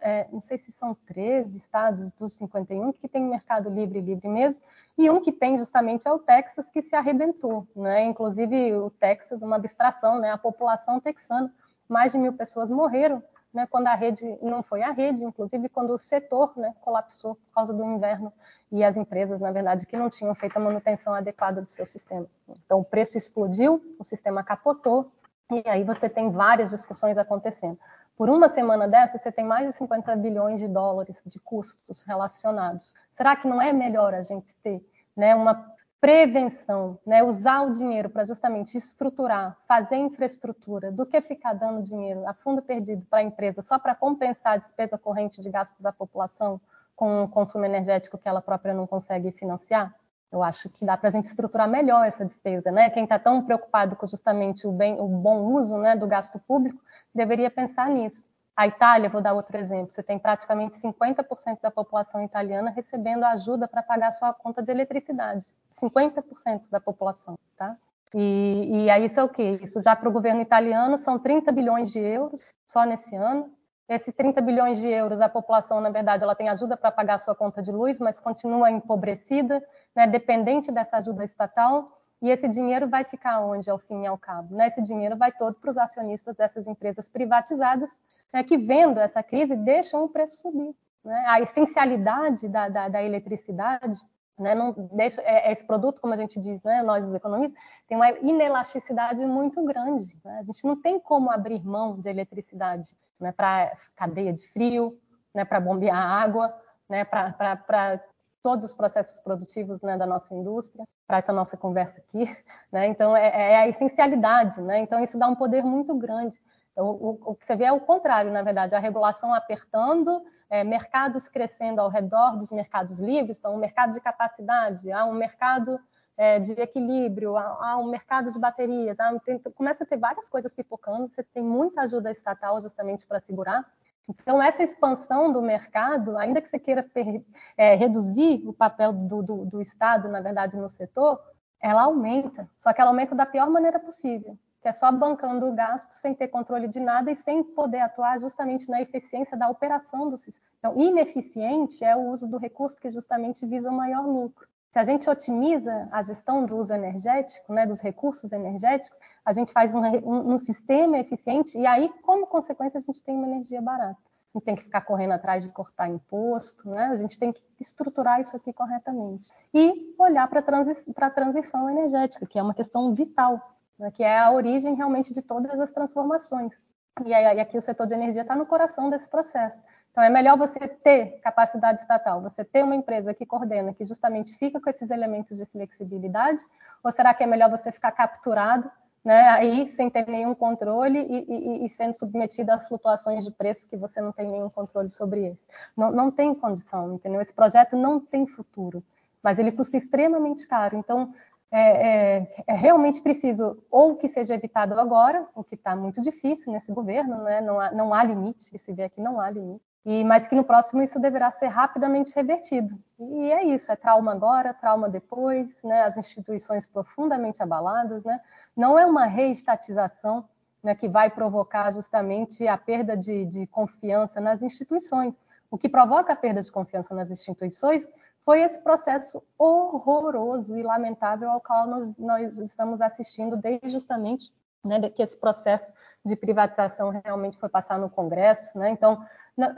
é, 0.01 0.29
não 0.31 0.41
sei 0.41 0.57
se 0.57 0.71
são 0.71 0.95
13 1.07 1.57
estados 1.57 2.13
dos 2.13 2.33
51 2.35 2.93
que 2.93 3.09
tem 3.09 3.25
mercado 3.25 3.69
livre, 3.69 4.01
livre 4.01 4.29
mesmo, 4.29 4.63
e 4.97 5.11
um 5.11 5.21
que 5.21 5.33
tem 5.33 5.59
justamente 5.59 6.07
é 6.07 6.13
o 6.13 6.19
Texas, 6.19 6.71
que 6.71 6.83
se 6.83 6.95
arrebentou, 6.95 7.67
né? 7.75 8.05
Inclusive, 8.05 8.75
o 8.75 8.91
Texas, 8.91 9.43
uma 9.43 9.57
abstração, 9.57 10.19
né? 10.19 10.31
A 10.31 10.39
população 10.39 11.01
texana 11.01 11.53
mais 11.89 12.13
de 12.13 12.19
mil 12.19 12.33
pessoas 12.33 12.71
morreram 12.71 13.23
né, 13.53 13.67
quando 13.67 13.87
a 13.87 13.95
rede 13.95 14.25
não 14.43 14.63
foi 14.63 14.83
a 14.83 14.93
rede, 14.93 15.25
inclusive 15.25 15.69
quando 15.69 15.93
o 15.93 15.99
setor 15.99 16.53
né, 16.57 16.75
colapsou 16.81 17.35
por 17.35 17.55
causa 17.55 17.73
do 17.73 17.85
inverno 17.85 18.33
e 18.71 18.85
as 18.85 18.97
empresas, 18.97 19.41
na 19.41 19.51
verdade, 19.51 19.87
que 19.87 19.97
não 19.97 20.11
tinham 20.11 20.35
feito 20.35 20.57
a 20.57 20.61
manutenção 20.61 21.15
adequada 21.15 21.63
do 21.63 21.71
seu 21.71 21.87
sistema. 21.87 22.27
Então, 22.49 22.81
o 22.81 22.85
preço 22.85 23.17
explodiu, 23.17 23.83
o 23.99 24.05
sistema 24.05 24.45
capotou, 24.45 25.11
e 25.51 25.67
aí 25.67 25.83
você 25.83 26.09
tem 26.09 26.31
várias 26.31 26.71
discussões 26.71 27.17
acontecendo. 27.17 27.79
Por 28.17 28.29
uma 28.29 28.49
semana 28.49 28.87
dessa, 28.87 29.17
você 29.17 29.33
tem 29.33 29.45
mais 29.45 29.67
de 29.67 29.73
50 29.73 30.15
bilhões 30.17 30.61
de 30.61 30.69
dólares 30.69 31.23
de 31.25 31.39
custos 31.39 32.03
relacionados. 32.03 32.95
Será 33.11 33.35
que 33.35 33.49
não 33.49 33.63
é 33.63 33.73
melhor 33.73 34.13
a 34.13 34.21
gente 34.21 34.55
ter 34.57 34.85
né, 35.17 35.35
uma 35.35 35.73
prevenção, 36.01 36.99
né? 37.05 37.23
usar 37.25 37.63
o 37.63 37.73
dinheiro 37.73 38.09
para 38.09 38.25
justamente 38.25 38.79
estruturar, 38.79 39.57
fazer 39.67 39.97
infraestrutura, 39.97 40.93
do 40.93 41.05
que 41.05 41.21
ficar 41.21 41.55
dando 41.55 41.83
dinheiro 41.83 42.27
a 42.27 42.33
fundo 42.33 42.63
perdido 42.63 43.05
para 43.11 43.19
a 43.19 43.23
empresa 43.23 43.63
só 43.63 43.79
para 43.79 43.95
compensar 43.95 44.55
a 44.55 44.57
despesa 44.57 44.97
corrente 44.97 45.41
de 45.41 45.51
gasto 45.51 45.83
da 45.83 45.93
população 45.93 46.61
com 46.95 47.25
o 47.25 47.29
consumo 47.29 47.65
energético 47.65 48.19
que 48.19 48.29
ela 48.29 48.41
própria 48.41 48.75
não 48.75 48.87
consegue 48.87 49.33
financiar. 49.33 49.95
Eu 50.31 50.43
acho 50.43 50.69
que 50.69 50.85
dá 50.85 50.97
para 50.97 51.09
a 51.09 51.13
gente 51.13 51.25
estruturar 51.25 51.69
melhor 51.69 52.05
essa 52.07 52.25
despesa, 52.25 52.71
né? 52.71 52.91
Quem 52.91 53.05
está 53.05 53.19
tão 53.19 53.43
preocupado 53.43 53.97
com 53.97 54.07
justamente 54.07 54.67
o, 54.67 54.73
bem, 54.73 55.01
o 55.01 55.09
bom 55.09 55.53
uso 55.55 55.79
né, 55.79 55.97
do 55.97 56.07
gasto 56.07 56.39
público 56.41 56.79
deveria 57.15 57.51
pensar 57.51 57.89
nisso. 57.89 58.29
A 58.55 58.67
Itália, 58.67 59.09
vou 59.09 59.23
dar 59.23 59.33
outro 59.33 59.57
exemplo, 59.57 59.93
você 59.93 60.03
tem 60.03 60.19
praticamente 60.19 60.77
50% 60.77 61.61
da 61.63 61.71
população 61.71 62.23
italiana 62.23 62.71
recebendo 62.71 63.25
ajuda 63.25 63.67
para 63.67 63.83
pagar 63.83 64.13
sua 64.13 64.35
conta 64.35 64.63
de 64.63 64.71
eletricidade. 64.71 65.47
50% 65.81 66.69
da 66.71 66.81
população, 66.81 67.39
tá? 67.57 67.77
E, 68.15 68.85
e 68.85 68.91
aí 68.91 69.05
isso 69.05 69.21
é 69.21 69.23
o 69.23 69.29
quê? 69.29 69.59
Isso 69.63 69.83
já 69.83 69.95
para 69.95 70.09
o 70.09 70.13
governo 70.13 70.41
italiano 70.41 70.97
são 70.99 71.19
30 71.19 71.53
bilhões 71.53 71.91
de 71.91 71.99
euros 71.99 72.43
só 72.67 72.85
nesse 72.85 73.15
ano. 73.15 73.53
Esses 73.89 74.15
30 74.15 74.43
bilhões 74.43 74.79
de 74.79 74.87
euros, 74.87 75.21
a 75.21 75.29
população, 75.31 75.81
na 75.81 75.89
verdade, 75.89 76.23
ela 76.23 76.35
tem 76.35 76.49
ajuda 76.51 76.77
para 76.77 76.93
pagar 76.93 77.19
sua 77.19 77.35
conta 77.35 77.63
de 77.63 77.73
luz, 77.73 77.99
mas 77.99 78.21
continua 78.21 78.71
empobrecida, 78.71 79.65
né, 79.97 80.07
dependente 80.07 80.71
dessa 80.71 80.99
ajuda 80.99 81.25
estatal. 81.25 81.99
E 82.21 82.29
esse 82.29 82.47
dinheiro 82.49 82.87
vai 82.87 83.05
ficar 83.05 83.41
onde, 83.41 83.71
ao 83.71 83.79
fim 83.79 84.03
e 84.03 84.07
ao 84.07 84.19
cabo? 84.19 84.55
Né? 84.55 84.67
Esse 84.67 84.83
dinheiro 84.83 85.17
vai 85.17 85.33
todo 85.33 85.55
para 85.55 85.71
os 85.71 85.79
acionistas 85.79 86.37
dessas 86.37 86.67
empresas 86.67 87.09
privatizadas, 87.09 87.99
né, 88.31 88.43
que, 88.43 88.59
vendo 88.59 89.01
essa 89.01 89.23
crise, 89.23 89.57
deixam 89.57 90.05
o 90.05 90.09
preço 90.09 90.43
subir. 90.43 90.75
Né? 91.03 91.25
A 91.27 91.41
essencialidade 91.41 92.47
da, 92.47 92.69
da, 92.69 92.89
da 92.89 93.03
eletricidade 93.03 94.03
né, 94.39 94.55
não 94.55 94.73
deixa, 94.93 95.21
é, 95.23 95.49
é, 95.49 95.53
esse 95.53 95.67
produto, 95.67 96.01
como 96.01 96.15
a 96.15 96.17
gente 96.17 96.39
diz, 96.39 96.63
né, 96.63 96.83
nós 96.83 97.05
os 97.05 97.15
economistas, 97.15 97.61
tem 97.87 97.97
uma 97.97 98.11
inelasticidade 98.11 99.25
muito 99.27 99.63
grande. 99.65 100.17
Né? 100.25 100.39
A 100.41 100.43
gente 100.45 100.65
não 100.65 100.81
tem 100.81 100.99
como 101.01 101.31
abrir 101.31 101.65
mão 101.65 101.99
de 101.99 102.09
eletricidade 102.09 102.97
né, 103.19 103.33
para 103.33 103.73
cadeia 103.97 104.33
de 104.33 104.47
frio, 104.49 104.99
né, 105.35 105.45
para 105.45 105.61
bombear 105.61 105.97
água, 105.97 106.55
né, 106.89 107.05
para 107.05 108.01
todos 108.43 108.65
os 108.65 108.75
processos 108.75 109.21
produtivos 109.21 109.81
né, 109.83 109.97
da 109.97 110.07
nossa 110.07 110.33
indústria, 110.35 110.85
para 111.07 111.19
essa 111.19 111.33
nossa 111.33 111.57
conversa 111.57 112.01
aqui. 112.01 112.25
Né? 112.71 112.87
Então, 112.87 113.17
é, 113.17 113.29
é, 113.29 113.57
a 113.57 113.69
essencialidade. 113.69 114.61
Né? 114.61 114.81
Então, 114.81 115.03
isso 115.03 115.19
dá 115.19 115.27
um 115.27 115.35
poder 115.35 115.65
muito 115.65 115.95
grande. 115.95 116.39
O, 116.81 117.19
o, 117.33 117.35
que 117.35 117.45
você 117.45 117.57
vê 117.57 117.65
é 117.65 117.73
o 117.73 117.81
contrário, 117.81 118.31
na 118.31 118.43
verdade, 118.43 118.75
a 118.75 118.79
regulação 118.79 119.35
apertando 119.35 120.23
é, 120.49 120.63
mercados 120.63 121.29
crescendo 121.29 121.81
ao 121.81 121.89
redor 121.89 122.37
dos 122.37 122.53
mercados 122.53 122.99
livres, 122.99 123.39
então 123.39 123.55
um 123.55 123.59
mercado 123.59 123.93
de 123.93 124.01
capacidade, 124.01 124.91
há 124.93 125.05
um 125.05 125.13
mercado 125.13 125.79
é, 126.17 126.39
de 126.39 126.53
equilíbrio, 126.53 127.37
há, 127.37 127.59
há, 127.61 127.79
um 127.79 127.91
mercado 127.91 128.33
de 128.33 128.39
baterias, 128.39 128.99
há, 129.01 129.19
tem, 129.21 129.39
começa 129.39 129.85
a 129.85 129.87
ter 129.87 129.99
várias 129.99 130.29
coisas 130.29 130.53
pipocando, 130.53 131.09
você 131.09 131.23
tem 131.23 131.43
muita 131.43 131.83
ajuda 131.83 132.11
estatal 132.11 132.61
justamente 132.61 133.07
para 133.07 133.21
segurar. 133.21 133.67
Então, 134.09 134.43
essa 134.43 134.63
expansão 134.63 135.31
do 135.31 135.43
mercado, 135.43 136.17
ainda 136.17 136.41
que 136.41 136.49
você 136.49 136.59
queira 136.59 136.83
per, 136.83 137.23
é, 137.57 137.75
reduzir 137.75 138.43
o 138.47 138.55
papel 138.55 138.93
do, 138.93 139.23
do, 139.23 139.45
do 139.45 139.61
Estado, 139.61 140.09
na 140.09 140.21
verdade, 140.21 140.57
no 140.57 140.69
setor, 140.69 141.21
ela 141.61 141.83
aumenta, 141.83 142.49
só 142.57 142.73
que 142.73 142.81
ela 142.81 142.91
aumenta 142.91 143.15
da 143.15 143.27
pior 143.27 143.51
maneira 143.51 143.79
possível 143.79 144.39
que 144.61 144.69
é 144.69 144.73
só 144.73 144.91
bancando 144.91 145.47
o 145.47 145.55
gasto 145.55 145.93
sem 145.93 146.15
ter 146.15 146.29
controle 146.29 146.67
de 146.69 146.81
nada 146.81 147.11
e 147.11 147.17
sem 147.17 147.43
poder 147.43 147.81
atuar 147.81 148.21
justamente 148.21 148.69
na 148.69 148.83
eficiência 148.83 149.37
da 149.37 149.49
operação 149.49 150.11
do 150.11 150.19
sistema. 150.19 150.49
Então, 150.59 150.81
ineficiente 150.81 151.85
é 151.85 151.95
o 151.97 152.11
uso 152.11 152.27
do 152.27 152.39
recurso 152.39 152.77
que 152.77 152.91
justamente 152.91 153.47
visa 153.47 153.71
o 153.71 153.75
maior 153.75 154.07
lucro. 154.07 154.49
Se 154.73 154.79
a 154.79 154.85
gente 154.85 155.09
otimiza 155.09 155.89
a 155.91 156.03
gestão 156.03 156.45
do 156.45 156.57
uso 156.57 156.75
energético, 156.75 157.53
né, 157.53 157.67
dos 157.67 157.81
recursos 157.81 158.33
energéticos, 158.33 158.99
a 159.25 159.33
gente 159.33 159.53
faz 159.53 159.75
um, 159.75 159.81
um, 159.81 160.35
um 160.35 160.39
sistema 160.39 160.99
eficiente 160.99 161.57
e 161.57 161.67
aí, 161.67 161.91
como 162.03 162.27
consequência, 162.27 162.79
a 162.79 162.81
gente 162.81 163.03
tem 163.03 163.17
uma 163.17 163.27
energia 163.27 163.63
barata. 163.63 163.99
Não 164.35 164.43
tem 164.43 164.55
que 164.55 164.63
ficar 164.63 164.83
correndo 164.83 165.13
atrás 165.13 165.43
de 165.43 165.49
cortar 165.49 165.89
imposto, 165.89 166.69
né? 166.69 166.85
A 166.85 166.97
gente 166.97 167.19
tem 167.19 167.33
que 167.33 167.43
estruturar 167.59 168.21
isso 168.21 168.37
aqui 168.37 168.53
corretamente. 168.53 169.31
E 169.55 169.95
olhar 169.99 170.29
para 170.29 170.43
transi 170.43 170.73
a 170.95 171.11
transição 171.11 171.69
energética, 171.71 172.27
que 172.27 172.39
é 172.39 172.43
uma 172.43 172.55
questão 172.55 172.95
vital 172.95 173.58
né, 173.79 173.91
que 173.91 174.03
é 174.03 174.19
a 174.19 174.31
origem 174.31 174.75
realmente 174.75 175.13
de 175.13 175.23
todas 175.23 175.59
as 175.61 175.71
transformações. 175.71 176.61
E 177.05 177.15
aí 177.15 177.39
aqui 177.41 177.57
o 177.57 177.63
setor 177.63 177.87
de 177.87 177.95
energia 177.95 178.23
está 178.23 178.35
no 178.35 178.47
coração 178.47 178.91
desse 178.91 179.09
processo. 179.09 179.57
Então 179.91 180.03
é 180.03 180.11
melhor 180.11 180.37
você 180.37 180.61
ter 180.61 181.19
capacidade 181.23 181.81
estatal, 181.81 182.21
você 182.21 182.45
ter 182.45 182.63
uma 182.63 182.75
empresa 182.75 183.15
que 183.15 183.27
coordena, 183.27 183.75
que 183.75 183.85
justamente 183.85 184.37
fica 184.37 184.61
com 184.61 184.71
esses 184.71 184.91
elementos 184.91 185.37
de 185.37 185.45
flexibilidade, 185.47 186.45
ou 186.83 186.93
será 186.93 187.15
que 187.15 187.25
é 187.25 187.27
melhor 187.27 187.51
você 187.51 187.73
ficar 187.73 187.93
capturado, 187.93 188.71
né, 189.05 189.29
aí 189.29 189.69
sem 189.69 189.89
ter 189.89 190.07
nenhum 190.07 190.35
controle 190.35 190.99
e, 190.99 191.63
e, 191.63 191.65
e 191.65 191.69
sendo 191.69 191.95
submetido 191.95 192.53
a 192.53 192.59
flutuações 192.59 193.25
de 193.25 193.31
preço 193.31 193.67
que 193.67 193.77
você 193.77 194.01
não 194.01 194.13
tem 194.13 194.29
nenhum 194.29 194.51
controle 194.51 194.91
sobre 194.91 195.25
eles? 195.25 195.47
Não, 195.77 195.91
não 195.91 196.11
tem 196.11 196.35
condição, 196.35 196.95
entendeu? 196.95 197.21
Esse 197.21 197.35
projeto 197.35 197.77
não 197.77 197.99
tem 197.99 198.27
futuro, 198.27 198.83
mas 199.23 199.39
ele 199.39 199.51
custa 199.51 199.77
extremamente 199.77 200.47
caro. 200.47 200.77
Então 200.77 201.13
é, 201.51 202.19
é, 202.19 202.29
é, 202.47 202.55
realmente 202.55 203.01
preciso 203.01 203.63
ou 203.71 203.97
que 203.97 204.07
seja 204.07 204.35
evitado 204.35 204.79
agora, 204.79 205.27
o 205.35 205.43
que 205.43 205.55
está 205.55 205.75
muito 205.75 206.01
difícil 206.01 206.53
nesse 206.53 206.73
governo, 206.73 207.23
né? 207.23 207.41
não, 207.41 207.59
há, 207.59 207.71
não 207.71 207.95
há 207.95 208.05
limite, 208.05 208.59
se 208.59 208.73
vê 208.73 208.85
aqui 208.85 209.01
não 209.01 209.19
há 209.19 209.31
limite, 209.31 209.63
e, 209.85 210.05
mas 210.05 210.27
que 210.27 210.35
no 210.35 210.45
próximo 210.45 210.83
isso 210.83 211.01
deverá 211.01 211.31
ser 211.31 211.47
rapidamente 211.47 212.15
revertido. 212.15 212.79
E 212.99 213.33
é 213.33 213.45
isso, 213.45 213.73
é 213.73 213.77
trauma 213.77 214.13
agora, 214.13 214.53
trauma 214.53 214.91
depois, 214.91 215.63
né? 215.63 215.83
as 215.83 215.97
instituições 215.97 216.67
profundamente 216.67 217.43
abaladas, 217.43 218.05
né? 218.05 218.21
não 218.55 218.79
é 218.79 218.85
uma 218.85 219.07
reestatização 219.07 220.29
né, 220.63 220.75
que 220.75 220.89
vai 220.89 221.09
provocar 221.09 221.73
justamente 221.73 222.47
a 222.47 222.59
perda 222.59 222.95
de, 222.95 223.25
de 223.25 223.47
confiança 223.47 224.21
nas 224.21 224.43
instituições. 224.43 225.15
O 225.51 225.57
que 225.57 225.69
provoca 225.69 226.13
a 226.13 226.17
perda 226.17 226.43
de 226.43 226.53
confiança 226.53 226.95
nas 226.95 227.11
instituições 227.11 227.89
foi 228.25 228.43
esse 228.43 228.63
processo 228.63 229.23
horroroso 229.39 230.57
e 230.57 230.63
lamentável 230.63 231.31
ao 231.31 231.41
qual 231.41 231.67
nós, 231.67 231.93
nós 231.99 232.39
estamos 232.39 232.81
assistindo 232.81 233.37
desde 233.37 233.71
justamente 233.71 234.33
né, 234.65 234.89
que 234.91 235.03
esse 235.03 235.19
processo 235.19 235.73
de 236.05 236.17
privatização 236.17 236.91
realmente 237.05 237.39
foi 237.39 237.49
passar 237.49 237.79
no 237.79 237.89
Congresso. 237.89 238.59
Né? 238.59 238.71
Então, 238.71 239.05
na, 239.37 239.55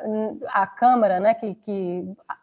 a 0.48 0.66
Câmara, 0.66 1.18
né, 1.20 1.34
que 1.34 1.56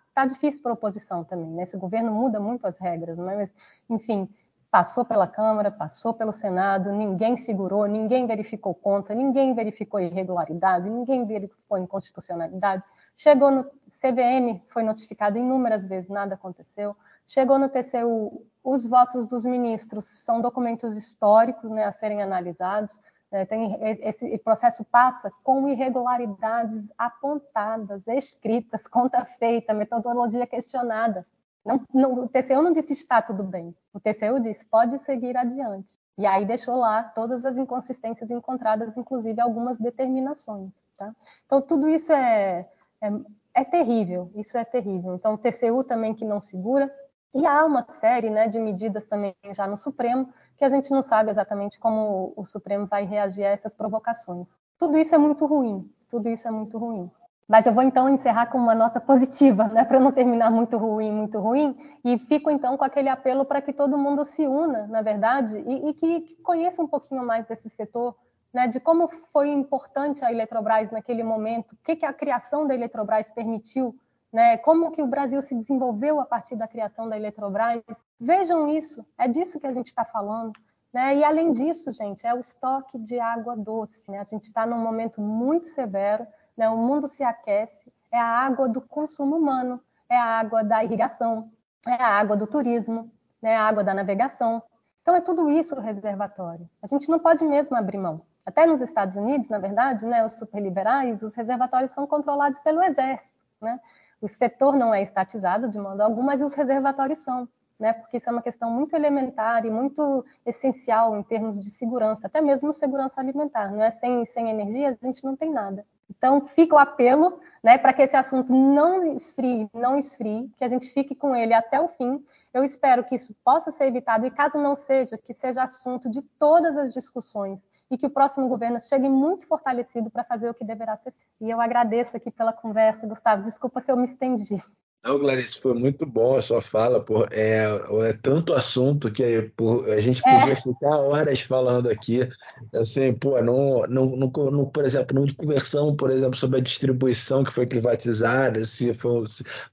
está 0.10 0.26
difícil 0.26 0.62
para 0.62 0.72
a 0.72 0.74
oposição 0.74 1.24
também, 1.24 1.52
né? 1.52 1.64
esse 1.64 1.78
governo 1.78 2.12
muda 2.12 2.40
muito 2.40 2.66
as 2.66 2.78
regras, 2.78 3.18
né? 3.18 3.36
mas, 3.36 3.50
enfim, 3.90 4.28
passou 4.72 5.06
pela 5.06 5.28
Câmara, 5.28 5.72
passou 5.72 6.14
pelo 6.14 6.34
Senado, 6.34 6.92
ninguém 6.92 7.38
segurou, 7.38 7.86
ninguém 7.86 8.26
verificou 8.26 8.74
conta, 8.74 9.14
ninguém 9.14 9.54
verificou 9.54 10.00
irregularidade, 10.00 10.90
ninguém 10.90 11.26
verificou 11.26 11.78
inconstitucionalidade. 11.78 12.84
Chegou 13.18 13.50
no 13.50 13.64
CVM, 13.90 14.62
foi 14.70 14.84
notificado 14.84 15.40
inúmeras 15.40 15.84
vezes, 15.84 16.08
nada 16.08 16.36
aconteceu. 16.36 16.96
Chegou 17.28 17.58
no 17.58 17.68
TCU, 17.68 18.46
os 18.64 18.86
votos 18.86 19.26
dos 19.26 19.44
ministros 19.44 20.06
são 20.06 20.40
documentos 20.40 20.96
históricos 20.96 21.70
né, 21.72 21.84
a 21.84 21.92
serem 21.92 22.22
analisados. 22.22 23.02
Né, 23.32 23.44
tem, 23.46 23.76
esse 23.82 24.38
processo 24.38 24.86
passa 24.86 25.32
com 25.44 25.68
irregularidades 25.68 26.94
apontadas, 26.96 28.08
escritas, 28.08 28.86
conta 28.88 29.26
feita, 29.26 29.74
metodologia 29.74 30.46
questionada. 30.46 31.26
Não, 31.66 31.82
não, 31.94 32.14
o 32.24 32.30
TCU 32.30 32.62
não 32.62 32.72
disse 32.72 32.94
está 32.94 33.22
tudo 33.22 33.44
bem. 33.44 33.76
O 33.94 34.00
TCU 34.00 34.40
disse 34.40 34.64
pode 34.64 35.00
seguir 35.00 35.36
adiante. 35.36 36.00
E 36.18 36.26
aí 36.26 36.46
deixou 36.46 36.76
lá 36.78 37.04
todas 37.04 37.44
as 37.44 37.58
inconsistências 37.58 38.30
encontradas, 38.32 38.96
inclusive 38.96 39.42
algumas 39.42 39.78
determinações. 39.78 40.72
Tá? 40.98 41.14
Então, 41.46 41.62
tudo 41.62 41.90
isso 41.90 42.14
é, 42.14 42.68
é, 43.02 43.10
é 43.54 43.64
terrível, 43.64 44.32
isso 44.36 44.58
é 44.58 44.64
terrível. 44.64 45.16
Então, 45.16 45.34
o 45.34 45.38
TCU 45.38 45.84
também 45.84 46.14
que 46.14 46.26
não 46.26 46.40
segura, 46.42 46.92
e 47.34 47.46
há 47.46 47.66
uma 47.66 47.86
série 47.92 48.30
né, 48.30 48.48
de 48.48 48.60
medidas 48.60 49.06
também 49.08 49.36
já 49.52 49.68
no 49.68 49.78
Supremo 49.78 50.30
que 50.58 50.66
a 50.66 50.70
gente 50.70 50.90
não 50.90 51.04
sabe 51.04 51.30
exatamente 51.30 51.80
como 51.80 52.34
o 52.36 52.46
Supremo 52.46 52.88
vai 52.88 53.06
reagir 53.06 53.46
a 53.46 53.50
essas 53.50 53.74
provocações. 53.74 54.56
Tudo 54.80 54.98
isso 54.98 55.14
é 55.14 55.18
muito 55.18 55.46
ruim, 55.46 55.88
tudo 56.10 56.30
isso 56.30 56.48
é 56.48 56.52
muito 56.52 56.78
ruim. 56.78 57.12
Mas 57.48 57.66
eu 57.66 57.74
vou 57.74 57.84
então 57.84 58.10
encerrar 58.10 58.48
com 58.48 58.58
uma 58.58 58.76
nota 58.76 59.00
positiva, 59.00 59.68
né, 59.70 59.86
para 59.86 60.00
não 60.00 60.12
terminar 60.12 60.52
muito 60.52 60.78
ruim, 60.78 61.12
muito 61.12 61.40
ruim, 61.40 61.78
e 62.04 62.18
fico 62.18 62.50
então 62.50 62.76
com 62.76 62.84
aquele 62.84 63.08
apelo 63.08 63.46
para 63.46 63.62
que 63.62 63.72
todo 63.72 63.98
mundo 63.98 64.26
se 64.26 64.46
una, 64.46 64.88
na 64.88 65.02
verdade, 65.02 65.58
e, 65.60 65.90
e 65.90 65.94
que, 65.94 66.22
que, 66.22 66.36
conheça 66.42 66.82
um 66.82 66.88
pouquinho 66.88 67.24
mais 67.26 67.46
desse 67.46 67.70
setor, 67.70 68.16
né, 68.58 68.68
de 68.68 68.80
como 68.80 69.08
foi 69.32 69.50
importante 69.50 70.26
a 70.26 70.32
Eletrobras 70.32 70.90
naquele 70.90 71.22
momento, 71.22 71.74
o 71.74 71.78
que, 71.84 71.96
que 71.96 72.06
a 72.08 72.12
criação 72.12 72.66
da 72.66 72.74
Eletrobras 72.74 73.30
permitiu, 73.30 73.96
né, 74.34 74.58
como 74.58 74.90
que 74.90 75.00
o 75.00 75.06
Brasil 75.06 75.44
se 75.44 75.54
desenvolveu 75.54 76.20
a 76.20 76.26
partir 76.26 76.56
da 76.56 76.68
criação 76.68 77.08
da 77.08 77.16
Eletrobras. 77.16 77.84
Vejam 78.20 78.68
isso, 78.68 79.06
é 79.16 79.28
disso 79.28 79.60
que 79.60 79.68
a 79.68 79.72
gente 79.72 79.90
está 79.90 80.04
falando. 80.04 80.54
Né? 80.92 81.18
E 81.18 81.24
além 81.24 81.52
disso, 81.52 81.92
gente, 81.92 82.26
é 82.26 82.34
o 82.34 82.40
estoque 82.40 82.98
de 82.98 83.20
água 83.20 83.56
doce. 83.56 84.10
Né? 84.10 84.18
A 84.18 84.24
gente 84.24 84.46
está 84.46 84.66
num 84.66 84.80
momento 84.80 85.22
muito 85.22 85.68
severo, 85.68 86.26
né? 86.58 86.68
o 86.68 86.78
mundo 86.78 87.08
se 87.08 87.22
aquece, 87.22 87.94
é 88.12 88.18
a 88.18 88.26
água 88.26 88.68
do 88.68 88.82
consumo 88.82 89.36
humano, 89.36 89.80
é 90.10 90.18
a 90.18 90.40
água 90.40 90.64
da 90.64 90.84
irrigação, 90.84 91.52
é 91.86 91.94
a 91.94 92.08
água 92.08 92.36
do 92.36 92.48
turismo, 92.48 93.12
né? 93.40 93.56
a 93.56 93.68
água 93.68 93.84
da 93.84 93.94
navegação. 93.94 94.64
Então 95.04 95.16
é 95.16 95.22
tudo 95.22 95.48
isso 95.48 95.76
o 95.76 95.80
reservatório. 95.80 96.68
A 96.82 96.88
gente 96.88 97.08
não 97.08 97.20
pode 97.20 97.46
mesmo 97.46 97.78
abrir 97.78 98.00
mão. 98.00 98.26
Até 98.48 98.66
nos 98.66 98.82
Estados 98.82 99.18
Unidos, 99.18 99.50
na 99.50 99.58
verdade, 99.60 100.06
né, 100.06 100.24
os 100.24 100.40
superliberais, 100.40 101.22
os 101.22 101.36
reservatórios 101.36 101.92
são 101.92 102.08
controlados 102.08 102.62
pelo 102.62 102.82
exército. 102.82 103.30
Né? 103.62 103.78
O 104.22 104.28
setor 104.30 104.78
não 104.78 104.94
é 104.94 105.02
estatizado 105.02 105.68
de 105.68 105.78
modo 105.78 106.00
algum, 106.00 106.22
mas 106.22 106.42
os 106.42 106.54
reservatórios 106.54 107.20
são, 107.20 107.46
né? 107.78 107.92
porque 107.92 108.16
isso 108.16 108.30
é 108.30 108.32
uma 108.32 108.42
questão 108.42 108.72
muito 108.72 108.96
elementar 108.96 109.66
e 109.66 109.70
muito 109.70 110.26
essencial 110.46 111.18
em 111.18 111.24
termos 111.24 111.60
de 111.62 111.70
segurança, 111.70 112.28
até 112.28 112.40
mesmo 112.40 112.72
segurança 112.72 113.20
alimentar. 113.20 113.70
Não 113.70 113.84
é 113.84 113.92
sem, 113.92 114.26
sem 114.26 114.50
energia 114.50 114.98
a 115.02 115.06
gente 115.06 115.26
não 115.26 115.36
tem 115.36 115.52
nada. 115.52 115.86
Então, 116.10 116.48
fica 116.48 116.74
o 116.74 116.80
apelo 116.80 117.42
né, 117.62 117.78
para 117.78 117.92
que 117.92 118.02
esse 118.02 118.16
assunto 118.16 118.54
não 118.54 119.14
esfrie, 119.14 119.70
não 119.74 119.98
esfrie, 119.98 120.50
que 120.58 120.64
a 120.64 120.70
gente 120.70 120.90
fique 120.94 121.14
com 121.14 121.36
ele 121.36 121.54
até 121.54 121.82
o 121.82 121.90
fim. 121.90 122.24
Eu 122.54 122.64
espero 122.64 123.04
que 123.04 123.16
isso 123.16 123.36
possa 123.44 123.74
ser 123.74 123.88
evitado 123.88 124.26
e, 124.26 124.32
caso 124.32 124.58
não 124.58 124.78
seja, 124.78 125.18
que 125.18 125.34
seja 125.34 125.64
assunto 125.64 126.10
de 126.10 126.22
todas 126.22 126.78
as 126.78 126.94
discussões 126.94 127.62
e 127.90 127.98
que 127.98 128.06
o 128.06 128.10
próximo 128.10 128.48
governo 128.48 128.80
chegue 128.82 129.08
muito 129.10 129.48
fortalecido 129.48 130.10
para 130.10 130.24
fazer 130.24 130.50
o 130.50 130.54
que 130.54 130.66
deverá 130.66 130.98
ser 130.98 131.12
feito. 131.12 131.28
E 131.42 131.50
eu 131.50 131.62
agradeço 131.62 132.18
aqui 132.18 132.30
pela 132.30 132.54
conversa, 132.54 133.08
Gustavo. 133.08 133.44
Desculpa 133.44 133.82
se 133.82 133.92
eu 133.92 133.98
me 133.98 134.06
estendi. 134.06 134.62
Não, 135.08 135.18
Clarice, 135.20 135.62
foi 135.62 135.74
muito 135.74 136.06
bom 136.06 136.36
a 136.36 136.42
sua 136.42 136.62
fala. 136.62 137.02
Por, 137.02 137.30
é, 137.32 137.64
é 138.10 138.14
tanto 138.22 138.54
assunto 138.54 139.10
que 139.10 139.50
por, 139.56 139.90
a 139.90 140.02
gente 140.02 140.22
podia 140.22 140.52
é. 140.52 140.56
ficar 140.56 140.98
horas 140.98 141.40
falando 141.40 141.90
aqui. 141.90 142.28
Assim, 142.76 143.14
pô, 143.14 143.42
não, 143.42 143.86
não, 143.88 144.18
não, 144.18 144.32
não, 144.52 144.66
por 144.66 144.84
exemplo, 144.84 145.18
não 145.18 145.34
conversamos, 145.34 145.96
por 145.96 146.12
exemplo, 146.12 146.36
sobre 146.36 146.60
a 146.60 146.62
distribuição 146.62 147.42
que 147.42 147.54
foi 147.54 147.66
privatizada, 147.66 148.64
se 148.66 148.94
foi 148.94 149.24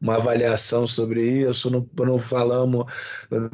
uma 0.00 0.14
avaliação 0.14 0.86
sobre 0.86 1.22
isso, 1.22 1.68
não, 1.68 1.84
não 1.98 2.18
falamos 2.18 2.86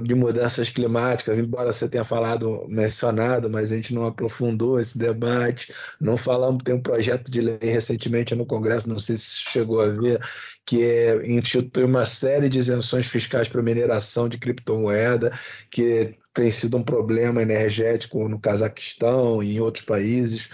de 0.02 0.14
mudanças 0.14 0.68
climáticas, 0.68 1.38
embora 1.38 1.72
você 1.72 1.88
tenha 1.88 2.04
falado, 2.04 2.66
mencionado, 2.68 3.48
mas 3.48 3.72
a 3.72 3.76
gente 3.76 3.94
não 3.94 4.04
aprofundou 4.06 4.78
esse 4.78 4.98
debate. 4.98 5.72
Não 5.98 6.18
falamos, 6.18 6.62
tem 6.62 6.74
um 6.74 6.82
projeto 6.82 7.30
de 7.30 7.40
lei 7.40 7.58
recentemente 7.62 8.34
no 8.34 8.44
Congresso, 8.44 8.88
não 8.88 9.00
sei 9.00 9.16
se 9.16 9.36
chegou 9.50 9.80
a 9.80 9.88
ver, 9.88 10.20
que 10.64 10.84
é, 10.84 11.26
institui 11.30 11.84
uma 11.84 12.06
série 12.06 12.48
de 12.48 12.58
isenções 12.58 13.06
fiscais 13.06 13.48
para 13.48 13.62
mineração 13.62 14.28
de 14.28 14.38
criptomoeda, 14.38 15.32
que 15.70 16.16
tem 16.32 16.48
sido 16.48 16.76
um 16.76 16.82
problema 16.82 17.42
energético 17.42 18.28
no 18.28 18.38
Cazaquistão 18.38 19.42
e 19.42 19.56
em 19.56 19.60
outros 19.60 19.84
países. 19.84 20.48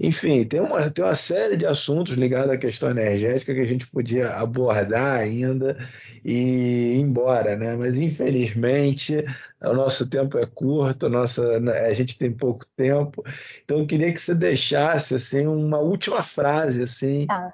Enfim, 0.00 0.44
tem 0.44 0.60
uma, 0.60 0.90
tem 0.90 1.04
uma 1.04 1.14
série 1.14 1.56
de 1.56 1.66
assuntos 1.66 2.14
ligados 2.14 2.50
à 2.50 2.56
questão 2.56 2.90
energética 2.90 3.54
que 3.54 3.60
a 3.60 3.66
gente 3.66 3.86
podia 3.88 4.30
abordar 4.30 5.20
ainda 5.20 5.76
e 6.24 6.94
ir 6.94 7.00
embora, 7.00 7.56
né? 7.56 7.76
Mas 7.76 7.98
infelizmente 7.98 9.22
o 9.60 9.74
nosso 9.74 10.08
tempo 10.08 10.38
é 10.38 10.46
curto, 10.46 11.10
nossa, 11.10 11.42
a 11.86 11.92
gente 11.92 12.16
tem 12.16 12.32
pouco 12.32 12.64
tempo. 12.74 13.22
Então 13.64 13.80
eu 13.80 13.86
queria 13.86 14.12
que 14.12 14.22
você 14.22 14.34
deixasse 14.34 15.14
assim 15.14 15.46
uma 15.46 15.78
última 15.78 16.22
frase 16.22 16.82
assim 16.82 17.26
tá 17.26 17.52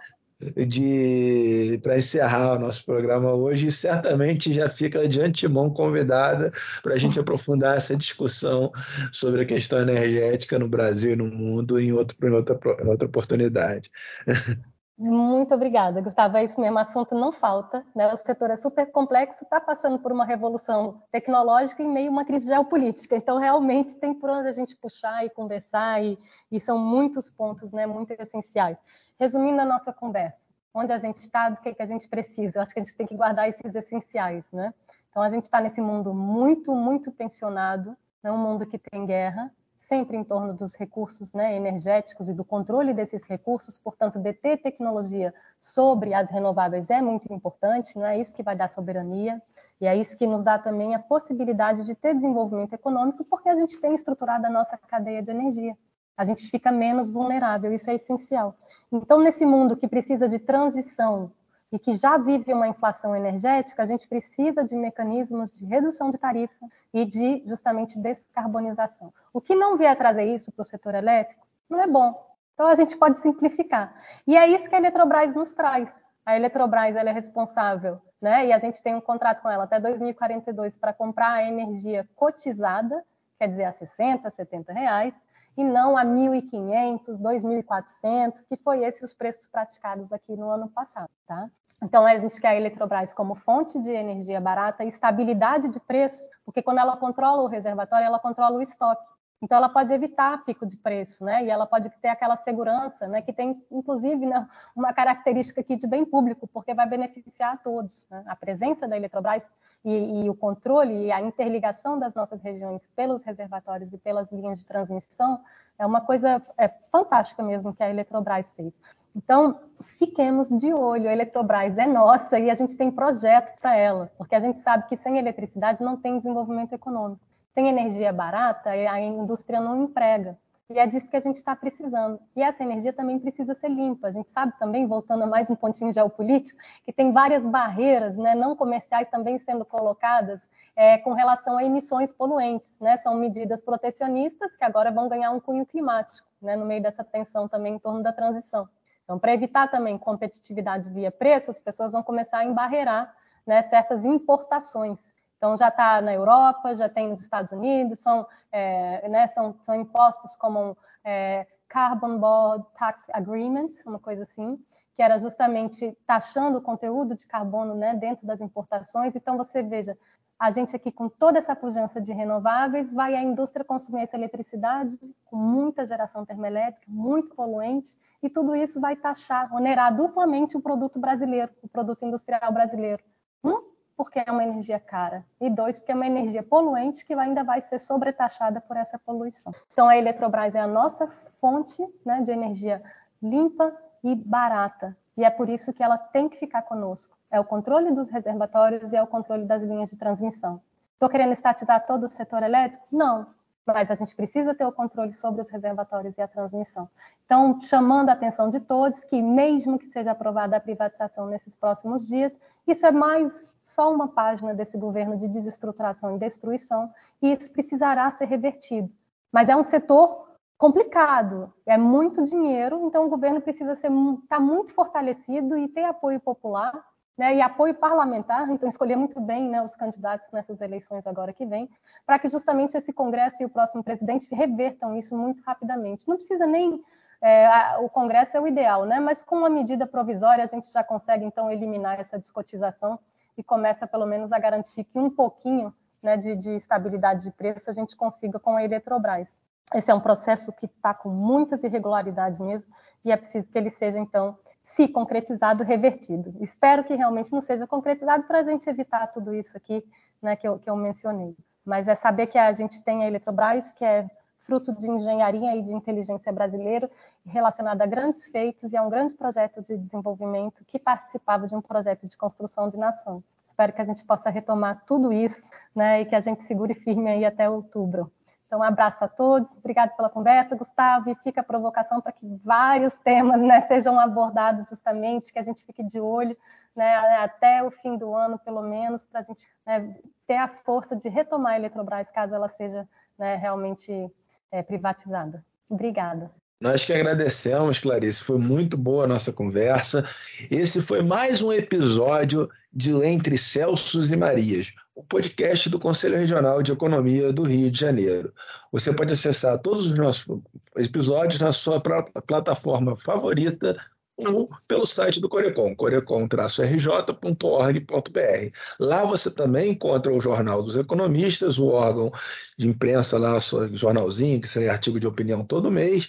de 0.66 1.78
para 1.82 1.98
encerrar 1.98 2.54
o 2.54 2.58
nosso 2.58 2.84
programa 2.84 3.32
hoje 3.32 3.68
e 3.68 3.72
certamente 3.72 4.52
já 4.52 4.68
fica 4.68 5.08
de 5.08 5.20
antemão 5.20 5.70
convidada 5.70 6.52
para 6.82 6.94
a 6.94 6.98
gente 6.98 7.18
aprofundar 7.18 7.76
essa 7.76 7.96
discussão 7.96 8.70
sobre 9.12 9.42
a 9.42 9.46
questão 9.46 9.80
energética 9.80 10.58
no 10.58 10.68
Brasil 10.68 11.12
e 11.12 11.16
no 11.16 11.26
mundo 11.26 11.78
em, 11.78 11.92
outro, 11.92 12.16
em, 12.22 12.30
outra, 12.30 12.58
em 12.82 12.88
outra 12.88 13.08
oportunidade. 13.08 13.90
Muito 14.96 15.52
obrigada, 15.52 16.00
Gustavo. 16.00 16.36
É 16.36 16.44
isso 16.44 16.60
mesmo, 16.60 16.78
assunto 16.78 17.16
não 17.16 17.32
falta. 17.32 17.84
Né? 17.94 18.12
O 18.14 18.16
setor 18.16 18.50
é 18.50 18.56
super 18.56 18.86
complexo, 18.92 19.42
está 19.42 19.60
passando 19.60 19.98
por 19.98 20.12
uma 20.12 20.24
revolução 20.24 21.02
tecnológica 21.10 21.82
em 21.82 21.90
meio 21.90 22.08
a 22.08 22.12
uma 22.12 22.24
crise 22.24 22.46
geopolítica. 22.46 23.16
Então, 23.16 23.38
realmente, 23.38 23.96
tem 23.96 24.14
por 24.14 24.30
onde 24.30 24.48
a 24.48 24.52
gente 24.52 24.76
puxar 24.76 25.24
e 25.24 25.30
conversar, 25.30 26.02
e, 26.02 26.16
e 26.50 26.60
são 26.60 26.78
muitos 26.78 27.28
pontos 27.28 27.72
né, 27.72 27.86
muito 27.86 28.12
essenciais. 28.12 28.78
Resumindo 29.18 29.60
a 29.60 29.64
nossa 29.64 29.92
conversa, 29.92 30.46
onde 30.72 30.92
a 30.92 30.98
gente 30.98 31.16
está, 31.16 31.48
do 31.48 31.56
que, 31.60 31.74
que 31.74 31.82
a 31.82 31.86
gente 31.86 32.08
precisa. 32.08 32.58
Eu 32.58 32.62
acho 32.62 32.72
que 32.72 32.78
a 32.78 32.84
gente 32.84 32.96
tem 32.96 33.06
que 33.06 33.16
guardar 33.16 33.48
esses 33.48 33.74
essenciais. 33.74 34.52
Né? 34.52 34.72
Então, 35.10 35.24
a 35.24 35.28
gente 35.28 35.44
está 35.44 35.60
nesse 35.60 35.80
mundo 35.80 36.14
muito, 36.14 36.72
muito 36.72 37.10
tensionado, 37.10 37.96
né? 38.22 38.30
um 38.30 38.38
mundo 38.38 38.64
que 38.64 38.78
tem 38.78 39.04
guerra, 39.04 39.52
sempre 39.94 40.16
em 40.16 40.24
torno 40.24 40.52
dos 40.52 40.74
recursos 40.74 41.32
né, 41.32 41.54
energéticos 41.54 42.28
e 42.28 42.34
do 42.34 42.44
controle 42.44 42.92
desses 42.92 43.28
recursos, 43.28 43.78
portanto, 43.78 44.18
deter 44.18 44.60
tecnologia 44.60 45.32
sobre 45.60 46.12
as 46.12 46.28
renováveis 46.30 46.90
é 46.90 47.00
muito 47.00 47.32
importante, 47.32 47.96
não 47.96 48.04
é 48.04 48.18
isso 48.18 48.34
que 48.34 48.42
vai 48.42 48.56
dar 48.56 48.68
soberania, 48.68 49.40
e 49.80 49.86
é 49.86 49.96
isso 49.96 50.16
que 50.16 50.26
nos 50.26 50.42
dá 50.42 50.58
também 50.58 50.96
a 50.96 50.98
possibilidade 50.98 51.84
de 51.84 51.94
ter 51.94 52.12
desenvolvimento 52.12 52.72
econômico, 52.72 53.24
porque 53.24 53.48
a 53.48 53.54
gente 53.54 53.80
tem 53.80 53.94
estruturado 53.94 54.44
a 54.46 54.50
nossa 54.50 54.76
cadeia 54.76 55.22
de 55.22 55.30
energia. 55.30 55.76
A 56.16 56.24
gente 56.24 56.48
fica 56.50 56.72
menos 56.72 57.08
vulnerável, 57.08 57.72
isso 57.72 57.88
é 57.88 57.94
essencial. 57.94 58.56
Então, 58.90 59.20
nesse 59.20 59.46
mundo 59.46 59.76
que 59.76 59.86
precisa 59.86 60.28
de 60.28 60.40
transição 60.40 61.30
e 61.72 61.78
que 61.78 61.94
já 61.94 62.16
vive 62.16 62.52
uma 62.52 62.68
inflação 62.68 63.16
energética, 63.16 63.82
a 63.82 63.86
gente 63.86 64.06
precisa 64.06 64.62
de 64.62 64.76
mecanismos 64.76 65.50
de 65.50 65.64
redução 65.66 66.10
de 66.10 66.18
tarifa 66.18 66.66
e 66.92 67.04
de 67.04 67.42
justamente 67.46 67.98
descarbonização. 67.98 69.12
O 69.32 69.40
que 69.40 69.54
não 69.54 69.76
vier 69.76 69.96
trazer 69.96 70.24
isso 70.24 70.52
para 70.52 70.62
o 70.62 70.64
setor 70.64 70.94
elétrico 70.94 71.46
não 71.68 71.80
é 71.80 71.86
bom. 71.86 72.14
Então 72.54 72.68
a 72.68 72.74
gente 72.74 72.96
pode 72.96 73.18
simplificar. 73.18 73.94
E 74.26 74.36
é 74.36 74.46
isso 74.46 74.68
que 74.68 74.74
a 74.74 74.78
Eletrobras 74.78 75.34
nos 75.34 75.52
traz. 75.52 75.92
A 76.24 76.36
Eletrobras 76.36 76.94
ela 76.94 77.10
é 77.10 77.12
responsável, 77.12 78.00
né? 78.20 78.46
E 78.46 78.52
a 78.52 78.58
gente 78.58 78.82
tem 78.82 78.94
um 78.94 79.00
contrato 79.00 79.42
com 79.42 79.50
ela 79.50 79.64
até 79.64 79.80
2042 79.80 80.76
para 80.76 80.92
comprar 80.92 81.32
a 81.32 81.44
energia 81.44 82.08
cotizada, 82.14 83.04
quer 83.38 83.48
dizer, 83.48 83.64
a 83.64 83.72
60, 83.72 84.30
70 84.30 84.72
reais, 84.72 85.14
e 85.56 85.64
não 85.64 85.96
a 85.96 86.04
1.500, 86.04 87.18
2.400, 87.20 88.46
que 88.48 88.56
foi 88.56 88.84
esses 88.84 89.02
os 89.02 89.14
preços 89.14 89.46
praticados 89.46 90.12
aqui 90.12 90.36
no 90.36 90.50
ano 90.50 90.68
passado, 90.68 91.10
tá? 91.26 91.48
Então, 91.82 92.06
a 92.06 92.16
gente 92.16 92.40
quer 92.40 92.48
a 92.48 92.56
Eletrobras 92.56 93.12
como 93.12 93.34
fonte 93.34 93.78
de 93.78 93.90
energia 93.90 94.40
barata 94.40 94.84
e 94.84 94.88
estabilidade 94.88 95.68
de 95.68 95.78
preço, 95.78 96.28
porque 96.44 96.62
quando 96.62 96.78
ela 96.78 96.96
controla 96.96 97.42
o 97.42 97.46
reservatório, 97.46 98.06
ela 98.06 98.18
controla 98.18 98.56
o 98.56 98.62
estoque. 98.62 99.12
Então, 99.42 99.58
ela 99.58 99.68
pode 99.68 99.92
evitar 99.92 100.42
pico 100.44 100.64
de 100.64 100.78
preço, 100.78 101.22
né? 101.22 101.44
E 101.44 101.50
ela 101.50 101.66
pode 101.66 101.90
ter 102.00 102.08
aquela 102.08 102.36
segurança, 102.36 103.06
né? 103.06 103.20
Que 103.20 103.32
tem, 103.32 103.62
inclusive, 103.70 104.24
né, 104.24 104.48
uma 104.74 104.94
característica 104.94 105.60
aqui 105.60 105.76
de 105.76 105.86
bem 105.86 106.06
público, 106.06 106.48
porque 106.48 106.72
vai 106.72 106.88
beneficiar 106.88 107.52
a 107.52 107.56
todos. 107.58 108.06
Né? 108.08 108.24
A 108.26 108.34
presença 108.34 108.88
da 108.88 108.96
Eletrobras 108.96 109.46
e, 109.84 110.24
e, 110.24 110.30
o 110.30 110.34
controle 110.34 111.06
e 111.06 111.12
a 111.12 111.20
interligação 111.20 111.98
das 111.98 112.14
nossas 112.14 112.40
regiões 112.40 112.88
pelos 112.96 113.22
reservatórios 113.22 113.92
e 113.92 113.98
pelas 113.98 114.32
linhas 114.32 114.60
de 114.60 114.64
transmissão 114.64 115.40
é 115.78 115.84
uma 115.84 116.00
coisa 116.00 116.42
é, 116.56 116.68
fantástica 116.90 117.42
mesmo 117.42 117.74
que 117.74 117.82
a 117.82 117.90
Eletrobras 117.90 118.50
fez. 118.52 118.78
Então, 119.14 119.60
fiquemos 119.98 120.48
de 120.48 120.72
olho. 120.72 121.08
A 121.08 121.12
Eletrobras 121.12 121.76
é 121.78 121.86
nossa 121.86 122.38
e 122.38 122.50
a 122.50 122.54
gente 122.54 122.76
tem 122.76 122.90
projeto 122.90 123.58
para 123.60 123.76
ela, 123.76 124.10
porque 124.18 124.34
a 124.34 124.40
gente 124.40 124.60
sabe 124.60 124.88
que 124.88 124.96
sem 124.96 125.18
eletricidade 125.18 125.82
não 125.82 125.96
tem 125.96 126.18
desenvolvimento 126.18 126.72
econômico. 126.72 127.20
Sem 127.52 127.68
energia 127.68 128.12
barata, 128.12 128.70
a 128.70 129.00
indústria 129.00 129.60
não 129.60 129.84
emprega. 129.84 130.36
E 130.70 130.78
é 130.78 130.86
disso 130.86 131.10
que 131.10 131.16
a 131.16 131.20
gente 131.20 131.36
está 131.36 131.54
precisando. 131.54 132.18
E 132.34 132.42
essa 132.42 132.62
energia 132.62 132.92
também 132.92 133.18
precisa 133.18 133.54
ser 133.54 133.68
limpa. 133.68 134.08
A 134.08 134.10
gente 134.10 134.30
sabe 134.30 134.58
também, 134.58 134.86
voltando 134.86 135.24
a 135.24 135.26
mais 135.26 135.50
um 135.50 135.54
pontinho 135.54 135.92
geopolítico, 135.92 136.58
que 136.84 136.92
tem 136.92 137.12
várias 137.12 137.44
barreiras 137.44 138.16
né, 138.16 138.34
não 138.34 138.56
comerciais 138.56 139.08
também 139.08 139.38
sendo 139.38 139.64
colocadas 139.64 140.40
é, 140.74 140.96
com 140.98 141.12
relação 141.12 141.58
a 141.58 141.64
emissões 141.64 142.12
poluentes. 142.14 142.74
Né? 142.80 142.96
São 142.96 143.14
medidas 143.14 143.62
protecionistas 143.62 144.56
que 144.56 144.64
agora 144.64 144.90
vão 144.90 145.06
ganhar 145.06 145.30
um 145.32 145.40
cunho 145.40 145.66
climático, 145.66 146.26
né, 146.40 146.56
no 146.56 146.64
meio 146.64 146.82
dessa 146.82 147.04
tensão 147.04 147.46
também 147.46 147.74
em 147.74 147.78
torno 147.78 148.02
da 148.02 148.12
transição. 148.12 148.66
Então, 149.04 149.18
para 149.18 149.34
evitar 149.34 149.70
também 149.70 149.98
competitividade 149.98 150.88
via 150.88 151.10
preço, 151.10 151.50
as 151.50 151.58
pessoas 151.58 151.92
vão 151.92 152.02
começar 152.02 152.38
a 152.38 152.44
embarrear 152.44 153.14
né, 153.46 153.62
certas 153.64 154.02
importações. 154.02 155.13
Então, 155.36 155.56
já 155.56 155.68
está 155.68 156.00
na 156.00 156.12
Europa, 156.12 156.74
já 156.74 156.88
tem 156.88 157.08
nos 157.08 157.20
Estados 157.20 157.52
Unidos, 157.52 157.98
são, 158.00 158.26
é, 158.50 159.08
né, 159.08 159.26
são, 159.28 159.54
são 159.62 159.74
impostos 159.74 160.34
como 160.36 160.76
é, 161.04 161.46
Carbon 161.68 162.18
Border 162.18 162.66
Tax 162.78 163.08
Agreement, 163.12 163.72
uma 163.84 163.98
coisa 163.98 164.22
assim, 164.22 164.58
que 164.96 165.02
era 165.02 165.18
justamente 165.18 165.96
taxando 166.06 166.58
o 166.58 166.62
conteúdo 166.62 167.14
de 167.14 167.26
carbono 167.26 167.74
né, 167.74 167.94
dentro 167.94 168.26
das 168.26 168.40
importações. 168.40 169.14
Então, 169.16 169.36
você 169.36 169.62
veja, 169.62 169.98
a 170.38 170.50
gente 170.50 170.74
aqui 170.74 170.90
com 170.90 171.08
toda 171.08 171.38
essa 171.38 171.54
pujança 171.54 172.00
de 172.00 172.12
renováveis, 172.12 172.92
vai 172.92 173.14
a 173.14 173.22
indústria 173.22 173.64
consumir 173.64 174.02
essa 174.02 174.16
eletricidade 174.16 174.98
com 175.24 175.36
muita 175.36 175.86
geração 175.86 176.24
termoelétrica, 176.24 176.86
muito 176.88 177.34
poluente, 177.34 177.96
e 178.22 178.30
tudo 178.30 178.56
isso 178.56 178.80
vai 178.80 178.96
taxar, 178.96 179.54
onerar 179.54 179.94
duplamente 179.94 180.56
o 180.56 180.60
produto 180.60 180.98
brasileiro, 180.98 181.52
o 181.62 181.68
produto 181.68 182.04
industrial 182.04 182.52
brasileiro. 182.52 183.02
Um, 183.42 183.73
porque 183.96 184.22
é 184.24 184.30
uma 184.30 184.42
energia 184.42 184.80
cara, 184.80 185.24
e 185.40 185.48
dois, 185.48 185.78
porque 185.78 185.92
é 185.92 185.94
uma 185.94 186.06
energia 186.06 186.42
poluente 186.42 187.04
que 187.04 187.14
ainda 187.14 187.44
vai 187.44 187.60
ser 187.60 187.78
sobretaxada 187.78 188.60
por 188.60 188.76
essa 188.76 188.98
poluição. 188.98 189.52
Então, 189.72 189.88
a 189.88 189.96
Eletrobras 189.96 190.54
é 190.54 190.60
a 190.60 190.66
nossa 190.66 191.06
fonte 191.40 191.82
né, 192.04 192.20
de 192.22 192.30
energia 192.30 192.82
limpa 193.22 193.74
e 194.02 194.14
barata, 194.14 194.96
e 195.16 195.24
é 195.24 195.30
por 195.30 195.48
isso 195.48 195.72
que 195.72 195.82
ela 195.82 195.96
tem 195.96 196.28
que 196.28 196.36
ficar 196.36 196.62
conosco 196.62 197.14
é 197.34 197.40
o 197.40 197.44
controle 197.44 197.90
dos 197.90 198.08
reservatórios 198.10 198.92
e 198.92 198.96
é 198.96 199.02
o 199.02 199.08
controle 199.08 199.44
das 199.44 199.60
linhas 199.60 199.90
de 199.90 199.96
transmissão. 199.96 200.60
Estou 200.92 201.08
querendo 201.08 201.32
estatizar 201.32 201.84
todo 201.84 202.04
o 202.04 202.08
setor 202.08 202.44
elétrico? 202.44 202.86
Não, 202.92 203.26
mas 203.66 203.90
a 203.90 203.94
gente 203.94 204.14
precisa 204.14 204.54
ter 204.54 204.64
o 204.64 204.72
controle 204.72 205.12
sobre 205.12 205.40
os 205.40 205.48
reservatórios 205.48 206.16
e 206.18 206.22
a 206.22 206.28
transmissão. 206.28 206.88
Então, 207.24 207.60
chamando 207.60 208.10
a 208.10 208.12
atenção 208.12 208.50
de 208.50 208.60
todos 208.60 209.02
que, 209.04 209.20
mesmo 209.22 209.78
que 209.78 209.88
seja 209.88 210.10
aprovada 210.10 210.56
a 210.56 210.60
privatização 210.60 211.26
nesses 211.26 211.56
próximos 211.56 212.06
dias, 212.06 212.38
isso 212.66 212.84
é 212.84 212.92
mais 212.92 213.52
só 213.62 213.92
uma 213.92 214.08
página 214.08 214.52
desse 214.52 214.76
governo 214.76 215.16
de 215.16 215.26
desestruturação 215.26 216.14
e 216.14 216.18
destruição, 216.18 216.92
e 217.22 217.32
isso 217.32 217.50
precisará 217.52 218.10
ser 218.10 218.26
revertido. 218.26 218.90
Mas 219.32 219.48
é 219.48 219.56
um 219.56 219.64
setor 219.64 220.28
complicado, 220.58 221.52
é 221.66 221.78
muito 221.78 222.22
dinheiro, 222.22 222.86
então 222.86 223.06
o 223.06 223.10
governo 223.10 223.40
precisa 223.40 223.72
estar 223.72 223.90
tá 224.28 224.38
muito 224.38 224.72
fortalecido 224.72 225.56
e 225.56 225.68
ter 225.68 225.84
apoio 225.84 226.20
popular 226.20 226.84
né, 227.16 227.36
e 227.36 227.40
apoio 227.40 227.74
parlamentar, 227.74 228.50
então 228.50 228.68
escolher 228.68 228.96
muito 228.96 229.20
bem 229.20 229.48
né, 229.48 229.62
os 229.62 229.76
candidatos 229.76 230.30
nessas 230.32 230.60
eleições 230.60 231.06
agora 231.06 231.32
que 231.32 231.46
vem, 231.46 231.70
para 232.04 232.18
que 232.18 232.28
justamente 232.28 232.76
esse 232.76 232.92
Congresso 232.92 233.42
e 233.42 233.46
o 233.46 233.48
próximo 233.48 233.84
presidente 233.84 234.34
revertam 234.34 234.96
isso 234.96 235.16
muito 235.16 235.42
rapidamente. 235.42 236.08
Não 236.08 236.16
precisa 236.16 236.46
nem 236.46 236.82
é, 237.20 237.46
a, 237.46 237.78
o 237.80 237.88
Congresso 237.88 238.36
é 238.36 238.40
o 238.40 238.46
ideal, 238.46 238.84
né? 238.84 239.00
Mas 239.00 239.22
com 239.22 239.36
uma 239.36 239.48
medida 239.48 239.86
provisória 239.86 240.44
a 240.44 240.46
gente 240.46 240.70
já 240.70 240.84
consegue 240.84 241.24
então 241.24 241.50
eliminar 241.50 241.98
essa 241.98 242.18
descotização 242.18 242.98
e 243.38 243.42
começa 243.42 243.86
pelo 243.86 244.06
menos 244.06 244.32
a 244.32 244.38
garantir 244.38 244.84
que 244.84 244.98
um 244.98 245.08
pouquinho 245.08 245.74
né, 246.02 246.16
de, 246.16 246.36
de 246.36 246.50
estabilidade 246.50 247.22
de 247.22 247.30
preço 247.30 247.70
a 247.70 247.72
gente 247.72 247.96
consiga 247.96 248.38
com 248.38 248.56
a 248.56 248.62
Eletrobras. 248.62 249.40
Esse 249.74 249.90
é 249.90 249.94
um 249.94 250.00
processo 250.00 250.52
que 250.52 250.66
está 250.66 250.92
com 250.92 251.08
muitas 251.08 251.62
irregularidades 251.64 252.40
mesmo 252.40 252.72
e 253.04 253.10
é 253.10 253.16
preciso 253.16 253.50
que 253.50 253.56
ele 253.56 253.70
seja 253.70 253.98
então 253.98 254.36
se 254.74 254.88
concretizado, 254.88 255.62
revertido. 255.62 256.34
Espero 256.40 256.82
que 256.82 256.94
realmente 256.94 257.32
não 257.32 257.40
seja 257.40 257.64
concretizado 257.64 258.24
para 258.24 258.40
a 258.40 258.42
gente 258.42 258.68
evitar 258.68 259.06
tudo 259.06 259.32
isso 259.32 259.56
aqui 259.56 259.84
né, 260.20 260.34
que, 260.34 260.48
eu, 260.48 260.58
que 260.58 260.68
eu 260.68 260.74
mencionei. 260.74 261.36
Mas 261.64 261.86
é 261.86 261.94
saber 261.94 262.26
que 262.26 262.36
a 262.36 262.52
gente 262.52 262.82
tem 262.82 263.04
a 263.04 263.06
Eletrobras, 263.06 263.72
que 263.72 263.84
é 263.84 264.08
fruto 264.40 264.72
de 264.72 264.90
engenharia 264.90 265.54
e 265.54 265.62
de 265.62 265.72
inteligência 265.72 266.32
brasileira, 266.32 266.90
relacionada 267.24 267.84
a 267.84 267.86
grandes 267.86 268.26
feitos 268.26 268.72
e 268.72 268.76
a 268.76 268.82
um 268.82 268.90
grande 268.90 269.14
projeto 269.14 269.62
de 269.62 269.76
desenvolvimento 269.76 270.64
que 270.66 270.78
participava 270.78 271.46
de 271.46 271.54
um 271.54 271.62
projeto 271.62 272.08
de 272.08 272.16
construção 272.16 272.68
de 272.68 272.76
nação. 272.76 273.22
Espero 273.46 273.72
que 273.72 273.80
a 273.80 273.84
gente 273.84 274.04
possa 274.04 274.28
retomar 274.28 274.82
tudo 274.86 275.12
isso 275.12 275.48
né, 275.72 276.00
e 276.00 276.04
que 276.04 276.16
a 276.16 276.20
gente 276.20 276.42
segure 276.42 276.74
firme 276.74 277.08
aí 277.08 277.24
até 277.24 277.48
outubro. 277.48 278.10
Então, 278.46 278.60
um 278.60 278.62
abraço 278.62 279.04
a 279.04 279.08
todos, 279.08 279.56
obrigado 279.56 279.96
pela 279.96 280.08
conversa, 280.08 280.54
Gustavo, 280.54 281.10
e 281.10 281.14
fica 281.16 281.40
a 281.40 281.44
provocação 281.44 282.00
para 282.00 282.12
que 282.12 282.26
vários 282.44 282.94
temas 282.94 283.40
né, 283.40 283.60
sejam 283.68 283.98
abordados 283.98 284.68
justamente, 284.68 285.32
que 285.32 285.38
a 285.38 285.42
gente 285.42 285.64
fique 285.64 285.82
de 285.82 285.98
olho 285.98 286.36
né, 286.74 286.94
até 287.18 287.62
o 287.62 287.70
fim 287.70 287.96
do 287.96 288.14
ano, 288.14 288.38
pelo 288.38 288.62
menos, 288.62 289.06
para 289.06 289.20
a 289.20 289.22
gente 289.22 289.46
né, 289.66 289.96
ter 290.26 290.36
a 290.36 290.48
força 290.48 290.96
de 290.96 291.08
retomar 291.08 291.54
a 291.54 291.56
Eletrobras 291.56 292.10
caso 292.10 292.34
ela 292.34 292.48
seja 292.48 292.88
né, 293.18 293.36
realmente 293.36 294.12
é, 294.50 294.62
privatizada. 294.62 295.44
Obrigada. 295.68 296.30
Nós 296.64 296.86
que 296.86 296.94
agradecemos, 296.94 297.78
Clarice, 297.78 298.24
foi 298.24 298.38
muito 298.38 298.74
boa 298.74 299.04
a 299.04 299.06
nossa 299.06 299.30
conversa. 299.30 300.02
Esse 300.50 300.80
foi 300.80 301.02
mais 301.02 301.42
um 301.42 301.52
episódio 301.52 302.48
de 302.72 302.90
Entre 303.04 303.36
Celsos 303.36 304.10
e 304.10 304.16
Marias, 304.16 304.72
o 304.94 305.04
podcast 305.04 305.68
do 305.68 305.78
Conselho 305.78 306.16
Regional 306.16 306.62
de 306.62 306.72
Economia 306.72 307.30
do 307.34 307.42
Rio 307.42 307.70
de 307.70 307.78
Janeiro. 307.78 308.32
Você 308.72 308.94
pode 308.94 309.12
acessar 309.12 309.58
todos 309.58 309.84
os 309.84 309.92
nossos 309.92 310.40
episódios 310.74 311.38
na 311.38 311.52
sua 311.52 311.82
plataforma 312.26 312.96
favorita 312.96 313.76
ou 314.16 314.48
pelo 314.68 314.86
site 314.86 315.20
do 315.20 315.28
Corecon, 315.28 315.74
corecon-rj.org.br. 315.74 318.56
Lá 318.78 319.04
você 319.04 319.30
também 319.30 319.72
encontra 319.72 320.12
o 320.12 320.20
Jornal 320.20 320.62
dos 320.62 320.76
Economistas, 320.76 321.58
o 321.58 321.66
órgão 321.66 322.12
de 322.56 322.68
imprensa 322.68 323.18
lá, 323.18 323.38
jornalzinho, 323.72 324.40
que 324.40 324.48
sai 324.48 324.68
artigo 324.68 325.00
de 325.00 325.06
opinião 325.06 325.44
todo 325.44 325.70
mês, 325.70 326.08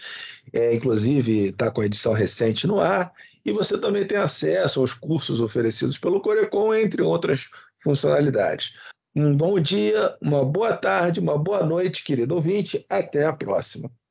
é, 0.54 0.76
inclusive 0.76 1.48
está 1.48 1.72
com 1.72 1.82
a 1.82 1.86
edição 1.86 2.14
recente 2.14 2.68
no 2.68 2.80
ar, 2.80 3.12
e 3.44 3.52
você 3.52 3.78
também 3.78 4.06
tem 4.06 4.18
acesso 4.18 4.80
aos 4.80 4.94
cursos 4.94 5.40
oferecidos 5.40 5.98
pelo 5.98 6.22
Corecon, 6.22 6.74
entre 6.74 7.02
outras 7.02 7.50
funcionalidades. 7.84 8.74
Um 9.16 9.36
bom 9.36 9.60
dia, 9.60 10.16
uma 10.22 10.44
boa 10.44 10.76
tarde, 10.76 11.22
uma 11.22 11.38
boa 11.38 11.66
noite, 11.66 12.04
querido 12.04 12.36
ouvinte. 12.36 12.86
Até 12.90 13.26
a 13.26 13.32
próxima. 13.32 13.90